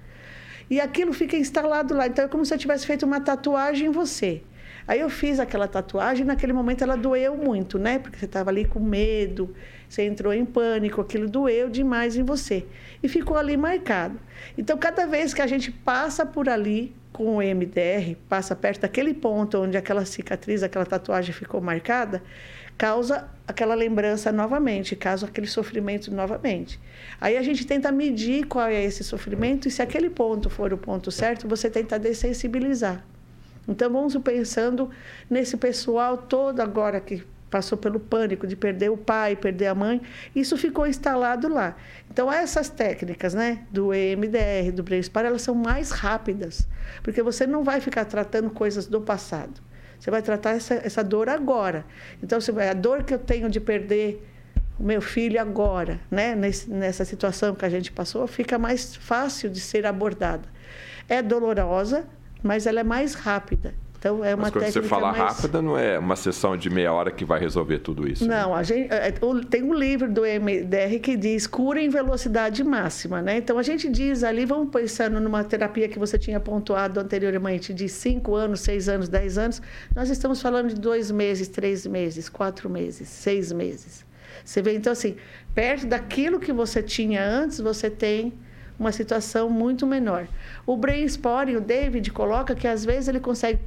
E 0.69 0.79
aquilo 0.79 1.13
fica 1.13 1.35
instalado 1.35 1.93
lá. 1.93 2.07
Então 2.07 2.25
é 2.25 2.27
como 2.27 2.45
se 2.45 2.53
eu 2.53 2.57
tivesse 2.57 2.87
feito 2.87 3.05
uma 3.05 3.19
tatuagem 3.19 3.87
em 3.87 3.91
você. 3.91 4.41
Aí 4.87 4.99
eu 4.99 5.09
fiz 5.09 5.39
aquela 5.39 5.67
tatuagem, 5.67 6.25
naquele 6.25 6.51
momento 6.51 6.83
ela 6.83 6.97
doeu 6.97 7.37
muito, 7.37 7.79
né? 7.79 7.99
Porque 7.99 8.17
você 8.17 8.25
estava 8.25 8.49
ali 8.49 8.65
com 8.65 8.79
medo, 8.79 9.55
você 9.87 10.03
entrou 10.03 10.33
em 10.33 10.43
pânico, 10.43 10.99
aquilo 10.99 11.29
doeu 11.29 11.69
demais 11.69 12.17
em 12.17 12.23
você. 12.23 12.65
E 13.01 13.07
ficou 13.07 13.37
ali 13.37 13.55
marcado. 13.55 14.19
Então, 14.57 14.77
cada 14.77 15.05
vez 15.05 15.33
que 15.33 15.41
a 15.41 15.47
gente 15.47 15.71
passa 15.71 16.25
por 16.25 16.49
ali 16.49 16.93
com 17.13 17.37
o 17.37 17.41
MDR, 17.41 18.17
passa 18.27 18.55
perto 18.55 18.81
daquele 18.81 19.13
ponto 19.13 19.59
onde 19.59 19.77
aquela 19.77 20.03
cicatriz, 20.03 20.63
aquela 20.63 20.85
tatuagem 20.85 21.33
ficou 21.33 21.61
marcada, 21.61 22.21
causa 22.77 23.29
aquela 23.47 23.75
lembrança 23.75 24.31
novamente, 24.31 24.95
causa 24.95 25.25
aquele 25.25 25.47
sofrimento 25.47 26.13
novamente. 26.13 26.79
Aí 27.19 27.37
a 27.37 27.41
gente 27.41 27.65
tenta 27.65 27.91
medir 27.91 28.45
qual 28.45 28.67
é 28.67 28.83
esse 28.83 29.03
sofrimento 29.03 29.67
e 29.67 29.71
se 29.71 29.81
aquele 29.81 30.09
ponto 30.09 30.49
for 30.49 30.73
o 30.73 30.77
ponto 30.77 31.11
certo, 31.11 31.47
você 31.47 31.69
tenta 31.69 31.99
dessensibilizar. 31.99 33.05
Então 33.67 33.91
vamos 33.91 34.15
pensando 34.17 34.89
nesse 35.29 35.55
pessoal 35.57 36.17
todo 36.17 36.59
agora 36.61 36.99
que 36.99 37.23
passou 37.49 37.77
pelo 37.77 37.99
pânico 37.99 38.47
de 38.47 38.55
perder 38.55 38.89
o 38.89 38.97
pai, 38.97 39.35
perder 39.35 39.67
a 39.67 39.75
mãe, 39.75 40.01
isso 40.35 40.57
ficou 40.57 40.87
instalado 40.87 41.47
lá. 41.47 41.77
Então 42.09 42.31
essas 42.31 42.67
técnicas, 42.67 43.35
né, 43.35 43.63
do 43.69 43.93
EMDR, 43.93 44.71
do 44.73 44.81
Brain 44.81 45.03
Spa, 45.03 45.21
elas 45.21 45.43
são 45.43 45.53
mais 45.53 45.91
rápidas, 45.91 46.67
porque 47.03 47.21
você 47.21 47.45
não 47.45 47.63
vai 47.63 47.79
ficar 47.79 48.05
tratando 48.05 48.49
coisas 48.49 48.87
do 48.87 48.99
passado. 48.99 49.61
Você 50.03 50.11
vai 50.11 50.21
tratar 50.21 50.51
essa, 50.51 50.73
essa 50.73 51.01
dor 51.01 51.29
agora. 51.29 51.85
Então, 52.21 52.41
você 52.41 52.51
vai, 52.51 52.67
a 52.67 52.73
dor 52.73 53.03
que 53.03 53.13
eu 53.13 53.17
tenho 53.17 53.49
de 53.49 53.61
perder 53.61 54.21
o 54.77 54.83
meu 54.83 55.01
filho 55.01 55.39
agora, 55.39 55.97
né? 56.11 56.35
Nesse, 56.35 56.69
nessa 56.69 57.05
situação 57.05 57.55
que 57.55 57.63
a 57.63 57.69
gente 57.69 57.89
passou, 57.89 58.27
fica 58.27 58.59
mais 58.59 58.97
fácil 58.97 59.49
de 59.49 59.61
ser 59.61 59.85
abordada. 59.85 60.43
É 61.07 61.21
dolorosa, 61.21 62.05
mas 62.43 62.67
ela 62.67 62.81
é 62.81 62.83
mais 62.83 63.13
rápida. 63.13 63.73
Então, 64.03 64.25
é 64.25 64.35
uma 64.35 64.41
Mas 64.41 64.51
quando 64.51 64.65
você 64.65 64.81
fala 64.81 65.13
mais... 65.13 65.33
rápida, 65.37 65.61
não 65.61 65.77
é 65.77 65.97
uma 65.97 66.17
sessão 66.17 66.57
de 66.57 66.69
meia 66.69 66.91
hora 66.91 67.09
que 67.09 67.23
vai 67.23 67.39
resolver 67.39 67.79
tudo 67.79 68.05
isso? 68.05 68.27
Né? 68.27 68.41
Não, 68.41 68.49
né? 68.49 68.55
a 68.59 68.63
gente, 68.63 68.91
é, 68.91 69.13
tem 69.49 69.63
um 69.63 69.73
livro 69.73 70.11
do 70.11 70.23
MDR 70.23 70.99
que 71.01 71.15
diz 71.15 71.47
cura 71.47 71.81
em 71.81 71.87
velocidade 71.87 72.61
máxima, 72.65 73.21
né? 73.21 73.37
Então, 73.37 73.57
a 73.57 73.63
gente 73.63 73.87
diz 73.87 74.25
ali, 74.25 74.45
vamos 74.45 74.71
pensando 74.73 75.21
numa 75.21 75.41
terapia 75.45 75.87
que 75.87 75.97
você 75.97 76.17
tinha 76.17 76.37
pontuado 76.37 76.99
anteriormente, 76.99 77.73
de 77.73 77.87
5 77.87 78.35
anos, 78.35 78.59
6 78.59 78.89
anos, 78.89 79.07
10 79.07 79.37
anos, 79.37 79.61
nós 79.95 80.09
estamos 80.09 80.41
falando 80.41 80.67
de 80.67 80.75
dois 80.75 81.09
meses, 81.09 81.47
três 81.47 81.87
meses, 81.87 82.27
quatro 82.27 82.69
meses, 82.69 83.07
seis 83.07 83.53
meses. 83.53 84.05
Você 84.43 84.61
vê, 84.61 84.75
então, 84.75 84.91
assim, 84.91 85.15
perto 85.55 85.87
daquilo 85.87 86.41
que 86.41 86.51
você 86.51 86.83
tinha 86.83 87.25
antes, 87.25 87.61
você 87.61 87.89
tem 87.89 88.33
uma 88.77 88.91
situação 88.91 89.49
muito 89.49 89.87
menor. 89.87 90.27
O 90.65 90.75
Brain 90.75 91.05
Sporing, 91.05 91.55
o 91.55 91.61
David 91.61 92.11
coloca 92.11 92.53
que 92.53 92.67
às 92.67 92.83
vezes 92.83 93.07
ele 93.07 93.21
consegue 93.21 93.59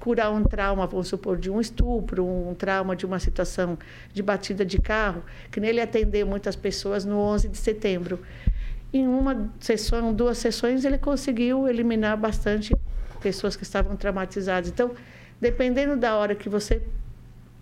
curar 0.00 0.32
um 0.32 0.42
trauma, 0.42 0.86
vamos 0.86 1.08
supor, 1.08 1.36
de 1.36 1.50
um 1.50 1.60
estupro, 1.60 2.26
um 2.26 2.54
trauma 2.54 2.96
de 2.96 3.04
uma 3.04 3.18
situação 3.20 3.78
de 4.12 4.22
batida 4.22 4.64
de 4.64 4.80
carro, 4.80 5.22
que 5.52 5.60
nele 5.60 5.80
atendeu 5.80 6.26
muitas 6.26 6.56
pessoas 6.56 7.04
no 7.04 7.18
11 7.18 7.48
de 7.50 7.58
setembro. 7.58 8.18
Em 8.92 9.06
uma 9.06 9.52
sessão, 9.60 10.12
duas 10.12 10.38
sessões, 10.38 10.84
ele 10.84 10.98
conseguiu 10.98 11.68
eliminar 11.68 12.16
bastante 12.16 12.74
pessoas 13.20 13.54
que 13.54 13.62
estavam 13.62 13.94
traumatizadas. 13.94 14.70
Então, 14.70 14.92
dependendo 15.38 15.96
da 15.96 16.16
hora 16.16 16.34
que 16.34 16.48
você 16.48 16.82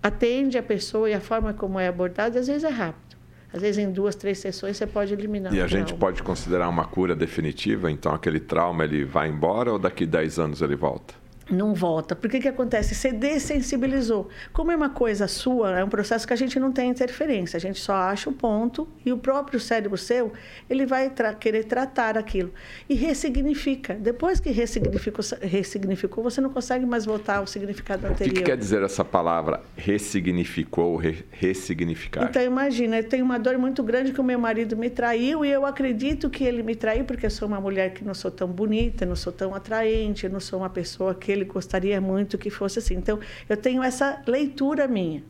atende 0.00 0.56
a 0.56 0.62
pessoa 0.62 1.10
e 1.10 1.14
a 1.14 1.20
forma 1.20 1.52
como 1.52 1.78
é 1.78 1.88
abordada, 1.88 2.38
às 2.38 2.46
vezes 2.46 2.62
é 2.62 2.70
rápido. 2.70 3.18
Às 3.52 3.62
vezes, 3.62 3.78
em 3.78 3.90
duas, 3.90 4.14
três 4.14 4.38
sessões, 4.38 4.76
você 4.76 4.86
pode 4.86 5.12
eliminar. 5.12 5.52
E 5.52 5.60
a 5.60 5.66
gente 5.66 5.92
pode 5.94 6.22
considerar 6.22 6.68
uma 6.68 6.84
cura 6.84 7.16
definitiva? 7.16 7.90
Então, 7.90 8.14
aquele 8.14 8.38
trauma 8.38 8.84
ele 8.84 9.04
vai 9.04 9.28
embora 9.28 9.72
ou 9.72 9.78
daqui 9.78 10.06
10 10.06 10.38
anos 10.38 10.62
ele 10.62 10.76
volta? 10.76 11.14
Não 11.50 11.74
volta. 11.74 12.14
Por 12.14 12.30
que, 12.30 12.40
que 12.40 12.48
acontece? 12.48 12.94
Você 12.94 13.12
dessensibilizou. 13.12 14.28
Como 14.52 14.70
é 14.70 14.76
uma 14.76 14.90
coisa 14.90 15.26
sua, 15.26 15.78
é 15.78 15.84
um 15.84 15.88
processo 15.88 16.26
que 16.26 16.32
a 16.32 16.36
gente 16.36 16.58
não 16.58 16.72
tem 16.72 16.90
interferência, 16.90 17.56
a 17.56 17.60
gente 17.60 17.80
só 17.80 17.94
acha 17.94 18.28
o 18.30 18.32
ponto 18.32 18.88
e 19.04 19.12
o 19.12 19.18
próprio 19.18 19.58
cérebro 19.58 19.96
seu, 19.96 20.32
ele 20.68 20.86
vai 20.86 21.10
tra 21.10 21.34
querer 21.34 21.64
tratar 21.64 22.16
aquilo 22.16 22.52
e 22.88 22.94
ressignifica. 22.94 23.94
Depois 23.94 24.40
que 24.40 24.50
ressignificou, 24.50 25.24
ressignificou, 25.40 26.22
você 26.22 26.40
não 26.40 26.50
consegue 26.50 26.84
mais 26.86 27.04
voltar 27.04 27.38
ao 27.38 27.46
significado 27.46 28.06
anterior. 28.06 28.32
O 28.32 28.34
que, 28.34 28.40
que 28.40 28.46
quer 28.50 28.56
dizer 28.56 28.82
essa 28.82 29.04
palavra 29.04 29.60
ressignificou, 29.76 30.96
re 30.96 31.24
ressignificar? 31.30 32.24
Então 32.24 32.42
imagina, 32.42 32.98
eu 32.98 33.04
tenho 33.04 33.24
uma 33.24 33.38
dor 33.38 33.58
muito 33.58 33.82
grande 33.82 34.12
que 34.12 34.20
o 34.20 34.24
meu 34.24 34.38
marido 34.38 34.76
me 34.76 34.90
traiu 34.90 35.44
e 35.44 35.50
eu 35.50 35.64
acredito 35.64 36.30
que 36.30 36.44
ele 36.44 36.62
me 36.62 36.74
traiu 36.74 37.04
porque 37.04 37.26
eu 37.26 37.30
sou 37.30 37.48
uma 37.48 37.60
mulher 37.60 37.92
que 37.92 38.04
não 38.04 38.14
sou 38.14 38.30
tão 38.30 38.48
bonita, 38.48 39.04
não 39.06 39.16
sou 39.16 39.32
tão 39.32 39.54
atraente, 39.54 40.28
não 40.28 40.40
sou 40.40 40.60
uma 40.60 40.70
pessoa 40.70 41.14
que 41.14 41.30
ele 41.30 41.37
gostaria 41.44 42.00
muito 42.00 42.38
que 42.38 42.50
fosse 42.50 42.78
assim. 42.78 42.94
Então, 42.94 43.18
eu 43.48 43.56
tenho 43.56 43.82
essa 43.82 44.22
leitura 44.26 44.86
minha. 44.86 45.22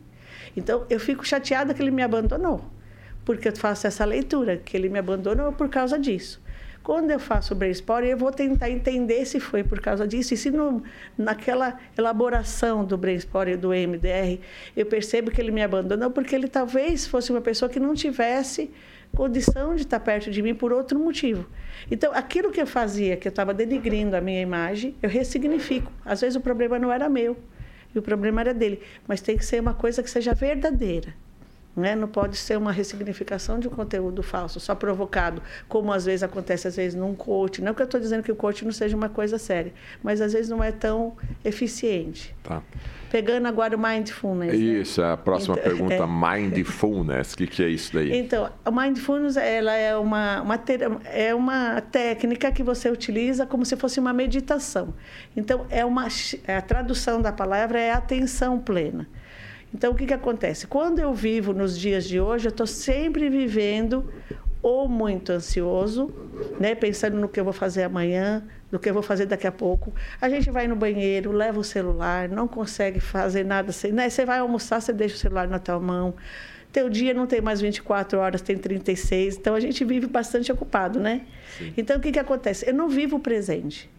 Então, 0.55 0.85
eu 0.89 0.99
fico 0.99 1.25
chateada 1.25 1.73
que 1.73 1.81
ele 1.81 1.91
me 1.91 2.01
abandonou, 2.01 2.61
porque 3.23 3.47
eu 3.47 3.55
faço 3.55 3.87
essa 3.87 4.05
leitura, 4.05 4.57
que 4.57 4.75
ele 4.75 4.89
me 4.89 4.99
abandonou 4.99 5.51
por 5.53 5.69
causa 5.69 5.97
disso. 5.97 6.41
Quando 6.81 7.11
eu 7.11 7.19
faço 7.19 7.53
o 7.53 7.57
brainstorm, 7.57 8.05
eu 8.05 8.17
vou 8.17 8.31
tentar 8.31 8.69
entender 8.69 9.25
se 9.25 9.39
foi 9.39 9.63
por 9.63 9.79
causa 9.79 10.07
disso. 10.07 10.33
E 10.33 10.37
se 10.37 10.49
no, 10.49 10.81
naquela 11.17 11.77
elaboração 11.97 12.85
do 12.85 12.97
brainstorm 12.97 13.55
do 13.57 13.69
MDR, 13.69 14.39
eu 14.75 14.85
percebo 14.85 15.29
que 15.29 15.39
ele 15.39 15.51
me 15.51 15.61
abandonou 15.61 16.09
porque 16.09 16.33
ele 16.33 16.47
talvez 16.47 17.05
fosse 17.05 17.31
uma 17.31 17.41
pessoa 17.41 17.69
que 17.69 17.79
não 17.79 17.93
tivesse 17.93 18.71
condição 19.15 19.75
de 19.75 19.81
estar 19.81 19.99
perto 19.99 20.31
de 20.31 20.41
mim 20.41 20.55
por 20.55 20.71
outro 20.71 20.99
motivo. 20.99 21.45
Então, 21.89 22.13
aquilo 22.13 22.51
que 22.51 22.61
eu 22.61 22.67
fazia, 22.67 23.17
que 23.17 23.27
eu 23.27 23.31
estava 23.31 23.53
denigrindo 23.53 24.15
a 24.15 24.21
minha 24.21 24.41
imagem, 24.41 24.95
eu 25.01 25.09
ressignifico. 25.09 25.91
Às 26.05 26.21
vezes 26.21 26.35
o 26.35 26.41
problema 26.41 26.79
não 26.79 26.91
era 26.91 27.09
meu, 27.09 27.37
e 27.93 27.99
o 27.99 28.01
problema 28.01 28.41
era 28.41 28.53
dele. 28.53 28.81
Mas 29.07 29.21
tem 29.21 29.37
que 29.37 29.45
ser 29.45 29.59
uma 29.59 29.73
coisa 29.73 30.03
que 30.03 30.09
seja 30.09 30.33
verdadeira. 30.33 31.13
Né? 31.75 31.95
Não 31.95 32.07
pode 32.07 32.35
ser 32.35 32.57
uma 32.57 32.71
ressignificação 32.71 33.59
de 33.59 33.67
um 33.67 33.71
conteúdo 33.71 34.21
falso, 34.21 34.59
só 34.59 34.75
provocado, 34.75 35.41
como 35.67 35.93
às 35.93 36.05
vezes 36.05 36.23
acontece 36.23 36.67
às 36.67 36.75
vezes 36.75 36.95
num 36.95 37.15
coach. 37.15 37.61
Não 37.61 37.73
que 37.73 37.81
eu 37.81 37.85
estou 37.85 37.99
dizendo 37.99 38.23
que 38.23 38.31
o 38.31 38.35
coach 38.35 38.65
não 38.65 38.71
seja 38.71 38.97
uma 38.97 39.07
coisa 39.07 39.37
séria, 39.37 39.73
mas 40.03 40.19
às 40.19 40.33
vezes 40.33 40.49
não 40.49 40.63
é 40.63 40.71
tão 40.71 41.15
eficiente. 41.43 42.35
Tá. 42.43 42.61
Pegando 43.11 43.47
agora 43.47 43.75
o 43.75 43.79
mindfulness. 43.79 44.53
Né? 44.53 44.59
Isso, 44.59 45.01
né? 45.01 45.13
a 45.13 45.17
próxima 45.17 45.55
então, 45.55 45.63
pergunta, 45.63 45.95
é, 46.03 46.07
mindfulness. 46.07 47.33
O 47.33 47.37
que, 47.37 47.47
que 47.47 47.63
é 47.63 47.69
isso 47.69 47.93
daí? 47.93 48.15
Então, 48.15 48.51
a 48.63 48.71
mindfulness 48.71 49.35
ela 49.37 49.73
é 49.73 49.95
uma, 49.95 50.41
uma, 50.41 50.59
é 51.05 51.33
uma 51.33 51.81
técnica 51.81 52.51
que 52.51 52.61
você 52.61 52.89
utiliza 52.89 53.45
como 53.45 53.65
se 53.65 53.75
fosse 53.75 53.99
uma 53.99 54.13
meditação. 54.13 54.93
Então, 55.35 55.65
é 55.69 55.83
uma, 55.83 56.07
a 56.47 56.61
tradução 56.61 57.21
da 57.21 57.31
palavra 57.31 57.79
é 57.79 57.91
atenção 57.91 58.59
plena. 58.59 59.07
Então, 59.73 59.91
o 59.91 59.95
que, 59.95 60.05
que 60.05 60.13
acontece? 60.13 60.67
Quando 60.67 60.99
eu 60.99 61.13
vivo 61.13 61.53
nos 61.53 61.77
dias 61.77 62.05
de 62.05 62.19
hoje, 62.19 62.47
eu 62.47 62.51
estou 62.51 62.67
sempre 62.67 63.29
vivendo 63.29 64.11
ou 64.61 64.89
muito 64.89 65.31
ansioso, 65.31 66.13
né, 66.59 66.75
pensando 66.75 67.17
no 67.17 67.29
que 67.29 67.39
eu 67.39 67.43
vou 67.43 67.53
fazer 67.53 67.83
amanhã, 67.83 68.43
no 68.71 68.77
que 68.77 68.89
eu 68.89 68.93
vou 68.93 69.03
fazer 69.03 69.25
daqui 69.25 69.47
a 69.47 69.51
pouco. 69.51 69.93
A 70.19 70.29
gente 70.29 70.49
vai 70.49 70.67
no 70.67 70.75
banheiro, 70.75 71.31
leva 71.31 71.59
o 71.59 71.63
celular, 71.63 72.27
não 72.27 72.47
consegue 72.47 72.99
fazer 72.99 73.45
nada 73.45 73.71
sem, 73.71 73.91
né? 73.91 74.09
Você 74.09 74.25
vai 74.25 74.39
almoçar, 74.39 74.81
você 74.81 74.91
deixa 74.91 75.15
o 75.15 75.17
celular 75.17 75.47
na 75.47 75.59
tua 75.59 75.79
mão. 75.79 76.13
Teu 76.71 76.89
dia 76.89 77.13
não 77.13 77.25
tem 77.25 77.41
mais 77.41 77.61
24 77.61 78.19
horas, 78.19 78.41
tem 78.41 78.57
36. 78.57 79.37
Então 79.37 79.55
a 79.55 79.59
gente 79.59 79.83
vive 79.83 80.05
bastante 80.05 80.51
ocupado, 80.51 80.99
né? 80.99 81.21
Sim. 81.57 81.73
Então 81.77 81.97
o 81.97 81.99
que 81.99 82.11
que 82.11 82.19
acontece? 82.19 82.67
Eu 82.67 82.73
não 82.73 82.89
vivo 82.89 83.15
o 83.15 83.19
presente. 83.19 83.89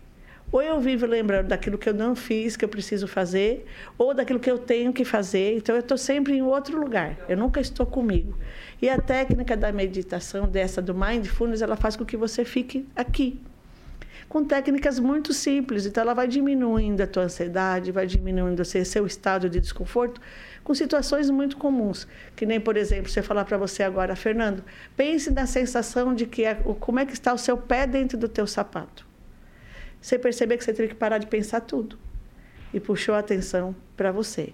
Ou 0.52 0.60
eu 0.60 0.80
vivo 0.80 1.06
lembrando 1.06 1.46
daquilo 1.48 1.78
que 1.78 1.88
eu 1.88 1.94
não 1.94 2.16
fiz, 2.16 2.56
que 2.56 2.64
eu 2.64 2.68
preciso 2.68 3.06
fazer, 3.06 3.64
ou 3.96 4.12
daquilo 4.12 4.40
que 4.40 4.50
eu 4.50 4.58
tenho 4.58 4.92
que 4.92 5.04
fazer. 5.04 5.56
Então, 5.56 5.76
eu 5.76 5.80
estou 5.80 5.96
sempre 5.96 6.34
em 6.34 6.42
outro 6.42 6.78
lugar. 6.78 7.16
Eu 7.28 7.36
nunca 7.36 7.60
estou 7.60 7.86
comigo. 7.86 8.36
E 8.82 8.88
a 8.88 8.98
técnica 8.98 9.56
da 9.56 9.70
meditação, 9.70 10.48
dessa 10.48 10.82
do 10.82 10.92
mindfulness, 10.92 11.62
ela 11.62 11.76
faz 11.76 11.94
com 11.94 12.04
que 12.04 12.16
você 12.16 12.44
fique 12.44 12.84
aqui. 12.96 13.40
Com 14.28 14.44
técnicas 14.44 14.98
muito 14.98 15.32
simples. 15.32 15.86
Então, 15.86 16.02
ela 16.02 16.14
vai 16.14 16.26
diminuindo 16.26 17.00
a 17.00 17.06
tua 17.06 17.24
ansiedade, 17.24 17.92
vai 17.92 18.06
diminuindo 18.06 18.58
o 18.58 18.64
seu 18.64 19.06
estado 19.06 19.48
de 19.48 19.60
desconforto 19.60 20.20
com 20.64 20.74
situações 20.74 21.30
muito 21.30 21.56
comuns. 21.56 22.08
Que 22.34 22.44
nem, 22.44 22.58
por 22.58 22.76
exemplo, 22.76 23.08
você 23.08 23.22
falar 23.22 23.44
para 23.44 23.56
você 23.56 23.84
agora, 23.84 24.16
Fernando, 24.16 24.64
pense 24.96 25.30
na 25.30 25.46
sensação 25.46 26.12
de 26.12 26.26
que 26.26 26.42
como 26.80 26.98
é 26.98 27.06
que 27.06 27.12
está 27.12 27.32
o 27.32 27.38
seu 27.38 27.56
pé 27.56 27.86
dentro 27.86 28.18
do 28.18 28.28
teu 28.28 28.48
sapato 28.48 29.09
você 30.00 30.18
perceber 30.18 30.56
que 30.56 30.64
você 30.64 30.72
teve 30.72 30.88
que 30.88 30.94
parar 30.94 31.18
de 31.18 31.26
pensar 31.26 31.60
tudo 31.60 31.98
e 32.72 32.80
puxou 32.80 33.14
a 33.14 33.18
atenção 33.18 33.74
para 33.96 34.10
você. 34.10 34.52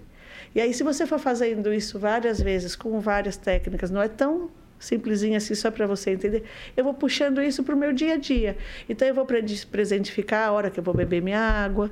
E 0.53 0.61
aí, 0.61 0.73
se 0.73 0.83
você 0.83 1.05
for 1.05 1.19
fazendo 1.19 1.73
isso 1.73 1.99
várias 1.99 2.41
vezes, 2.41 2.75
com 2.75 2.99
várias 2.99 3.37
técnicas, 3.37 3.91
não 3.91 4.01
é 4.01 4.07
tão 4.07 4.49
simplesinho 4.79 5.35
assim 5.35 5.55
só 5.55 5.71
para 5.71 5.87
você 5.87 6.11
entender. 6.11 6.43
Eu 6.75 6.83
vou 6.83 6.93
puxando 6.93 7.41
isso 7.41 7.63
para 7.63 7.75
o 7.75 7.77
meu 7.77 7.93
dia 7.93 8.13
a 8.13 8.17
dia. 8.17 8.57
Então, 8.87 9.07
eu 9.07 9.13
vou 9.13 9.25
presentificar 9.25 10.47
a 10.47 10.51
hora 10.51 10.69
que 10.69 10.79
eu 10.79 10.83
vou 10.83 10.93
beber 10.93 11.21
minha 11.21 11.39
água. 11.39 11.91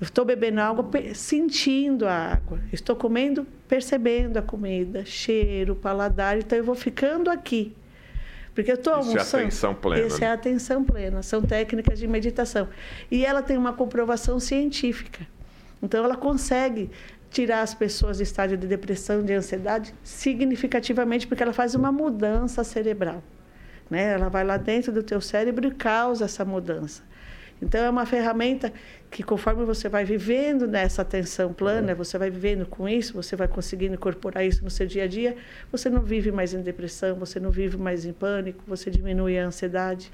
Estou 0.00 0.24
bebendo 0.24 0.60
água, 0.60 0.88
sentindo 1.14 2.06
a 2.06 2.12
água. 2.12 2.60
Estou 2.72 2.94
comendo, 2.94 3.46
percebendo 3.66 4.36
a 4.36 4.42
comida, 4.42 5.04
cheiro, 5.04 5.74
paladar. 5.74 6.38
Então, 6.38 6.56
eu 6.56 6.64
vou 6.64 6.74
ficando 6.74 7.30
aqui. 7.30 7.76
Porque 8.58 8.72
eu 8.72 8.74
estou 8.74 8.92
almoçando. 8.92 9.22
Isso 9.22 9.36
é 9.36 9.40
atenção 9.40 9.72
plena. 9.72 10.06
Isso 10.08 10.16
é 10.16 10.20
né? 10.26 10.32
atenção 10.32 10.82
plena. 10.82 11.22
São 11.22 11.40
técnicas 11.40 11.96
de 11.96 12.08
meditação. 12.08 12.68
E 13.08 13.24
ela 13.24 13.40
tem 13.40 13.56
uma 13.56 13.72
comprovação 13.72 14.40
científica. 14.40 15.24
Então, 15.80 16.04
ela 16.04 16.16
consegue 16.16 16.90
tirar 17.30 17.60
as 17.60 17.72
pessoas 17.72 18.16
do 18.16 18.24
estágio 18.24 18.58
de 18.58 18.66
depressão, 18.66 19.22
de 19.22 19.32
ansiedade, 19.32 19.94
significativamente, 20.02 21.24
porque 21.28 21.40
ela 21.40 21.52
faz 21.52 21.76
uma 21.76 21.92
mudança 21.92 22.64
cerebral. 22.64 23.22
Né? 23.88 24.14
Ela 24.14 24.28
vai 24.28 24.42
lá 24.42 24.56
dentro 24.56 24.90
do 24.90 25.04
teu 25.04 25.20
cérebro 25.20 25.68
e 25.68 25.70
causa 25.70 26.24
essa 26.24 26.44
mudança. 26.44 27.04
Então, 27.62 27.80
é 27.80 27.88
uma 27.88 28.06
ferramenta 28.06 28.72
que, 29.10 29.22
conforme 29.22 29.64
você 29.64 29.88
vai 29.88 30.04
vivendo 30.04 30.66
nessa 30.66 31.02
atenção 31.02 31.52
plana, 31.52 31.94
você 31.94 32.18
vai 32.18 32.30
vivendo 32.30 32.66
com 32.66 32.88
isso, 32.88 33.14
você 33.14 33.34
vai 33.34 33.48
conseguindo 33.48 33.94
incorporar 33.94 34.44
isso 34.44 34.62
no 34.62 34.70
seu 34.70 34.86
dia 34.86 35.04
a 35.04 35.06
dia, 35.06 35.36
você 35.72 35.88
não 35.88 36.02
vive 36.02 36.30
mais 36.30 36.52
em 36.52 36.60
depressão, 36.60 37.16
você 37.16 37.40
não 37.40 37.50
vive 37.50 37.76
mais 37.76 38.04
em 38.04 38.12
pânico, 38.12 38.62
você 38.66 38.90
diminui 38.90 39.38
a 39.38 39.46
ansiedade. 39.46 40.12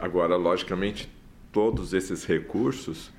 Agora, 0.00 0.36
logicamente, 0.36 1.10
todos 1.50 1.92
esses 1.92 2.24
recursos, 2.24 3.12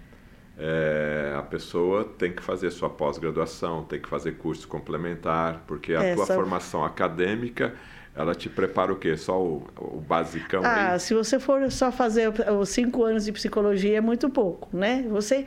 é, 0.57 1.33
a 1.37 1.41
pessoa 1.43 2.05
tem 2.05 2.31
que 2.31 2.41
fazer 2.41 2.71
sua 2.71 2.89
pós-graduação, 2.89 3.83
tem 3.83 3.99
que 3.99 4.09
fazer 4.09 4.33
curso 4.33 4.67
complementar, 4.67 5.63
porque 5.67 5.93
a 5.93 6.03
é, 6.03 6.15
tua 6.15 6.25
só... 6.25 6.33
formação 6.33 6.83
acadêmica 6.83 7.75
ela 8.15 8.35
te 8.35 8.49
prepara 8.49 8.93
o 8.93 8.95
quê? 8.95 9.17
Só 9.17 9.41
o, 9.41 9.67
o 9.77 9.99
basicão? 9.99 10.61
Ah, 10.63 10.93
aí? 10.93 10.99
se 10.99 11.13
você 11.13 11.39
for 11.39 11.71
só 11.71 11.91
fazer 11.91 12.31
os 12.59 12.69
cinco 12.69 13.03
anos 13.03 13.25
de 13.25 13.31
psicologia 13.31 13.97
é 13.97 14.01
muito 14.01 14.29
pouco, 14.29 14.75
né? 14.75 15.05
Você, 15.09 15.45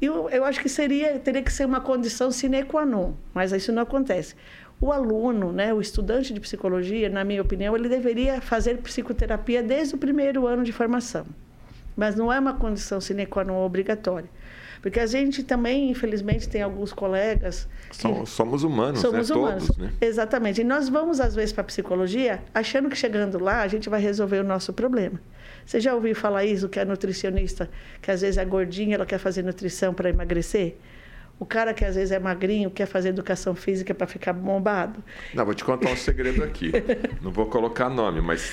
eu, 0.00 0.28
eu 0.30 0.44
acho 0.44 0.60
que 0.60 0.68
seria 0.68 1.18
teria 1.18 1.42
que 1.42 1.52
ser 1.52 1.66
uma 1.66 1.80
condição 1.80 2.30
sine 2.30 2.62
qua 2.62 2.86
non, 2.86 3.14
mas 3.32 3.52
isso 3.52 3.72
não 3.72 3.82
acontece. 3.82 4.36
O 4.80 4.92
aluno, 4.92 5.52
né, 5.52 5.72
o 5.72 5.80
estudante 5.80 6.32
de 6.34 6.40
psicologia, 6.40 7.08
na 7.08 7.24
minha 7.24 7.40
opinião, 7.40 7.76
ele 7.76 7.88
deveria 7.88 8.40
fazer 8.40 8.78
psicoterapia 8.78 9.62
desde 9.62 9.94
o 9.94 9.98
primeiro 9.98 10.46
ano 10.46 10.64
de 10.64 10.72
formação, 10.72 11.24
mas 11.96 12.14
não 12.14 12.32
é 12.32 12.38
uma 12.38 12.54
condição 12.54 13.00
sine 13.00 13.26
qua 13.26 13.44
non 13.44 13.64
obrigatória. 13.64 14.28
Porque 14.84 15.00
a 15.00 15.06
gente 15.06 15.42
também, 15.42 15.88
infelizmente, 15.88 16.46
tem 16.46 16.60
alguns 16.60 16.92
colegas. 16.92 17.66
Somos 18.26 18.64
humanos, 18.64 19.00
somos 19.00 19.30
né? 19.30 19.34
humanos. 19.34 19.66
Todos, 19.68 19.78
né? 19.78 19.90
Exatamente. 19.98 20.60
E 20.60 20.64
nós 20.64 20.90
vamos, 20.90 21.20
às 21.20 21.34
vezes, 21.34 21.54
para 21.54 21.62
a 21.62 21.64
psicologia 21.64 22.42
achando 22.52 22.90
que 22.90 22.96
chegando 22.96 23.42
lá 23.42 23.62
a 23.62 23.66
gente 23.66 23.88
vai 23.88 23.98
resolver 23.98 24.40
o 24.40 24.44
nosso 24.44 24.74
problema. 24.74 25.18
Você 25.64 25.80
já 25.80 25.94
ouviu 25.94 26.14
falar 26.14 26.44
isso, 26.44 26.68
que 26.68 26.78
a 26.78 26.84
nutricionista, 26.84 27.70
que 28.02 28.10
às 28.10 28.20
vezes 28.20 28.36
é 28.36 28.44
gordinha, 28.44 28.96
ela 28.96 29.06
quer 29.06 29.16
fazer 29.16 29.42
nutrição 29.42 29.94
para 29.94 30.10
emagrecer? 30.10 30.76
O 31.40 31.46
cara 31.46 31.72
que 31.72 31.82
às 31.82 31.94
vezes 31.94 32.12
é 32.12 32.18
magrinho 32.18 32.70
quer 32.70 32.84
fazer 32.84 33.08
educação 33.08 33.54
física 33.54 33.94
para 33.94 34.06
ficar 34.06 34.34
bombado. 34.34 35.02
Não, 35.32 35.46
vou 35.46 35.54
te 35.54 35.64
contar 35.64 35.88
um 35.88 35.96
segredo 35.96 36.44
aqui. 36.44 36.72
Não 37.24 37.30
vou 37.30 37.46
colocar 37.46 37.88
nome, 37.88 38.20
mas 38.20 38.52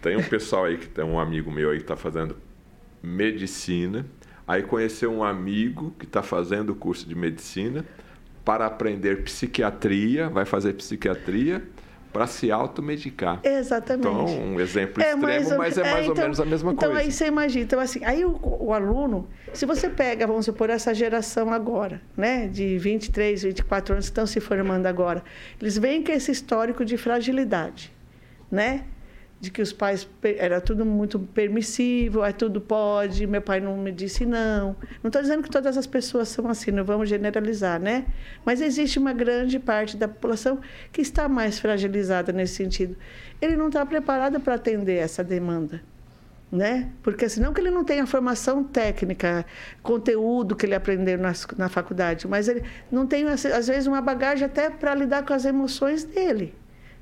tem 0.00 0.16
um 0.16 0.22
pessoal 0.22 0.64
aí 0.64 0.78
que 0.78 0.88
tem 0.88 1.04
um 1.04 1.20
amigo 1.20 1.52
meu 1.52 1.68
aí 1.70 1.76
que 1.76 1.84
está 1.84 1.96
fazendo 1.96 2.34
medicina 3.02 4.06
Aí 4.46 4.62
conheceu 4.62 5.12
um 5.12 5.24
amigo 5.24 5.92
que 5.98 6.04
está 6.04 6.22
fazendo 6.22 6.70
o 6.70 6.76
curso 6.76 7.08
de 7.08 7.14
medicina 7.14 7.84
para 8.44 8.66
aprender 8.66 9.24
psiquiatria, 9.24 10.28
vai 10.28 10.44
fazer 10.44 10.74
psiquiatria 10.74 11.62
para 12.12 12.26
se 12.26 12.50
automedicar. 12.50 13.40
Exatamente. 13.42 14.06
Então, 14.06 14.24
um 14.24 14.58
exemplo 14.58 15.02
é, 15.02 15.10
extremo, 15.12 15.22
mas, 15.22 15.56
mas 15.56 15.76
é, 15.76 15.82
mais 15.82 16.04
é, 16.04 16.06
ou 16.06 16.12
então, 16.12 16.24
menos 16.24 16.40
a 16.40 16.44
mesma 16.46 16.72
então, 16.72 16.88
coisa. 16.88 16.94
Então, 16.94 17.06
aí 17.06 17.12
você 17.12 17.26
imagina. 17.26 17.64
Então, 17.64 17.80
assim, 17.80 18.04
aí 18.04 18.24
o, 18.24 18.38
o, 18.42 18.72
aluno, 18.72 19.28
se 19.52 19.66
você 19.66 19.90
pega, 19.90 20.26
vamos 20.26 20.46
supor, 20.46 20.70
essa 20.70 20.94
geração 20.94 21.52
agora, 21.52 22.00
né, 22.16 22.46
de 22.46 22.78
23, 22.78 23.42
24 23.42 23.94
anos 23.94 24.06
que 24.06 24.12
estão 24.12 24.26
se 24.26 24.40
formando 24.40 24.86
agora, 24.86 25.22
eles 25.60 25.76
vêm 25.76 26.02
com 26.02 26.12
esse 26.12 26.30
histórico 26.30 26.86
de 26.86 26.96
fragilidade, 26.96 27.92
né? 28.50 28.84
De 29.38 29.50
que 29.50 29.60
os 29.60 29.72
pais 29.72 30.08
era 30.22 30.60
tudo 30.60 30.84
muito 30.84 31.18
permissivo, 31.18 32.22
aí 32.22 32.32
tudo 32.32 32.60
pode, 32.60 33.26
meu 33.26 33.42
pai 33.42 33.60
não 33.60 33.76
me 33.76 33.92
disse 33.92 34.24
não. 34.24 34.74
Não 35.02 35.08
estou 35.08 35.20
dizendo 35.20 35.42
que 35.42 35.50
todas 35.50 35.76
as 35.76 35.86
pessoas 35.86 36.28
são 36.28 36.48
assim, 36.48 36.70
não 36.70 36.84
vamos 36.84 37.08
generalizar, 37.08 37.78
né? 37.78 38.06
Mas 38.44 38.60
existe 38.60 38.98
uma 38.98 39.12
grande 39.12 39.58
parte 39.58 39.96
da 39.96 40.08
população 40.08 40.58
que 40.90 41.02
está 41.02 41.28
mais 41.28 41.58
fragilizada 41.58 42.32
nesse 42.32 42.54
sentido. 42.54 42.96
Ele 43.40 43.56
não 43.56 43.68
está 43.68 43.84
preparado 43.84 44.40
para 44.40 44.54
atender 44.54 44.96
essa 44.96 45.22
demanda. 45.22 45.82
Né? 46.50 46.92
Porque 47.02 47.28
senão 47.28 47.52
que 47.52 47.60
ele 47.60 47.72
não 47.72 47.84
tem 47.84 47.98
a 48.00 48.06
formação 48.06 48.62
técnica, 48.62 49.44
conteúdo 49.82 50.54
que 50.54 50.64
ele 50.64 50.76
aprendeu 50.76 51.18
na, 51.18 51.32
na 51.58 51.68
faculdade, 51.68 52.28
mas 52.28 52.46
ele 52.46 52.62
não 52.90 53.04
tem 53.04 53.26
às 53.26 53.66
vezes 53.66 53.88
uma 53.88 54.00
bagagem 54.00 54.46
até 54.46 54.70
para 54.70 54.94
lidar 54.94 55.24
com 55.26 55.34
as 55.34 55.44
emoções 55.44 56.04
dele, 56.04 56.54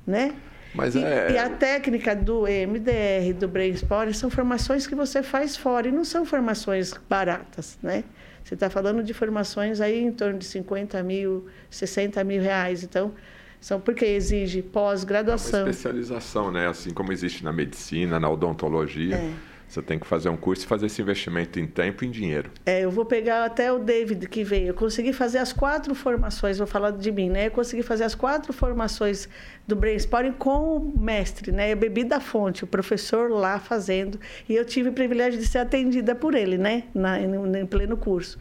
né? 0.05 0.33
Mas 0.75 0.93
e, 0.95 1.03
é... 1.03 1.31
e 1.31 1.37
a 1.37 1.49
técnica 1.49 2.15
do 2.15 2.47
EMDR, 2.47 3.33
do 3.39 3.47
Brainstorm, 3.47 4.11
são 4.11 4.29
formações 4.29 4.85
que 4.85 4.93
você 4.93 5.23
faz 5.23 5.55
fora 5.55 5.87
e 5.87 5.91
não 5.91 6.03
são 6.03 6.25
formações 6.25 6.93
baratas, 7.09 7.77
né? 7.81 8.03
Você 8.43 8.53
está 8.53 8.69
falando 8.69 9.03
de 9.03 9.13
formações 9.13 9.81
aí 9.81 10.03
em 10.03 10.11
torno 10.11 10.37
de 10.37 10.45
50 10.45 11.01
mil, 11.01 11.47
60 11.69 12.23
mil 12.23 12.41
reais. 12.41 12.83
Então, 12.83 13.11
são 13.59 13.79
porque 13.79 14.05
exige 14.05 14.61
pós-graduação. 14.61 15.65
É 15.65 15.71
especialização, 15.71 16.51
né? 16.51 16.67
Assim 16.67 16.93
como 16.93 17.11
existe 17.11 17.43
na 17.43 17.51
medicina, 17.51 18.19
na 18.19 18.29
odontologia. 18.29 19.15
É. 19.15 19.31
Você 19.67 19.81
tem 19.81 19.97
que 19.97 20.05
fazer 20.05 20.29
um 20.29 20.37
curso 20.37 20.63
e 20.63 20.67
fazer 20.67 20.85
esse 20.85 21.01
investimento 21.01 21.59
em 21.59 21.65
tempo 21.65 22.03
e 22.03 22.07
em 22.07 22.11
dinheiro. 22.11 22.51
É, 22.65 22.81
eu 22.81 22.91
vou 22.91 23.05
pegar 23.05 23.45
até 23.45 23.71
o 23.71 23.79
David 23.79 24.27
que 24.27 24.43
veio. 24.43 24.67
Eu 24.67 24.73
consegui 24.73 25.11
fazer 25.11 25.39
as 25.39 25.51
quatro 25.51 25.93
formações, 25.95 26.57
vou 26.57 26.67
falar 26.67 26.91
de 26.91 27.11
mim, 27.11 27.29
né? 27.29 27.47
Eu 27.47 27.51
consegui 27.51 27.83
fazer 27.83 28.03
as 28.03 28.15
quatro 28.15 28.53
formações 28.53 29.27
do 29.67 29.75
Brainstorming 29.75 30.33
com 30.33 30.77
o 30.77 30.99
mestre, 30.99 31.51
né? 31.51 31.73
Eu 31.73 31.77
bebi 31.77 32.03
da 32.03 32.19
fonte, 32.19 32.63
o 32.63 32.67
professor 32.67 33.29
lá 33.29 33.59
fazendo. 33.59 34.19
E 34.47 34.55
eu 34.55 34.63
tive 34.63 34.89
o 34.89 34.93
privilégio 34.93 35.39
de 35.39 35.47
ser 35.47 35.59
atendida 35.59 36.13
por 36.15 36.35
ele, 36.35 36.57
né? 36.57 36.83
Na, 36.93 37.19
em, 37.19 37.65
pleno 37.65 37.97
curso. 37.97 38.37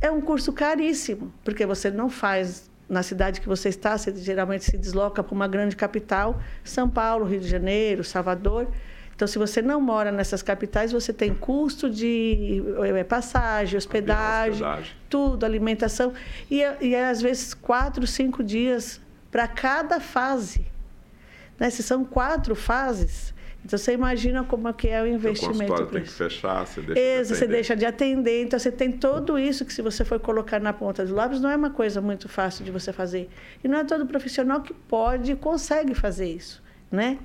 É 0.00 0.10
um 0.10 0.20
curso 0.20 0.52
caríssimo, 0.52 1.32
porque 1.44 1.64
você 1.64 1.90
não 1.90 2.10
faz 2.10 2.70
na 2.88 3.02
cidade 3.02 3.40
que 3.40 3.48
você 3.48 3.70
está, 3.70 3.96
você 3.96 4.14
geralmente 4.14 4.64
se 4.64 4.76
desloca 4.76 5.22
para 5.22 5.34
uma 5.34 5.48
grande 5.48 5.74
capital, 5.74 6.38
São 6.62 6.88
Paulo, 6.88 7.24
Rio 7.24 7.40
de 7.40 7.48
Janeiro, 7.48 8.04
Salvador. 8.04 8.68
Então, 9.14 9.28
se 9.28 9.38
você 9.38 9.62
não 9.62 9.80
mora 9.80 10.10
nessas 10.10 10.42
capitais, 10.42 10.92
você 10.92 11.12
tem 11.12 11.34
custo 11.34 11.88
de 11.88 12.62
eh, 12.84 13.04
passagem, 13.04 13.76
hospedagem, 13.78 14.52
hospedagem. 14.52 14.92
tudo, 15.08 15.44
alimentação. 15.44 16.12
E, 16.50 16.62
e 16.80 16.96
às 16.96 17.22
vezes 17.22 17.54
quatro, 17.54 18.06
cinco 18.06 18.42
dias 18.42 19.00
para 19.30 19.46
cada 19.46 20.00
fase. 20.00 20.66
Né? 21.58 21.70
Se 21.70 21.82
são 21.82 22.04
quatro 22.04 22.56
fases, 22.56 23.32
então 23.64 23.78
você 23.78 23.92
imagina 23.92 24.44
como 24.44 24.68
é 24.68 24.72
que 24.74 24.88
é 24.88 25.00
o 25.02 25.06
investimento. 25.06 25.72
O 25.72 25.86
tem 25.86 26.02
que 26.02 26.10
fechar, 26.10 26.66
você 26.66 26.82
deixa 26.82 27.22
de 27.22 27.28
você 27.28 27.46
deixa 27.46 27.76
de 27.76 27.86
atender. 27.86 28.42
Então 28.42 28.58
você 28.58 28.70
tem 28.70 28.92
tudo 28.92 29.38
isso 29.38 29.64
que 29.64 29.72
se 29.72 29.80
você 29.80 30.04
for 30.04 30.20
colocar 30.20 30.60
na 30.60 30.72
ponta 30.72 31.04
do 31.04 31.14
lápis, 31.14 31.40
não 31.40 31.48
é 31.48 31.56
uma 31.56 31.70
coisa 31.70 32.00
muito 32.00 32.28
fácil 32.28 32.64
de 32.64 32.70
você 32.70 32.92
fazer. 32.92 33.30
E 33.62 33.68
não 33.68 33.78
é 33.78 33.84
todo 33.84 34.04
profissional 34.06 34.60
que 34.60 34.74
pode 34.74 35.32
e 35.32 35.36
consegue 35.36 35.94
fazer 35.94 36.26
isso, 36.26 36.62
né? 36.90 37.18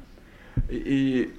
E, 0.69 1.29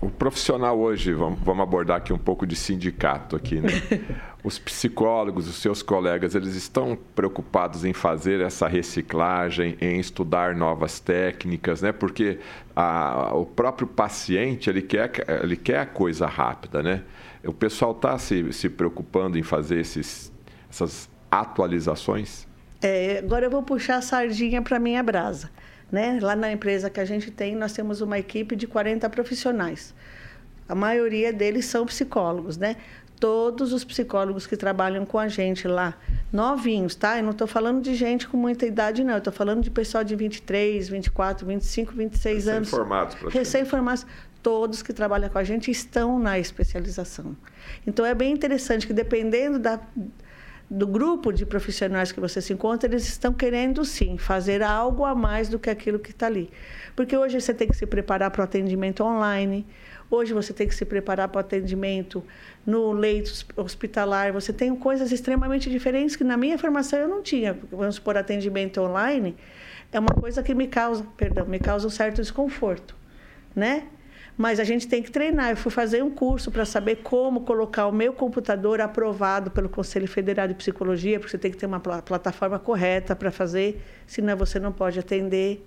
o 0.00 0.08
profissional 0.08 0.78
hoje, 0.78 1.12
vamos, 1.12 1.40
vamos 1.40 1.62
abordar 1.62 1.96
aqui 1.96 2.12
um 2.12 2.18
pouco 2.18 2.46
de 2.46 2.54
sindicato 2.54 3.34
aqui, 3.34 3.60
né? 3.60 3.68
Os 4.44 4.56
psicólogos, 4.56 5.48
os 5.48 5.56
seus 5.56 5.82
colegas, 5.82 6.36
eles 6.36 6.54
estão 6.54 6.96
preocupados 7.14 7.84
em 7.84 7.92
fazer 7.92 8.40
essa 8.40 8.68
reciclagem, 8.68 9.76
em 9.80 9.98
estudar 9.98 10.54
novas 10.54 11.00
técnicas, 11.00 11.82
né? 11.82 11.90
Porque 11.90 12.38
a, 12.74 13.32
o 13.34 13.44
próprio 13.44 13.88
paciente, 13.88 14.70
ele 14.70 14.80
quer, 14.80 15.10
ele 15.42 15.56
quer 15.56 15.80
a 15.80 15.86
coisa 15.86 16.26
rápida, 16.26 16.84
né? 16.84 17.02
O 17.44 17.52
pessoal 17.52 17.90
está 17.90 18.16
se, 18.16 18.52
se 18.52 18.68
preocupando 18.68 19.36
em 19.36 19.42
fazer 19.42 19.80
esses, 19.80 20.32
essas 20.70 21.10
atualizações? 21.28 22.46
É, 22.80 23.18
agora 23.18 23.46
eu 23.46 23.50
vou 23.50 23.64
puxar 23.64 23.96
a 23.96 24.02
sardinha 24.02 24.62
para 24.62 24.78
minha 24.78 25.02
brasa. 25.02 25.50
Né? 25.90 26.18
Lá 26.20 26.36
na 26.36 26.52
empresa 26.52 26.90
que 26.90 27.00
a 27.00 27.04
gente 27.04 27.30
tem, 27.30 27.56
nós 27.56 27.72
temos 27.72 28.00
uma 28.00 28.18
equipe 28.18 28.54
de 28.54 28.66
40 28.66 29.08
profissionais. 29.08 29.94
A 30.68 30.74
maioria 30.74 31.32
deles 31.32 31.64
são 31.64 31.86
psicólogos, 31.86 32.58
né? 32.58 32.76
Todos 33.18 33.72
os 33.72 33.82
psicólogos 33.82 34.46
que 34.46 34.56
trabalham 34.56 35.04
com 35.04 35.18
a 35.18 35.26
gente 35.26 35.66
lá, 35.66 35.96
novinhos, 36.32 36.94
tá? 36.94 37.16
Eu 37.16 37.24
não 37.24 37.30
estou 37.32 37.46
falando 37.46 37.80
de 37.80 37.94
gente 37.94 38.28
com 38.28 38.36
muita 38.36 38.66
idade, 38.66 39.02
não. 39.02 39.14
Eu 39.14 39.18
estou 39.18 39.32
falando 39.32 39.62
de 39.62 39.70
pessoal 39.70 40.04
de 40.04 40.14
23, 40.14 40.88
24, 40.88 41.46
25, 41.46 41.92
26 41.94 42.36
Recém 42.36 42.52
anos. 42.52 42.68
Recém-formados, 42.68 43.16
Recém-formados. 43.32 44.06
Todos 44.40 44.82
que 44.82 44.92
trabalham 44.92 45.28
com 45.30 45.38
a 45.38 45.42
gente 45.42 45.70
estão 45.70 46.18
na 46.18 46.38
especialização. 46.38 47.36
Então, 47.86 48.06
é 48.06 48.14
bem 48.14 48.32
interessante 48.32 48.86
que, 48.86 48.92
dependendo 48.92 49.58
da 49.58 49.80
do 50.70 50.86
grupo 50.86 51.32
de 51.32 51.46
profissionais 51.46 52.12
que 52.12 52.20
você 52.20 52.42
se 52.42 52.52
encontra, 52.52 52.88
eles 52.88 53.08
estão 53.08 53.32
querendo 53.32 53.84
sim 53.84 54.18
fazer 54.18 54.62
algo 54.62 55.04
a 55.04 55.14
mais 55.14 55.48
do 55.48 55.58
que 55.58 55.70
aquilo 55.70 55.98
que 55.98 56.10
está 56.10 56.26
ali. 56.26 56.50
Porque 56.94 57.16
hoje 57.16 57.40
você 57.40 57.54
tem 57.54 57.66
que 57.68 57.76
se 57.76 57.86
preparar 57.86 58.30
para 58.30 58.42
o 58.42 58.44
atendimento 58.44 59.02
online, 59.02 59.66
hoje 60.10 60.34
você 60.34 60.52
tem 60.52 60.68
que 60.68 60.74
se 60.74 60.84
preparar 60.84 61.28
para 61.28 61.38
o 61.38 61.40
atendimento 61.40 62.22
no 62.66 62.92
leito 62.92 63.32
hospitalar, 63.56 64.32
você 64.32 64.52
tem 64.52 64.74
coisas 64.76 65.10
extremamente 65.10 65.70
diferentes 65.70 66.16
que 66.16 66.24
na 66.24 66.36
minha 66.36 66.58
formação 66.58 66.98
eu 66.98 67.08
não 67.08 67.22
tinha. 67.22 67.58
Vamos 67.70 67.94
supor, 67.94 68.18
atendimento 68.18 68.80
online 68.80 69.36
é 69.90 69.98
uma 69.98 70.14
coisa 70.14 70.42
que 70.42 70.54
me 70.54 70.66
causa, 70.66 71.04
perdão, 71.16 71.46
me 71.46 71.58
causa 71.58 71.86
um 71.86 71.90
certo 71.90 72.16
desconforto, 72.16 72.94
né? 73.56 73.84
Mas 74.38 74.60
a 74.60 74.64
gente 74.64 74.86
tem 74.86 75.02
que 75.02 75.10
treinar. 75.10 75.50
Eu 75.50 75.56
fui 75.56 75.72
fazer 75.72 76.00
um 76.04 76.10
curso 76.10 76.52
para 76.52 76.64
saber 76.64 76.96
como 77.02 77.40
colocar 77.40 77.88
o 77.88 77.92
meu 77.92 78.12
computador 78.12 78.80
aprovado 78.80 79.50
pelo 79.50 79.68
Conselho 79.68 80.06
Federal 80.06 80.46
de 80.46 80.54
Psicologia, 80.54 81.18
porque 81.18 81.32
você 81.32 81.38
tem 81.38 81.50
que 81.50 81.56
ter 81.56 81.66
uma 81.66 81.80
plataforma 81.80 82.56
correta 82.56 83.16
para 83.16 83.32
fazer, 83.32 83.82
senão 84.06 84.36
você 84.36 84.60
não 84.60 84.72
pode 84.72 84.96
atender. 84.96 85.66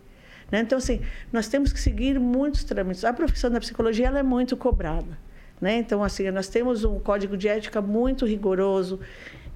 Né? 0.49 0.61
Então, 0.61 0.77
assim, 0.77 1.01
nós 1.33 1.49
temos 1.49 1.73
que 1.73 1.81
seguir 1.81 2.17
muitos 2.17 2.63
trâmites. 2.63 3.03
A 3.03 3.11
profissão 3.11 3.51
da 3.51 3.59
psicologia 3.59 4.07
ela 4.07 4.19
é 4.19 4.23
muito 4.23 4.55
cobrada. 4.55 5.19
Né? 5.59 5.75
Então, 5.75 6.01
assim, 6.01 6.31
nós 6.31 6.47
temos 6.47 6.85
um 6.85 6.97
código 6.97 7.35
de 7.35 7.49
ética 7.49 7.81
muito 7.81 8.25
rigoroso 8.25 9.01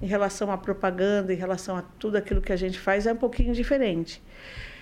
em 0.02 0.06
relação 0.06 0.52
à 0.52 0.58
propaganda, 0.58 1.32
em 1.32 1.36
relação 1.36 1.74
a 1.74 1.82
tudo 1.98 2.16
aquilo 2.16 2.42
que 2.42 2.52
a 2.52 2.56
gente 2.56 2.78
faz, 2.78 3.06
é 3.06 3.14
um 3.14 3.16
pouquinho 3.16 3.54
diferente. 3.54 4.22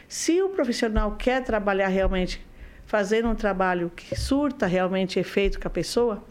Se 0.09 0.43
o 0.43 0.49
profissional 0.49 1.12
quer 1.12 1.43
trabalhar 1.45 1.87
realmente 1.87 2.45
fazendo 2.95 3.28
um 3.28 3.34
trabalho 3.34 3.90
que 3.90 4.14
surta 4.14 4.68
realmente 4.68 5.18
efeito 5.18 5.59
com 5.59 5.66
a 5.66 5.70
pessoa, 5.70 6.22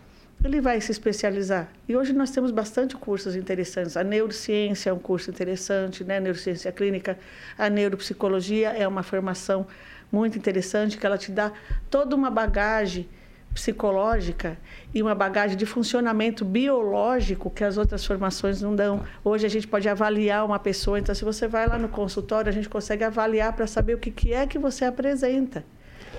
ele 0.41 0.61
vai 0.61 0.79
se 0.79 0.93
especializar. 0.93 1.67
E 1.89 1.93
hoje 1.93 2.13
nós 2.13 2.31
temos 2.31 2.51
bastante 2.51 2.95
cursos 2.95 3.35
interessantes. 3.35 3.97
A 3.97 4.03
neurociência 4.05 4.89
é 4.89 4.93
um 4.93 4.97
curso 4.97 5.29
interessante, 5.29 6.05
né? 6.05 6.15
A 6.15 6.19
neurociência 6.21 6.71
clínica, 6.71 7.19
a 7.57 7.69
neuropsicologia 7.69 8.69
é 8.69 8.87
uma 8.87 9.03
formação 9.03 9.67
muito 10.09 10.37
interessante 10.37 10.97
que 10.97 11.05
ela 11.05 11.17
te 11.17 11.33
dá 11.33 11.51
toda 11.89 12.15
uma 12.15 12.29
bagagem 12.29 13.09
psicológica 13.53 14.57
e 14.93 15.01
uma 15.01 15.13
bagagem 15.13 15.57
de 15.57 15.65
funcionamento 15.65 16.45
biológico 16.45 17.49
que 17.49 17.65
as 17.65 17.77
outras 17.77 18.05
formações 18.05 18.61
não 18.61 18.73
dão. 18.73 19.03
Hoje 19.21 19.45
a 19.45 19.49
gente 19.49 19.67
pode 19.67 19.89
avaliar 19.89 20.45
uma 20.45 20.59
pessoa, 20.59 20.97
então 20.97 21.13
se 21.13 21.25
você 21.25 21.45
vai 21.45 21.67
lá 21.67 21.77
no 21.77 21.89
consultório, 21.89 22.47
a 22.47 22.53
gente 22.53 22.69
consegue 22.69 23.03
avaliar 23.03 23.51
para 23.51 23.67
saber 23.67 23.95
o 23.95 23.97
que, 23.97 24.11
que 24.11 24.31
é 24.31 24.47
que 24.47 24.57
você 24.57 24.85
apresenta 24.85 25.65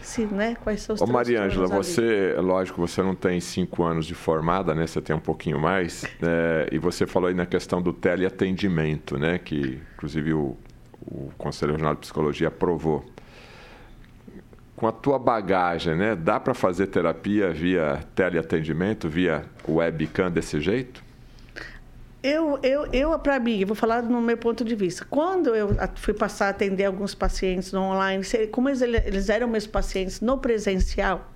se, 0.04 0.26
né, 0.26 0.56
quais 0.62 0.82
são 0.82 0.94
os 0.94 1.00
Ô, 1.00 1.06
Mariângela, 1.06 1.66
você, 1.66 2.34
lógico, 2.38 2.80
você 2.80 3.02
não 3.02 3.14
tem 3.14 3.40
cinco 3.40 3.82
anos 3.82 4.06
de 4.06 4.14
formada, 4.14 4.74
né? 4.74 4.86
Você 4.86 5.00
tem 5.00 5.14
um 5.14 5.20
pouquinho 5.20 5.58
mais. 5.58 6.04
Né? 6.20 6.66
E 6.72 6.78
você 6.78 7.06
falou 7.06 7.28
aí 7.28 7.34
na 7.34 7.46
questão 7.46 7.80
do 7.80 7.92
teleatendimento, 7.92 9.18
né? 9.18 9.38
Que, 9.38 9.80
inclusive, 9.94 10.32
o, 10.32 10.56
o 11.06 11.30
Conselho 11.36 11.72
Regional 11.72 11.94
de 11.94 12.00
Psicologia 12.00 12.48
aprovou. 12.48 13.04
Com 14.76 14.88
a 14.88 14.92
tua 14.92 15.18
bagagem, 15.18 15.94
né? 15.94 16.16
Dá 16.16 16.40
para 16.40 16.52
fazer 16.52 16.88
terapia 16.88 17.52
via 17.52 18.00
teleatendimento, 18.14 19.08
via 19.08 19.44
webcam 19.68 20.30
desse 20.30 20.60
jeito? 20.60 21.03
Eu, 22.24 22.58
eu, 22.62 22.86
eu 22.90 23.18
para 23.18 23.38
mim, 23.38 23.66
vou 23.66 23.76
falar 23.76 24.02
no 24.02 24.18
meu 24.18 24.38
ponto 24.38 24.64
de 24.64 24.74
vista. 24.74 25.04
Quando 25.04 25.54
eu 25.54 25.76
fui 25.96 26.14
passar 26.14 26.46
a 26.46 26.48
atender 26.48 26.86
alguns 26.86 27.14
pacientes 27.14 27.70
no 27.70 27.82
online, 27.82 28.24
como 28.50 28.70
eles, 28.70 28.80
eles 28.80 29.28
eram 29.28 29.46
meus 29.46 29.66
pacientes 29.66 30.22
no 30.22 30.38
presencial, 30.38 31.30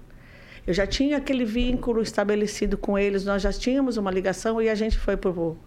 eu 0.66 0.72
já 0.72 0.86
tinha 0.86 1.18
aquele 1.18 1.44
vínculo 1.44 2.00
estabelecido 2.00 2.78
com 2.78 2.98
eles, 2.98 3.26
nós 3.26 3.42
já 3.42 3.52
tínhamos 3.52 3.98
uma 3.98 4.10
ligação 4.10 4.62
e 4.62 4.70
a 4.70 4.74
gente 4.74 4.96
foi 4.96 5.14
para 5.14 5.30
o 5.30 5.58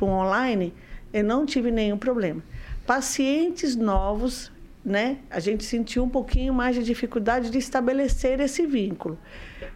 online, 0.00 0.72
eu 1.12 1.22
não 1.22 1.44
tive 1.44 1.70
nenhum 1.70 1.98
problema. 1.98 2.42
Pacientes 2.86 3.76
novos, 3.76 4.50
né? 4.82 5.18
A 5.28 5.38
gente 5.38 5.64
sentiu 5.64 6.02
um 6.02 6.08
pouquinho 6.08 6.54
mais 6.54 6.74
de 6.74 6.82
dificuldade 6.82 7.50
de 7.50 7.58
estabelecer 7.58 8.40
esse 8.40 8.66
vínculo. 8.66 9.18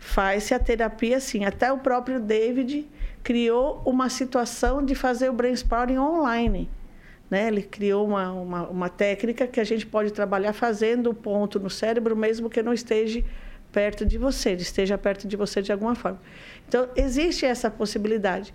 Faz-se 0.01 0.55
a 0.55 0.59
terapia 0.59 1.18
assim, 1.18 1.44
até 1.44 1.70
o 1.70 1.76
próprio 1.76 2.18
David 2.18 2.88
criou 3.27 3.83
uma 3.85 4.09
situação 4.09 4.85
de 4.85 4.95
fazer 4.95 5.29
o 5.29 5.33
brainstorming 5.33 5.99
online. 5.99 6.70
Né? 7.29 7.49
Ele 7.49 7.61
criou 7.61 8.07
uma, 8.07 8.31
uma, 8.31 8.68
uma 8.68 8.89
técnica 8.89 9.49
que 9.49 9.59
a 9.59 9.64
gente 9.64 9.85
pode 9.85 10.12
trabalhar 10.12 10.53
fazendo 10.53 11.11
o 11.11 11.14
ponto 11.14 11.59
no 11.59 11.68
cérebro, 11.68 12.14
mesmo 12.14 12.49
que 12.49 12.62
não 12.62 12.72
esteja 12.72 13.24
perto 13.72 14.07
de 14.07 14.16
você, 14.16 14.53
esteja 14.53 14.97
perto 14.97 15.27
de 15.27 15.37
você 15.37 15.61
de 15.61 15.72
alguma 15.72 15.97
forma. 15.97 16.20
Então, 16.68 16.89
existe 16.95 17.45
essa 17.45 17.68
possibilidade. 17.68 18.55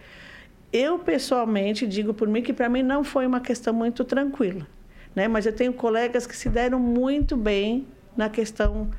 Eu, 0.71 0.97
pessoalmente, 0.99 1.85
digo 1.85 2.13
por 2.13 2.29
mim 2.29 2.41
que 2.41 2.53
para 2.53 2.69
mim 2.69 2.81
não 2.81 3.03
foi 3.03 3.27
uma 3.27 3.41
questão 3.41 3.73
muito 3.73 4.05
tranquila. 4.05 4.65
Né? 5.13 5.27
Mas 5.27 5.45
eu 5.45 5.51
tenho 5.51 5.73
colegas 5.73 6.25
que 6.25 6.37
se 6.37 6.47
deram 6.47 6.79
muito 6.79 7.35
bem 7.35 7.85
na 8.15 8.29
questão 8.29 8.89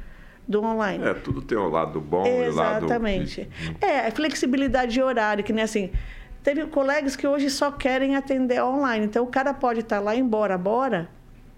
do 0.47 0.63
online. 0.63 1.05
É, 1.05 1.15
tudo 1.15 1.43
tem 1.43 1.57
o 1.57 1.69
lado 1.69 2.01
bom 2.01 2.27
Exatamente. 2.27 2.47
e 2.47 2.51
o 2.51 2.55
lado... 2.55 2.85
Exatamente. 2.85 3.49
É, 3.81 4.11
flexibilidade 4.11 4.93
de 4.93 5.03
horário, 5.03 5.45
que 5.45 5.53
nem 5.53 5.65
assim... 5.65 5.91
Teve 6.43 6.67
colegas 6.67 7.15
que 7.15 7.25
hoje 7.25 7.49
só 7.49 7.71
querem 7.71 8.17
atender 8.17 8.61
online. 8.61 9.07
Então, 9.07 9.23
o 9.23 9.29
cara 9.29 9.55
pode 9.55 9.79
estar 9.79 10.01
lá 10.01 10.17
embora, 10.17 10.59
bora, 10.59 11.09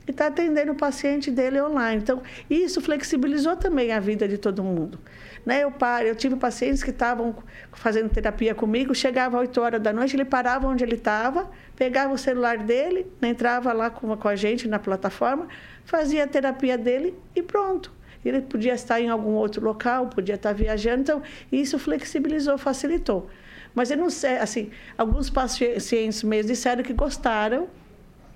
e 0.07 0.11
está 0.11 0.27
atendendo 0.27 0.73
o 0.73 0.75
paciente 0.75 1.31
dele 1.31 1.59
online. 1.61 2.03
Então, 2.03 2.23
isso 2.51 2.83
flexibilizou 2.83 3.57
também 3.57 3.93
a 3.93 4.01
vida 4.01 4.29
de 4.29 4.37
todo 4.37 4.63
mundo. 4.63 4.99
Né? 5.45 5.65
Eu, 5.65 5.71
paro, 5.71 6.07
eu 6.07 6.15
tive 6.15 6.37
pacientes 6.37 6.83
que 6.83 6.91
estavam 6.91 7.35
fazendo 7.73 8.11
terapia 8.11 8.55
comigo, 8.55 8.95
chegava 8.95 9.37
às 9.39 9.49
8 9.49 9.61
horas 9.61 9.83
da 9.83 9.93
noite, 9.93 10.17
ele 10.17 10.25
parava 10.25 10.67
onde 10.67 10.85
ele 10.85 10.97
estava, 10.97 11.51
pegava 11.75 12.13
o 12.13 12.19
celular 12.19 12.59
dele, 12.59 13.07
entrava 13.23 13.73
lá 13.73 13.89
com, 13.89 14.15
com 14.17 14.29
a 14.29 14.37
gente 14.37 14.69
na 14.69 14.79
plataforma, 14.79 15.49
fazia 15.85 16.25
a 16.25 16.27
terapia 16.27 16.77
dele 16.77 17.15
e 17.35 17.43
pronto 17.43 17.91
ele 18.25 18.41
podia 18.41 18.75
estar 18.75 19.01
em 19.01 19.09
algum 19.09 19.33
outro 19.33 19.65
local, 19.65 20.07
podia 20.07 20.35
estar 20.35 20.53
viajando, 20.53 21.03
então 21.03 21.23
isso 21.51 21.79
flexibilizou, 21.79 22.57
facilitou. 22.59 23.29
Mas 23.75 23.91
eu 23.91 23.97
não 23.97 24.09
sei, 24.11 24.39
assim, 24.39 24.71
alguns 24.97 25.29
pacientes 25.29 26.23
mesmo 26.23 26.51
disseram 26.51 26.83
que 26.83 26.93
gostaram, 26.93 27.67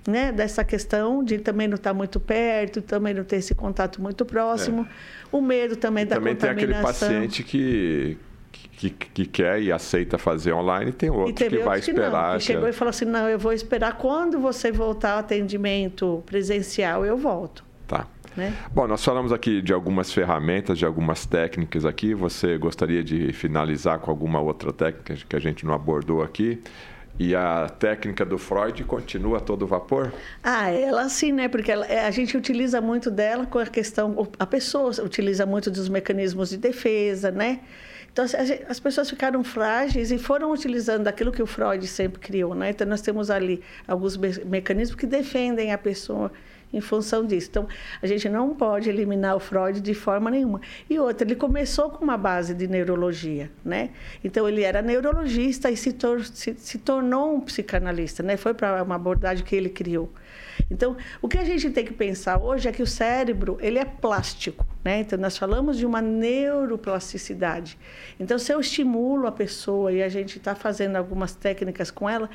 né, 0.07 0.33
dessa 0.33 0.65
questão 0.65 1.23
de 1.23 1.39
também 1.39 1.69
não 1.69 1.77
estar 1.77 1.95
muito 1.95 2.19
perto, 2.19 2.81
também 2.81 3.15
não 3.15 3.25
ter 3.25 3.37
esse 3.37 3.55
contato 3.55 4.01
muito 4.01 4.25
próximo, 4.25 4.83
é. 4.83 4.89
o 5.31 5.41
medo 5.41 5.77
também 5.77 6.03
e 6.03 6.07
da 6.07 6.17
também 6.17 6.35
contaminação. 6.35 6.65
Também 6.95 6.95
tem 6.97 7.17
aquele 7.17 7.33
paciente 7.33 7.43
que 7.45 8.19
que, 8.79 8.91
que, 8.91 9.27
quer 9.27 9.61
e 9.61 9.73
aceita 9.73 10.17
fazer 10.17 10.53
online, 10.53 10.93
tem 10.93 11.11
outro 11.11 11.49
que 11.49 11.59
vai 11.59 11.81
esperar. 11.81 12.33
Que, 12.35 12.39
que 12.39 12.45
chegou 12.45 12.69
e 12.69 12.73
falou 12.73 12.91
assim: 12.91 13.05
não, 13.05 13.29
eu 13.29 13.39
vou 13.39 13.53
esperar 13.53 13.99
quando 13.99 14.39
você 14.39 14.71
voltar 14.71 15.15
ao 15.15 15.19
atendimento 15.19 16.23
presencial, 16.25 17.05
eu 17.05 17.17
volto. 17.17 17.65
Né? 18.39 18.55
Bom, 18.73 18.87
nós 18.87 19.05
falamos 19.05 19.33
aqui 19.33 19.61
de 19.61 19.73
algumas 19.73 20.13
ferramentas, 20.13 20.79
de 20.79 20.87
algumas 20.87 21.27
técnicas 21.27 21.85
aqui. 21.85 22.15
Você 22.15 22.57
gostaria 22.57 23.03
de 23.03 23.33
finalizar 23.33 23.99
com 23.99 24.13
alguma 24.13 24.41
outra 24.41 24.73
técnica 24.73 25.17
que 25.29 25.35
a 25.35 25.41
gente 25.41 25.67
não 25.67 25.75
abordou 25.75 26.23
aqui? 26.23 26.63
E 27.19 27.35
a 27.35 27.69
técnica 27.69 28.25
do 28.25 28.39
Freud 28.39 28.85
continua 28.85 29.39
a 29.39 29.41
todo 29.41 29.67
vapor? 29.67 30.13
Ah, 30.41 30.71
ela 30.71 31.09
sim, 31.09 31.33
né? 31.33 31.49
Porque 31.49 31.73
ela, 31.73 31.85
é, 31.87 32.07
a 32.07 32.13
gente 32.13 32.37
utiliza 32.37 32.81
muito 32.81 33.11
dela 33.11 33.45
com 33.45 33.59
a 33.59 33.67
questão. 33.67 34.29
A 34.39 34.47
pessoa 34.47 34.93
utiliza 35.03 35.45
muito 35.45 35.69
dos 35.69 35.89
mecanismos 35.89 36.51
de 36.51 36.59
defesa, 36.59 37.33
né? 37.33 37.59
Então, 38.13 38.25
as 38.69 38.79
pessoas 38.79 39.11
ficaram 39.11 39.43
frágeis 39.43 40.13
e 40.13 40.19
foram 40.19 40.53
utilizando 40.53 41.09
aquilo 41.09 41.33
que 41.33 41.43
o 41.43 41.47
Freud 41.47 41.85
sempre 41.89 42.21
criou, 42.21 42.55
né? 42.55 42.71
Então, 42.71 42.87
nós 42.87 43.01
temos 43.01 43.31
ali 43.31 43.63
alguns 43.87 44.17
mecanismos 44.17 44.99
que 44.99 45.07
defendem 45.07 45.73
a 45.73 45.79
pessoa 45.79 46.31
em 46.73 46.81
função 46.81 47.25
disso. 47.25 47.49
Então, 47.51 47.69
a 48.03 48.07
gente 48.07 48.29
não 48.29 48.55
pode 48.55 48.89
eliminar 48.89 49.37
o 49.37 49.41
Freud 49.41 49.81
de 49.81 49.95
forma 49.95 50.31
nenhuma. 50.31 50.61
E 50.89 50.99
outra, 50.99 51.27
ele 51.27 51.37
começou 51.37 51.91
com 51.91 52.05
uma 52.05 52.17
base 52.17 52.55
de 52.55 52.67
neurologia, 52.67 53.51
né? 53.65 53.91
Então, 54.23 54.49
ele 54.49 54.63
era 54.63 54.83
neurologista 54.83 55.71
e 55.71 55.77
se, 55.77 55.93
tor 55.93 56.25
se, 56.25 56.55
se 56.59 56.79
tornou 56.79 57.35
um 57.35 57.41
psicanalista, 57.41 58.23
né? 58.23 58.37
Foi 58.37 58.55
para 58.55 58.83
uma 58.83 58.95
abordagem 58.95 59.45
que 59.45 59.57
ele 59.57 59.69
criou. 59.69 60.11
Então, 60.71 60.97
o 61.23 61.29
que 61.29 61.39
a 61.39 61.45
gente 61.45 61.71
tem 61.71 61.85
que 61.85 61.93
pensar 61.93 62.39
hoje 62.39 62.69
é 62.69 62.73
que 62.73 62.83
o 62.83 62.87
cérebro, 62.87 63.59
ele 63.61 63.79
é 63.79 63.85
plástico, 63.85 64.67
né? 64.85 65.01
Então, 65.01 65.19
nós 65.19 65.39
falamos 65.39 65.79
de 65.79 65.87
uma 65.87 66.03
neuroplasticidade. 66.03 67.79
Então, 68.19 68.39
se 68.39 68.53
eu 68.53 68.61
estimulo 68.61 69.27
a 69.27 69.33
pessoa 69.33 69.93
e 69.93 70.03
a 70.03 70.09
gente 70.09 70.39
está 70.39 70.55
fazendo 70.55 70.97
algumas 70.97 71.35
técnicas 71.35 71.91
com 71.91 72.09
ela, 72.09 72.29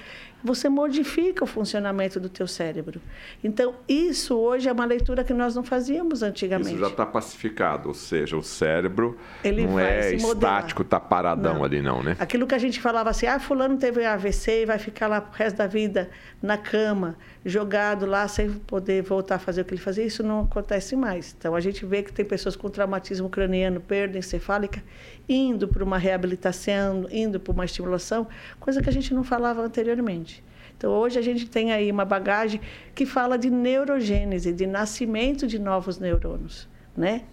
você 0.44 0.68
modifica 0.68 1.44
o 1.44 1.48
funcionamento 1.48 2.20
do 2.20 2.28
teu 2.28 2.48
cérebro. 2.48 3.02
Então, 3.44 3.76
isso 3.88 4.36
hoje 4.36 4.68
é 4.68 4.72
uma 4.72 4.86
leitura 4.86 5.24
que 5.24 5.34
nós 5.34 5.56
não 5.56 5.64
fazíamos 5.64 6.22
antigamente. 6.22 6.72
Isso 6.72 6.80
já 6.80 6.88
está 6.88 7.06
pacificado, 7.06 7.88
ou 7.88 7.94
seja, 7.94 8.36
o 8.36 8.44
cérebro 8.44 9.18
Ele 9.44 9.66
não 9.66 9.80
é 9.80 10.14
estático, 10.14 10.82
está 10.82 11.00
paradão 11.00 11.56
não. 11.56 11.64
ali 11.64 11.82
não, 11.82 12.04
né? 12.04 12.18
Aquilo 12.20 12.46
que 12.46 12.56
a 12.56 12.60
gente 12.60 12.82
falava 12.82 13.10
assim, 13.10 13.26
ah, 13.26 13.40
fulano 13.40 13.78
teve 13.78 14.06
AVC 14.06 14.64
e 14.64 14.66
vai 14.66 14.78
ficar 14.78 15.08
lá 15.08 15.20
o 15.20 15.36
resto 15.36 15.58
da 15.58 15.68
vida 15.68 16.10
na 16.42 16.58
cama, 16.58 17.16
jogado 17.46 18.06
lá 18.06 18.28
sem 18.28 18.52
poder 18.52 19.04
voltar 19.04 19.36
a 19.36 19.40
fazer 19.40 19.62
o 19.62 19.66
que 19.66 19.74
ele 19.74 19.82
fazia, 19.82 20.06
isso 20.06 20.24
não 20.24 20.42
acontece 20.42 20.96
mais. 20.96 21.36
Então, 21.38 21.56
a 21.56 21.60
gente 21.60 21.86
vê 21.86 22.02
que 22.02 22.14
tem 22.14 22.24
pessoas 22.24 22.56
com 22.56 22.70
traumatismo 22.70 23.30
craniano, 23.30 23.82
perda 23.82 24.18
encefálica, 24.18 24.82
indo 25.28 25.68
para 25.68 25.84
uma 25.84 25.98
reabilitação, 25.98 27.06
indo 27.12 27.40
para 27.40 27.52
uma 27.52 27.66
estimulação, 27.66 28.28
coisa 28.60 28.82
que 28.82 28.90
a 28.90 28.94
gente 28.94 29.14
não 29.14 29.24
falava 29.24 29.62
anteriormente. 29.62 30.44
Então, 30.78 30.92
hoje 30.92 31.20
a 31.20 31.22
gente 31.22 31.46
tem 31.48 31.72
aí 31.72 31.92
uma 31.92 32.06
bagagem 32.06 32.60
que 32.96 33.06
fala 33.06 33.38
de 33.38 33.50
neurogênese, 33.50 34.52
de 34.52 34.66
nascimento 34.66 35.46
de 35.46 35.60
novos 35.60 36.00
neurônios, 36.00 36.68
né? 36.96 37.24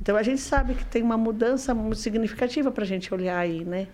Então, 0.00 0.16
a 0.16 0.22
gente 0.22 0.40
sabe 0.40 0.74
que 0.74 0.84
tem 0.84 1.02
uma 1.02 1.16
mudança 1.18 1.74
muito 1.74 1.96
significativa 1.96 2.70
para 2.70 2.84
a 2.84 2.86
gente 2.86 3.12
olhar 3.12 3.38
aí, 3.38 3.64
né? 3.64 3.88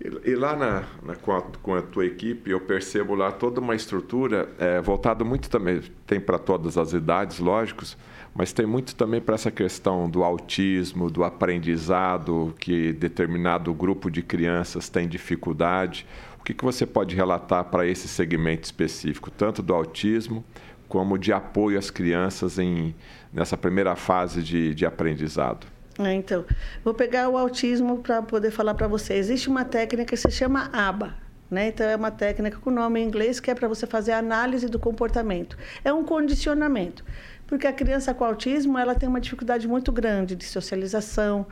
E, 0.00 0.36
lá 0.36 0.54
na, 0.54 0.84
na 1.02 1.16
com, 1.16 1.32
a, 1.32 1.42
com, 1.42 1.74
a, 1.74 1.82
tua 1.82 2.06
equipe, 2.06 2.50
eu 2.50 2.60
percebo 2.60 3.16
lá 3.16 3.32
toda 3.32 3.60
uma 3.60 3.74
estrutura 3.74 4.48
é, 4.56 4.80
voltada 4.80 5.24
muito 5.24 5.50
também, 5.50 5.82
tem 6.06 6.20
para 6.20 6.38
todas 6.38 6.78
as 6.78 6.92
idades, 6.92 7.40
lógicos, 7.40 7.96
mas 8.32 8.52
tem 8.52 8.64
muito 8.64 8.94
também 8.94 9.20
para 9.20 9.34
essa 9.34 9.50
questão 9.50 10.08
do 10.08 10.22
autismo, 10.22 11.10
do 11.10 11.24
aprendizado, 11.24 12.54
que 12.60 12.92
determinado 12.92 13.74
grupo 13.74 14.08
de 14.08 14.22
crianças 14.22 14.88
tem 14.88 15.08
dificuldade. 15.08 16.06
O 16.38 16.44
que, 16.44 16.54
que 16.54 16.64
você 16.64 16.86
pode 16.86 17.16
relatar 17.16 17.64
para 17.64 17.84
esse 17.84 18.06
segmento 18.06 18.66
específico, 18.66 19.32
tanto 19.32 19.62
do 19.62 19.74
autismo 19.74 20.44
como 20.88 21.18
de 21.18 21.32
apoio 21.32 21.76
às 21.76 21.90
crianças 21.90 22.56
em, 22.56 22.94
nessa 23.32 23.56
primeira 23.56 23.96
fase 23.96 24.44
de, 24.44 24.72
de 24.76 24.86
aprendizado? 24.86 25.66
É, 25.98 26.12
então, 26.14 26.44
vou 26.84 26.94
pegar 26.94 27.28
o 27.28 27.36
autismo 27.36 27.98
para 27.98 28.22
poder 28.22 28.52
falar 28.52 28.74
para 28.74 28.86
você. 28.86 29.14
Existe 29.14 29.48
uma 29.48 29.64
técnica 29.64 30.10
que 30.10 30.16
se 30.16 30.30
chama 30.30 30.70
ABA. 30.72 31.14
Né? 31.50 31.68
Então, 31.68 31.86
é 31.86 31.96
uma 31.96 32.10
técnica 32.10 32.58
com 32.58 32.70
nome 32.70 33.00
em 33.00 33.04
inglês 33.04 33.40
que 33.40 33.50
é 33.50 33.54
para 33.54 33.66
você 33.66 33.86
fazer 33.86 34.12
análise 34.12 34.68
do 34.68 34.78
comportamento. 34.78 35.56
É 35.82 35.92
um 35.92 36.04
condicionamento. 36.04 37.04
Porque 37.48 37.66
a 37.66 37.72
criança 37.72 38.12
com 38.12 38.24
autismo 38.24 38.78
ela 38.78 38.94
tem 38.94 39.08
uma 39.08 39.20
dificuldade 39.20 39.66
muito 39.66 39.90
grande 39.90 40.36
de 40.36 40.44
socialização, 40.44 41.46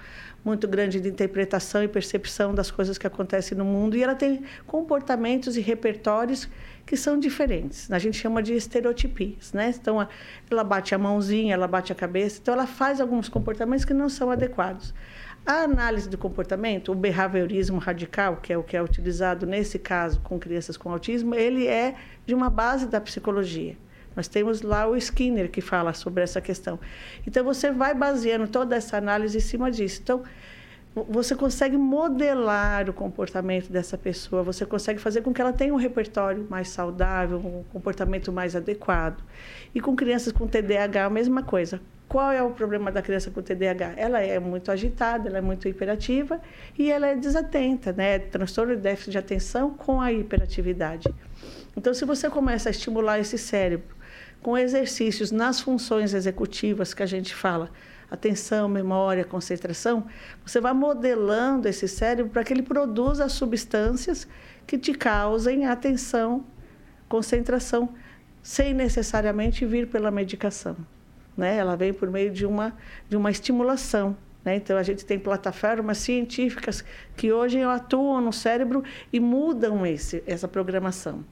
muito 0.44 0.68
grande 0.68 1.00
de 1.00 1.08
interpretação 1.08 1.82
e 1.82 1.88
percepção 1.88 2.54
das 2.54 2.70
coisas 2.70 2.98
que 2.98 3.06
acontecem 3.06 3.56
no 3.56 3.64
mundo. 3.64 3.96
E 3.96 4.02
ela 4.02 4.14
tem 4.14 4.44
comportamentos 4.66 5.56
e 5.56 5.60
repertórios 5.60 6.48
que 6.86 6.96
são 6.96 7.18
diferentes. 7.18 7.90
A 7.90 7.98
gente 7.98 8.16
chama 8.16 8.40
de 8.40 8.54
estereotipias, 8.54 9.52
né? 9.52 9.74
Então, 9.76 10.06
ela 10.48 10.62
bate 10.62 10.94
a 10.94 10.98
mãozinha, 10.98 11.52
ela 11.52 11.66
bate 11.66 11.90
a 11.90 11.96
cabeça. 11.96 12.38
Então, 12.40 12.54
ela 12.54 12.66
faz 12.66 13.00
alguns 13.00 13.28
comportamentos 13.28 13.84
que 13.84 13.92
não 13.92 14.08
são 14.08 14.30
adequados. 14.30 14.94
A 15.44 15.62
análise 15.62 16.08
do 16.08 16.16
comportamento, 16.16 16.92
o 16.92 16.94
behaviorismo 16.94 17.78
radical, 17.78 18.36
que 18.36 18.52
é 18.52 18.58
o 18.58 18.62
que 18.62 18.76
é 18.76 18.82
utilizado 18.82 19.46
nesse 19.46 19.78
caso 19.78 20.20
com 20.20 20.38
crianças 20.38 20.76
com 20.76 20.90
autismo, 20.90 21.34
ele 21.34 21.66
é 21.66 21.96
de 22.24 22.34
uma 22.34 22.48
base 22.48 22.86
da 22.86 23.00
psicologia. 23.00 23.76
Nós 24.14 24.28
temos 24.28 24.62
lá 24.62 24.88
o 24.88 24.96
Skinner 24.96 25.50
que 25.50 25.60
fala 25.60 25.92
sobre 25.92 26.22
essa 26.22 26.40
questão. 26.40 26.80
Então 27.26 27.44
você 27.44 27.70
vai 27.70 27.94
baseando 27.94 28.48
toda 28.48 28.74
essa 28.74 28.96
análise 28.96 29.36
em 29.36 29.40
cima 29.40 29.70
disso. 29.70 30.00
Então 30.02 30.24
você 31.04 31.34
consegue 31.34 31.76
modelar 31.76 32.88
o 32.88 32.92
comportamento 32.92 33.70
dessa 33.70 33.98
pessoa, 33.98 34.42
você 34.42 34.64
consegue 34.64 34.98
fazer 34.98 35.20
com 35.20 35.32
que 35.32 35.40
ela 35.40 35.52
tenha 35.52 35.72
um 35.74 35.76
repertório 35.76 36.46
mais 36.48 36.68
saudável, 36.68 37.38
um 37.38 37.64
comportamento 37.70 38.32
mais 38.32 38.56
adequado. 38.56 39.22
E 39.74 39.80
com 39.80 39.94
crianças 39.94 40.32
com 40.32 40.46
TDAH, 40.46 41.04
a 41.04 41.10
mesma 41.10 41.42
coisa. 41.42 41.80
Qual 42.08 42.30
é 42.30 42.42
o 42.42 42.50
problema 42.50 42.90
da 42.90 43.02
criança 43.02 43.30
com 43.30 43.42
TDAH? 43.42 43.94
Ela 43.96 44.20
é 44.20 44.38
muito 44.38 44.70
agitada, 44.70 45.28
ela 45.28 45.38
é 45.38 45.40
muito 45.40 45.68
hiperativa 45.68 46.40
e 46.78 46.90
ela 46.90 47.08
é 47.08 47.16
desatenta, 47.16 47.92
né? 47.92 48.18
Transtorno 48.18 48.74
de 48.74 48.80
déficit 48.80 49.10
de 49.10 49.18
atenção 49.18 49.70
com 49.70 50.00
a 50.00 50.12
hiperatividade. 50.12 51.12
Então, 51.76 51.92
se 51.92 52.04
você 52.06 52.30
começa 52.30 52.68
a 52.68 52.70
estimular 52.70 53.18
esse 53.18 53.36
cérebro 53.36 53.94
com 54.40 54.56
exercícios 54.56 55.30
nas 55.30 55.60
funções 55.60 56.14
executivas 56.14 56.94
que 56.94 57.02
a 57.02 57.06
gente 57.06 57.34
fala, 57.34 57.70
atenção, 58.10 58.68
memória, 58.68 59.24
concentração, 59.24 60.06
você 60.44 60.60
vai 60.60 60.72
modelando 60.72 61.68
esse 61.68 61.88
cérebro 61.88 62.32
para 62.32 62.44
que 62.44 62.52
ele 62.52 62.62
produza 62.62 63.28
substâncias 63.28 64.26
que 64.66 64.78
te 64.78 64.92
causem 64.92 65.66
atenção, 65.66 66.44
concentração, 67.08 67.90
sem 68.42 68.72
necessariamente 68.72 69.66
vir 69.66 69.88
pela 69.88 70.10
medicação. 70.10 70.76
Né? 71.36 71.56
Ela 71.56 71.76
vem 71.76 71.92
por 71.92 72.10
meio 72.10 72.30
de 72.30 72.46
uma, 72.46 72.76
de 73.08 73.16
uma 73.16 73.30
estimulação. 73.30 74.16
Né? 74.44 74.56
Então, 74.56 74.78
a 74.78 74.82
gente 74.82 75.04
tem 75.04 75.18
plataformas 75.18 75.98
científicas 75.98 76.84
que 77.16 77.32
hoje 77.32 77.60
atuam 77.62 78.20
no 78.20 78.32
cérebro 78.32 78.84
e 79.12 79.18
mudam 79.18 79.84
esse, 79.84 80.22
essa 80.26 80.46
programação. 80.46 81.24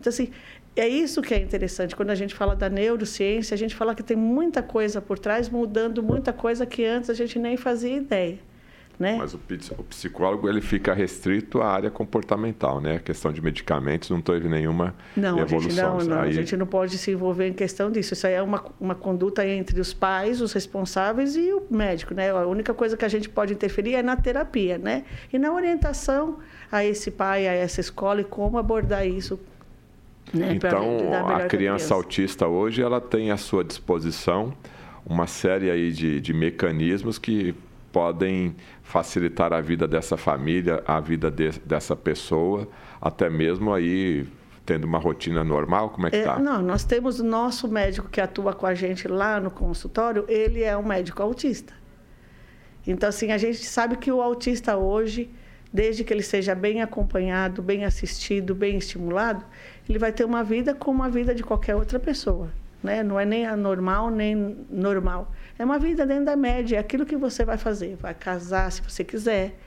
Então, 0.00 0.10
assim, 0.10 0.30
é 0.80 0.88
isso 0.88 1.20
que 1.22 1.34
é 1.34 1.38
interessante. 1.38 1.94
Quando 1.94 2.10
a 2.10 2.14
gente 2.14 2.34
fala 2.34 2.56
da 2.56 2.68
neurociência, 2.68 3.54
a 3.54 3.58
gente 3.58 3.74
fala 3.74 3.94
que 3.94 4.02
tem 4.02 4.16
muita 4.16 4.62
coisa 4.62 5.00
por 5.00 5.18
trás, 5.18 5.48
mudando 5.48 6.02
muita 6.02 6.32
coisa 6.32 6.64
que 6.64 6.84
antes 6.84 7.10
a 7.10 7.14
gente 7.14 7.38
nem 7.38 7.56
fazia 7.56 7.96
ideia. 7.96 8.38
Né? 9.00 9.16
Mas 9.16 9.32
o, 9.32 9.38
psicólogo 9.88 10.46
ele 10.46 10.60
fica 10.60 10.92
restrito 10.92 11.62
à 11.62 11.68
área 11.68 11.90
comportamental, 11.90 12.82
né? 12.82 12.96
A 12.96 12.98
questão 12.98 13.32
de 13.32 13.40
medicamentos 13.40 14.10
não 14.10 14.20
teve 14.20 14.46
nenhuma 14.46 14.94
não, 15.16 15.38
evolução. 15.38 15.96
A 15.96 16.00
gente 16.00 16.08
não, 16.08 16.16
não, 16.16 16.22
aí... 16.22 16.28
a 16.28 16.32
gente 16.32 16.54
não 16.54 16.66
pode 16.66 16.98
se 16.98 17.10
envolver 17.10 17.48
em 17.48 17.54
questão 17.54 17.90
disso. 17.90 18.12
Isso 18.12 18.26
aí 18.26 18.34
é 18.34 18.42
uma, 18.42 18.62
uma 18.78 18.94
conduta 18.94 19.46
entre 19.46 19.80
os 19.80 19.94
pais, 19.94 20.42
os 20.42 20.52
responsáveis 20.52 21.34
e 21.34 21.50
o 21.50 21.62
médico, 21.70 22.12
né? 22.12 22.30
A 22.30 22.46
única 22.46 22.74
coisa 22.74 22.94
que 22.94 23.04
a 23.06 23.08
gente 23.08 23.26
pode 23.26 23.54
interferir 23.54 23.94
é 23.94 24.02
na 24.02 24.16
terapia, 24.16 24.76
né? 24.76 25.04
E 25.32 25.38
na 25.38 25.50
orientação 25.50 26.38
a 26.70 26.84
esse 26.84 27.10
pai, 27.10 27.48
a 27.48 27.54
essa 27.54 27.80
escola 27.80 28.20
e 28.20 28.24
como 28.24 28.58
abordar 28.58 29.06
isso 29.06 29.40
né? 30.32 30.54
Então, 30.54 31.12
a 31.26 31.46
criança 31.46 31.94
autista 31.94 32.46
hoje 32.46 32.82
ela 32.82 33.00
tem 33.00 33.30
à 33.30 33.36
sua 33.36 33.64
disposição 33.64 34.52
uma 35.04 35.26
série 35.26 35.70
aí 35.70 35.90
de, 35.92 36.20
de 36.20 36.32
mecanismos 36.32 37.18
que 37.18 37.54
podem 37.92 38.54
facilitar 38.82 39.52
a 39.52 39.60
vida 39.60 39.86
dessa 39.86 40.16
família, 40.16 40.82
a 40.86 41.00
vida 41.00 41.30
de, 41.30 41.50
dessa 41.64 41.96
pessoa, 41.96 42.68
até 43.00 43.28
mesmo 43.28 43.72
aí 43.72 44.26
tendo 44.64 44.84
uma 44.84 44.98
rotina 44.98 45.42
normal, 45.42 45.90
como 45.90 46.06
é 46.06 46.10
que 46.10 46.16
está? 46.16 46.32
É, 46.32 46.34
tá? 46.34 46.40
não, 46.40 46.62
nós 46.62 46.84
temos 46.84 47.18
o 47.18 47.24
nosso 47.24 47.66
médico 47.66 48.08
que 48.08 48.20
atua 48.20 48.52
com 48.52 48.66
a 48.66 48.74
gente 48.74 49.08
lá 49.08 49.40
no 49.40 49.50
consultório, 49.50 50.24
ele 50.28 50.62
é 50.62 50.76
um 50.76 50.84
médico 50.84 51.20
autista. 51.22 51.72
Então, 52.86 53.08
assim, 53.08 53.32
a 53.32 53.38
gente 53.38 53.64
sabe 53.64 53.96
que 53.96 54.12
o 54.12 54.22
autista 54.22 54.76
hoje, 54.76 55.30
desde 55.72 56.04
que 56.04 56.12
ele 56.12 56.22
seja 56.22 56.54
bem 56.54 56.82
acompanhado, 56.82 57.62
bem 57.62 57.84
assistido, 57.84 58.54
bem 58.54 58.76
estimulado, 58.76 59.44
ele 59.90 59.98
vai 59.98 60.12
ter 60.12 60.24
uma 60.24 60.44
vida 60.44 60.72
como 60.72 61.02
a 61.02 61.08
vida 61.08 61.34
de 61.34 61.42
qualquer 61.42 61.74
outra 61.74 61.98
pessoa. 61.98 62.48
Né? 62.82 63.02
Não 63.02 63.18
é 63.18 63.24
nem 63.24 63.44
anormal, 63.44 64.08
nem 64.08 64.64
normal. 64.70 65.32
É 65.58 65.64
uma 65.64 65.78
vida 65.78 66.06
dentro 66.06 66.26
da 66.26 66.36
média, 66.36 66.76
é 66.76 66.78
aquilo 66.78 67.04
que 67.04 67.16
você 67.16 67.44
vai 67.44 67.58
fazer. 67.58 67.96
Vai 67.96 68.14
casar 68.14 68.70
se 68.70 68.80
você 68.80 69.02
quiser, 69.02 69.58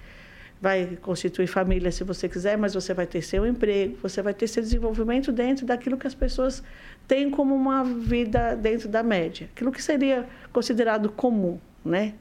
vai 0.61 0.97
constituir 1.01 1.47
família 1.47 1.91
se 1.91 2.05
você 2.05 2.30
quiser, 2.30 2.57
mas 2.57 2.74
você 2.74 2.93
vai 2.93 3.05
ter 3.05 3.21
seu 3.21 3.45
emprego, 3.45 3.97
você 4.01 4.21
vai 4.21 4.34
ter 4.34 4.47
seu 4.47 4.63
desenvolvimento 4.63 5.30
dentro 5.30 5.65
daquilo 5.65 5.97
que 5.97 6.07
as 6.07 6.15
pessoas 6.15 6.63
têm 7.05 7.30
como 7.30 7.53
uma 7.53 7.84
vida 7.84 8.55
dentro 8.55 8.88
da 8.88 9.03
média, 9.03 9.49
aquilo 9.53 9.74
que 9.74 9.84
seria 9.84 10.26
considerado 10.53 11.11
comum, 11.11 11.59
né? 11.84 12.13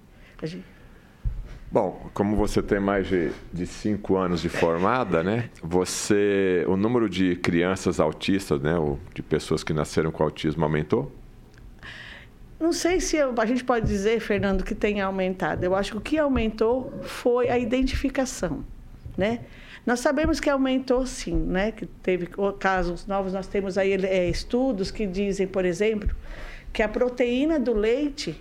Gente... 0.43 0.72
Bom, 1.73 2.11
como 2.13 2.37
você 2.37 2.63
tem 2.63 2.79
mais 2.79 3.07
de, 3.07 3.31
de 3.51 3.67
cinco 3.67 4.19
anos 4.19 4.43
de 4.43 4.51
formada, 4.51 5.23
né? 5.23 5.49
Você, 5.63 6.67
o 6.69 6.77
número 6.77 7.09
de 7.09 7.35
crianças 7.37 7.99
autistas, 7.99 8.61
né, 8.61 8.79
ou 8.79 9.01
de 9.15 9.23
pessoas 9.23 9.65
que 9.65 9.73
nasceram 9.73 10.11
com 10.11 10.23
autismo 10.23 10.63
aumentou? 10.65 11.11
Não 12.61 12.75
sei 12.75 13.01
se 13.01 13.17
a 13.19 13.47
gente 13.47 13.65
pode 13.65 13.87
dizer, 13.87 14.21
Fernando, 14.21 14.65
que 14.65 14.75
tenha 14.75 15.07
aumentado. 15.07 15.65
Eu 15.65 15.75
acho 15.75 15.93
que 15.93 15.97
o 15.97 16.01
que 16.03 16.19
aumentou 16.19 16.93
foi 17.05 17.49
a 17.49 17.59
identificação, 17.59 18.63
né? 19.17 19.41
Nós 19.87 20.01
sabemos 20.01 20.41
que 20.41 20.51
aumentou 20.51 21.07
sim, 21.07 21.35
né? 21.35 21.73
Que 21.73 21.87
teve 21.87 22.29
casos 22.59 23.07
novos. 23.07 23.33
Nós 23.33 23.47
temos 23.47 23.79
aí 23.79 23.95
é, 23.95 24.29
estudos 24.29 24.91
que 24.91 25.07
dizem, 25.07 25.47
por 25.47 25.65
exemplo, 25.65 26.15
que 26.71 26.83
a 26.83 26.89
proteína 26.89 27.59
do 27.59 27.73
leite 27.73 28.39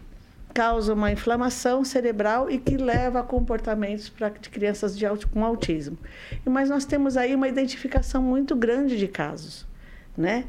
causa 0.53 0.93
uma 0.93 1.11
inflamação 1.11 1.83
cerebral 1.83 2.49
e 2.49 2.57
que 2.57 2.77
leva 2.77 3.19
a 3.19 3.23
comportamentos 3.23 4.11
de 4.41 4.49
crianças 4.49 4.97
de, 4.97 5.05
com 5.31 5.43
autismo. 5.43 5.97
Mas 6.45 6.69
nós 6.69 6.85
temos 6.85 7.17
aí 7.17 7.33
uma 7.33 7.47
identificação 7.47 8.21
muito 8.21 8.55
grande 8.55 8.97
de 8.97 9.07
casos, 9.07 9.65
né? 10.17 10.45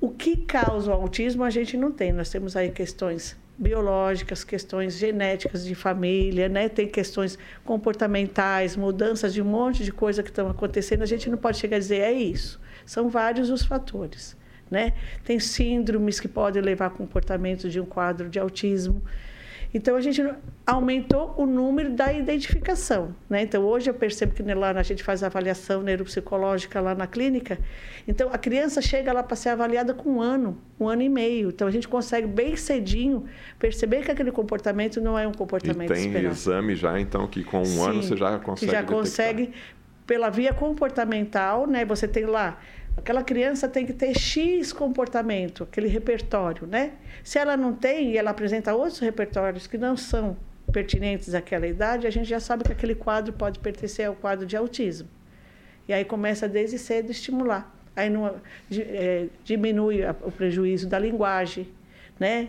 O 0.00 0.10
que 0.10 0.36
causa 0.36 0.90
o 0.90 0.94
autismo 0.94 1.42
a 1.42 1.50
gente 1.50 1.76
não 1.76 1.90
tem. 1.90 2.12
Nós 2.12 2.30
temos 2.30 2.54
aí 2.56 2.70
questões 2.70 3.36
biológicas, 3.58 4.44
questões 4.44 4.96
genéticas 4.96 5.64
de 5.64 5.74
família, 5.74 6.48
né? 6.48 6.68
Tem 6.68 6.86
questões 6.86 7.36
comportamentais, 7.64 8.76
mudanças 8.76 9.34
de 9.34 9.42
um 9.42 9.44
monte 9.44 9.82
de 9.82 9.90
coisa 9.90 10.22
que 10.22 10.30
estão 10.30 10.48
acontecendo. 10.48 11.02
A 11.02 11.06
gente 11.06 11.28
não 11.28 11.36
pode 11.36 11.58
chegar 11.58 11.76
a 11.76 11.80
dizer 11.80 12.00
é 12.00 12.12
isso. 12.12 12.60
São 12.86 13.08
vários 13.08 13.50
os 13.50 13.64
fatores, 13.64 14.36
né? 14.70 14.92
Tem 15.24 15.40
síndromes 15.40 16.20
que 16.20 16.28
podem 16.28 16.62
levar 16.62 16.86
a 16.86 16.90
comportamentos 16.90 17.72
de 17.72 17.80
um 17.80 17.84
quadro 17.84 18.28
de 18.28 18.38
autismo. 18.38 19.02
Então 19.72 19.96
a 19.96 20.00
gente 20.00 20.22
aumentou 20.66 21.34
o 21.36 21.44
número 21.44 21.90
da 21.90 22.12
identificação, 22.12 23.14
né? 23.28 23.42
Então 23.42 23.62
hoje 23.64 23.90
eu 23.90 23.94
percebo 23.94 24.32
que 24.32 24.42
lá 24.42 24.70
a 24.70 24.82
gente 24.82 25.02
faz 25.02 25.22
avaliação 25.22 25.82
neuropsicológica 25.82 26.80
lá 26.80 26.94
na 26.94 27.06
clínica. 27.06 27.58
Então 28.06 28.30
a 28.32 28.38
criança 28.38 28.80
chega 28.80 29.12
lá 29.12 29.22
para 29.22 29.36
ser 29.36 29.50
avaliada 29.50 29.92
com 29.92 30.10
um 30.14 30.20
ano, 30.20 30.58
um 30.80 30.88
ano 30.88 31.02
e 31.02 31.08
meio. 31.08 31.50
Então 31.50 31.68
a 31.68 31.70
gente 31.70 31.86
consegue 31.86 32.26
bem 32.26 32.56
cedinho 32.56 33.24
perceber 33.58 34.02
que 34.02 34.10
aquele 34.10 34.32
comportamento 34.32 35.00
não 35.00 35.18
é 35.18 35.26
um 35.28 35.32
comportamento 35.32 35.90
e 35.90 35.94
tem 35.94 36.06
esperado. 36.06 36.34
exame 36.34 36.74
já 36.74 36.98
então 36.98 37.26
que 37.26 37.44
com 37.44 37.60
um 37.60 37.64
Sim, 37.64 37.88
ano 37.88 38.02
você 38.02 38.16
já 38.16 38.38
consegue 38.38 38.72
já 38.72 38.80
detectar. 38.80 38.96
consegue 38.98 39.52
pela 40.06 40.30
via 40.30 40.54
comportamental, 40.54 41.66
né? 41.66 41.84
Você 41.84 42.08
tem 42.08 42.24
lá 42.24 42.58
Aquela 42.98 43.22
criança 43.22 43.68
tem 43.68 43.86
que 43.86 43.92
ter 43.92 44.12
X 44.18 44.72
comportamento, 44.72 45.62
aquele 45.62 45.86
repertório, 45.86 46.66
né? 46.66 46.94
Se 47.22 47.38
ela 47.38 47.56
não 47.56 47.72
tem 47.72 48.10
e 48.10 48.18
ela 48.18 48.32
apresenta 48.32 48.74
outros 48.74 48.98
repertórios 48.98 49.68
que 49.68 49.78
não 49.78 49.96
são 49.96 50.36
pertinentes 50.72 51.32
àquela 51.32 51.66
idade, 51.66 52.08
a 52.08 52.10
gente 52.10 52.28
já 52.28 52.40
sabe 52.40 52.64
que 52.64 52.72
aquele 52.72 52.96
quadro 52.96 53.32
pode 53.32 53.60
pertencer 53.60 54.06
ao 54.06 54.16
quadro 54.16 54.44
de 54.44 54.56
autismo. 54.56 55.08
E 55.86 55.92
aí 55.92 56.04
começa 56.04 56.48
desde 56.48 56.76
cedo 56.76 57.10
estimular. 57.10 57.72
Aí 57.94 58.10
não, 58.10 58.34
é, 58.72 59.26
diminui 59.44 60.00
o 60.22 60.32
prejuízo 60.32 60.88
da 60.88 60.98
linguagem, 60.98 61.68
né? 62.18 62.48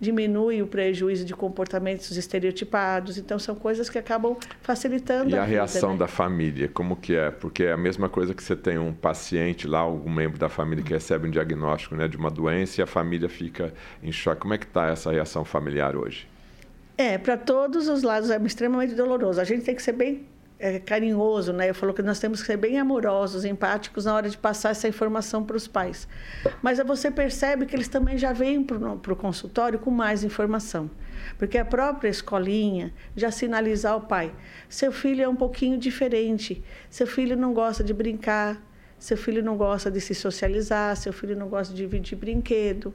diminui 0.00 0.62
o 0.62 0.66
prejuízo 0.66 1.24
de 1.24 1.34
comportamentos 1.34 2.16
estereotipados. 2.16 3.18
Então, 3.18 3.38
são 3.38 3.54
coisas 3.54 3.90
que 3.90 3.98
acabam 3.98 4.36
facilitando 4.62 5.30
e 5.30 5.34
a, 5.36 5.42
a 5.42 5.44
reação 5.44 5.92
né? 5.92 5.98
da 5.98 6.06
família, 6.06 6.68
como 6.68 6.96
que 6.96 7.14
é? 7.14 7.30
Porque 7.30 7.64
é 7.64 7.72
a 7.72 7.76
mesma 7.76 8.08
coisa 8.08 8.34
que 8.34 8.42
você 8.42 8.56
tem 8.56 8.78
um 8.78 8.92
paciente 8.92 9.66
lá, 9.66 9.80
algum 9.80 10.10
membro 10.10 10.38
da 10.38 10.48
família 10.48 10.84
que 10.84 10.92
recebe 10.92 11.28
um 11.28 11.30
diagnóstico 11.30 11.94
né, 11.94 12.06
de 12.08 12.16
uma 12.16 12.30
doença 12.30 12.80
e 12.80 12.82
a 12.82 12.86
família 12.86 13.28
fica 13.28 13.72
em 14.02 14.12
choque. 14.12 14.40
Como 14.40 14.54
é 14.54 14.58
que 14.58 14.66
está 14.66 14.88
essa 14.88 15.10
reação 15.10 15.44
familiar 15.44 15.96
hoje? 15.96 16.28
É, 16.96 17.16
para 17.16 17.36
todos 17.36 17.88
os 17.88 18.02
lados 18.02 18.30
é 18.30 18.40
extremamente 18.42 18.94
doloroso. 18.94 19.40
A 19.40 19.44
gente 19.44 19.64
tem 19.64 19.74
que 19.74 19.82
ser 19.82 19.92
bem 19.92 20.26
é, 20.60 20.78
carinhoso, 20.78 21.54
né? 21.54 21.70
Eu 21.70 21.74
falou 21.74 21.94
que 21.94 22.02
nós 22.02 22.20
temos 22.20 22.42
que 22.42 22.46
ser 22.46 22.58
bem 22.58 22.78
amorosos, 22.78 23.46
empáticos 23.46 24.04
na 24.04 24.14
hora 24.14 24.28
de 24.28 24.36
passar 24.36 24.70
essa 24.70 24.86
informação 24.86 25.42
para 25.42 25.56
os 25.56 25.66
pais. 25.66 26.06
Mas 26.62 26.78
você 26.78 27.10
percebe 27.10 27.64
que 27.64 27.74
eles 27.74 27.88
também 27.88 28.18
já 28.18 28.32
vêm 28.32 28.62
para 28.62 29.12
o 29.12 29.16
consultório 29.16 29.78
com 29.78 29.90
mais 29.90 30.22
informação. 30.22 30.90
Porque 31.38 31.56
a 31.56 31.64
própria 31.64 32.10
escolinha 32.10 32.92
já 33.16 33.30
sinaliza 33.30 33.90
ao 33.90 34.02
pai: 34.02 34.34
seu 34.68 34.92
filho 34.92 35.22
é 35.22 35.28
um 35.28 35.36
pouquinho 35.36 35.78
diferente, 35.78 36.62
seu 36.90 37.06
filho 37.06 37.36
não 37.36 37.54
gosta 37.54 37.82
de 37.82 37.94
brincar, 37.94 38.62
seu 38.98 39.16
filho 39.16 39.42
não 39.42 39.56
gosta 39.56 39.90
de 39.90 40.00
se 40.00 40.14
socializar, 40.14 40.94
seu 40.94 41.12
filho 41.12 41.34
não 41.34 41.48
gosta 41.48 41.72
de 41.72 41.80
dividir 41.80 42.16
brinquedo 42.16 42.92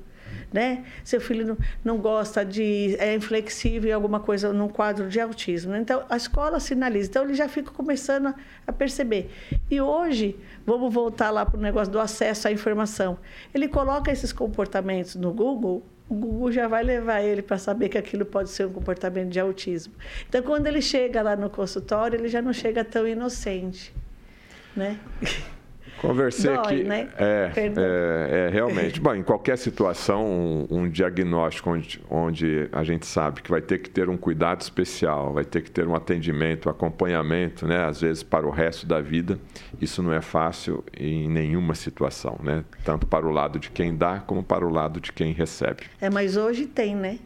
né? 0.51 0.85
Seu 1.03 1.19
filho 1.19 1.45
não, 1.45 1.57
não 1.83 1.97
gosta 1.97 2.45
de 2.45 2.95
é 2.99 3.13
inflexível 3.13 3.89
em 3.89 3.93
alguma 3.93 4.19
coisa 4.19 4.53
num 4.53 4.67
quadro 4.67 5.09
de 5.09 5.19
autismo. 5.19 5.71
Né? 5.71 5.79
Então 5.79 6.03
a 6.09 6.17
escola 6.17 6.59
sinaliza. 6.59 7.09
Então 7.09 7.23
ele 7.23 7.33
já 7.33 7.49
fica 7.49 7.71
começando 7.71 8.27
a, 8.27 8.35
a 8.67 8.71
perceber. 8.71 9.29
E 9.69 9.81
hoje 9.81 10.37
vamos 10.65 10.93
voltar 10.93 11.31
lá 11.31 11.45
para 11.45 11.57
o 11.57 11.61
negócio 11.61 11.91
do 11.91 11.99
acesso 11.99 12.47
à 12.47 12.51
informação. 12.51 13.17
Ele 13.53 13.67
coloca 13.67 14.11
esses 14.11 14.31
comportamentos 14.31 15.15
no 15.15 15.33
Google 15.33 15.83
o 16.07 16.13
Google 16.13 16.51
já 16.51 16.67
vai 16.67 16.83
levar 16.83 17.21
ele 17.21 17.41
para 17.41 17.57
saber 17.57 17.89
que 17.89 17.97
aquilo 17.97 18.25
pode 18.25 18.51
ser 18.51 18.67
um 18.67 18.71
comportamento 18.71 19.31
de 19.31 19.39
autismo. 19.39 19.91
Então, 20.29 20.39
quando 20.43 20.67
ele 20.67 20.79
chega 20.79 21.19
lá 21.23 21.35
no 21.35 21.49
consultório, 21.49 22.15
ele 22.15 22.27
já 22.27 22.43
não 22.43 22.53
chega 22.53 22.85
tão 22.85 23.07
inocente, 23.07 23.91
né? 24.75 24.99
Conversei 26.07 26.53
Dói, 26.53 26.63
aqui. 26.63 26.83
Né? 26.83 27.09
É, 27.17 27.51
é, 27.55 28.47
é, 28.47 28.49
realmente. 28.51 28.99
Bom, 28.99 29.15
em 29.15 29.23
qualquer 29.23 29.57
situação, 29.57 30.25
um, 30.25 30.67
um 30.69 30.89
diagnóstico 30.89 31.69
onde, 31.69 32.01
onde, 32.09 32.69
a 32.71 32.83
gente 32.83 33.05
sabe 33.05 33.41
que 33.41 33.49
vai 33.49 33.61
ter 33.61 33.79
que 33.79 33.89
ter 33.89 34.09
um 34.09 34.17
cuidado 34.17 34.61
especial, 34.61 35.33
vai 35.33 35.45
ter 35.45 35.61
que 35.61 35.71
ter 35.71 35.87
um 35.87 35.95
atendimento, 35.95 36.67
um 36.67 36.71
acompanhamento, 36.71 37.67
né? 37.67 37.85
Às 37.85 38.01
vezes 38.01 38.23
para 38.23 38.45
o 38.45 38.49
resto 38.49 38.85
da 38.85 39.01
vida, 39.01 39.39
isso 39.81 40.01
não 40.01 40.13
é 40.13 40.21
fácil 40.21 40.83
em 40.97 41.29
nenhuma 41.29 41.75
situação, 41.75 42.39
né? 42.43 42.63
Tanto 42.83 43.05
para 43.05 43.25
o 43.25 43.31
lado 43.31 43.59
de 43.59 43.69
quem 43.69 43.95
dá 43.95 44.19
como 44.19 44.43
para 44.43 44.65
o 44.65 44.69
lado 44.69 44.99
de 44.99 45.11
quem 45.11 45.33
recebe. 45.33 45.83
É, 45.99 46.09
mas 46.09 46.37
hoje 46.37 46.65
tem, 46.65 46.95
né? 46.95 47.19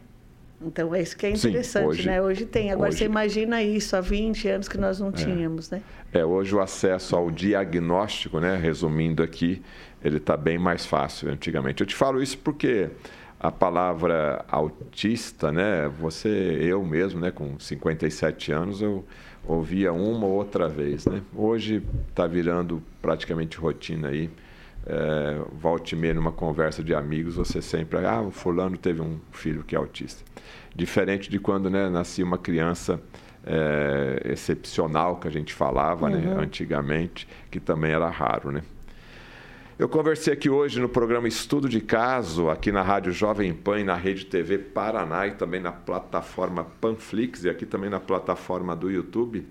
Então, 0.62 0.94
é 0.94 1.00
isso 1.00 1.16
que 1.16 1.26
é 1.26 1.30
interessante, 1.30 1.82
Sim, 1.82 1.88
hoje, 1.88 2.06
né? 2.06 2.20
Hoje 2.20 2.44
tem. 2.44 2.70
Agora, 2.70 2.90
hoje... 2.90 2.98
você 2.98 3.04
imagina 3.04 3.62
isso 3.62 3.96
há 3.96 4.00
20 4.00 4.48
anos 4.48 4.68
que 4.68 4.76
nós 4.76 5.00
não 5.00 5.08
é. 5.08 5.12
tínhamos, 5.12 5.70
né? 5.70 5.82
É, 6.12 6.24
hoje 6.24 6.54
o 6.54 6.60
acesso 6.60 7.16
ao 7.16 7.30
diagnóstico, 7.30 8.38
né? 8.40 8.56
Resumindo 8.56 9.22
aqui, 9.22 9.62
ele 10.04 10.18
está 10.18 10.36
bem 10.36 10.58
mais 10.58 10.84
fácil 10.84 11.30
antigamente. 11.30 11.80
Eu 11.80 11.86
te 11.86 11.94
falo 11.94 12.22
isso 12.22 12.36
porque 12.38 12.90
a 13.38 13.50
palavra 13.50 14.44
autista, 14.48 15.50
né? 15.50 15.88
Você, 15.98 16.28
eu 16.60 16.84
mesmo, 16.84 17.20
né? 17.20 17.30
Com 17.30 17.58
57 17.58 18.52
anos, 18.52 18.82
eu 18.82 19.02
ouvia 19.46 19.92
uma 19.94 20.26
ou 20.26 20.32
outra 20.32 20.68
vez, 20.68 21.06
né? 21.06 21.22
Hoje 21.34 21.82
está 22.10 22.26
virando 22.26 22.82
praticamente 23.00 23.56
rotina 23.56 24.08
aí. 24.08 24.28
É, 24.86 25.40
volte 25.52 25.94
meia 25.94 26.14
numa 26.14 26.32
conversa 26.32 26.82
de 26.82 26.94
amigos, 26.94 27.36
você 27.36 27.60
sempre, 27.60 28.04
ah, 28.04 28.22
o 28.22 28.30
fulano 28.30 28.78
teve 28.78 29.02
um 29.02 29.20
filho 29.30 29.62
que 29.62 29.74
é 29.74 29.78
autista. 29.78 30.24
Diferente 30.74 31.28
de 31.28 31.38
quando 31.38 31.68
né, 31.68 31.88
nascia 31.90 32.24
uma 32.24 32.38
criança 32.38 33.00
é, 33.44 34.22
excepcional, 34.24 35.16
que 35.16 35.28
a 35.28 35.30
gente 35.30 35.52
falava 35.52 36.08
né, 36.08 36.16
uhum. 36.16 36.34
né, 36.36 36.42
antigamente, 36.42 37.28
que 37.50 37.60
também 37.60 37.92
era 37.92 38.08
raro. 38.08 38.50
Né? 38.50 38.62
Eu 39.78 39.88
conversei 39.88 40.32
aqui 40.32 40.50
hoje 40.50 40.78
no 40.78 40.88
programa 40.88 41.26
Estudo 41.26 41.68
de 41.68 41.80
Caso, 41.80 42.50
aqui 42.50 42.70
na 42.70 42.82
Rádio 42.82 43.12
Jovem 43.12 43.52
Pan 43.54 43.80
e 43.80 43.84
na 43.84 43.94
Rede 43.94 44.26
TV 44.26 44.58
Paraná 44.58 45.26
e 45.26 45.32
também 45.32 45.60
na 45.60 45.72
plataforma 45.72 46.64
Panflix 46.80 47.44
e 47.44 47.48
aqui 47.48 47.64
também 47.64 47.88
na 47.88 47.98
plataforma 47.98 48.76
do 48.76 48.90
YouTube, 48.90 49.46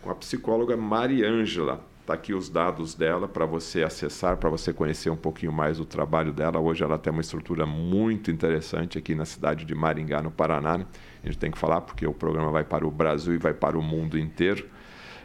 com 0.00 0.10
a 0.10 0.14
psicóloga 0.14 0.76
Mariângela. 0.76 1.84
Está 2.02 2.14
aqui 2.14 2.34
os 2.34 2.48
dados 2.48 2.96
dela 2.96 3.28
para 3.28 3.46
você 3.46 3.84
acessar, 3.84 4.36
para 4.36 4.50
você 4.50 4.72
conhecer 4.72 5.08
um 5.08 5.16
pouquinho 5.16 5.52
mais 5.52 5.78
do 5.78 5.84
trabalho 5.84 6.32
dela. 6.32 6.58
Hoje 6.58 6.82
ela 6.82 6.98
tem 6.98 7.12
uma 7.12 7.20
estrutura 7.20 7.64
muito 7.64 8.28
interessante 8.28 8.98
aqui 8.98 9.14
na 9.14 9.24
cidade 9.24 9.64
de 9.64 9.72
Maringá, 9.72 10.20
no 10.20 10.32
Paraná. 10.32 10.78
Né? 10.78 10.86
A 11.22 11.26
gente 11.28 11.38
tem 11.38 11.52
que 11.52 11.56
falar 11.56 11.80
porque 11.82 12.04
o 12.04 12.12
programa 12.12 12.50
vai 12.50 12.64
para 12.64 12.84
o 12.84 12.90
Brasil 12.90 13.32
e 13.34 13.38
vai 13.38 13.54
para 13.54 13.78
o 13.78 13.82
mundo 13.82 14.18
inteiro. 14.18 14.68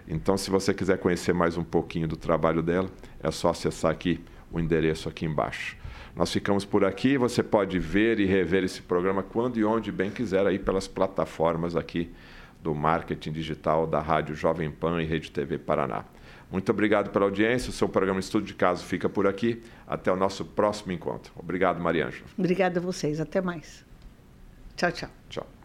Então, 0.08 0.38
se 0.38 0.52
você 0.52 0.72
quiser 0.72 1.00
conhecer 1.00 1.34
mais 1.34 1.58
um 1.58 1.64
pouquinho 1.64 2.08
do 2.08 2.16
trabalho 2.16 2.62
dela, 2.62 2.92
é 3.24 3.32
só 3.32 3.50
acessar 3.50 3.92
aqui 3.92 4.24
o 4.52 4.60
endereço 4.60 5.10
aqui 5.10 5.26
embaixo. 5.26 5.76
Nós 6.16 6.32
ficamos 6.32 6.64
por 6.64 6.86
aqui. 6.86 7.18
Você 7.18 7.42
pode 7.42 7.80
ver 7.80 8.20
e 8.20 8.26
rever 8.28 8.64
esse 8.64 8.84
programa 8.84 9.24
quando 9.24 9.58
e 9.58 9.66
onde 9.66 9.92
bem 9.92 10.12
quiser 10.12 10.46
aí 10.46 10.60
pelas 10.60 10.88
plataformas 10.88 11.76
aqui 11.76 12.12
do 12.62 12.76
marketing 12.76 13.32
digital 13.32 13.88
da 13.88 14.00
Rádio 14.00 14.36
Jovem 14.36 14.70
Pan 14.70 15.02
e 15.02 15.06
Rede 15.06 15.32
TV 15.32 15.58
Paraná. 15.58 16.06
Muito 16.52 16.72
obrigado 16.72 17.10
pela 17.12 17.26
audiência. 17.26 17.70
O 17.70 17.74
seu 17.74 17.90
programa 17.90 18.20
Estudo 18.20 18.46
de 18.46 18.54
Caso 18.54 18.86
fica 18.86 19.10
por 19.10 19.28
aqui. 19.28 19.62
Até 19.86 20.12
o 20.12 20.16
nosso 20.16 20.46
próximo 20.46 20.92
encontro. 20.92 21.32
Obrigado, 21.36 21.80
Mariângela. 21.80 22.26
Obrigada 22.38 22.80
a 22.80 22.82
vocês. 22.82 23.20
Até 23.20 23.42
mais. 23.42 23.86
Tchau, 24.76 24.92
tchau. 24.92 25.10
Tchau. 25.30 25.57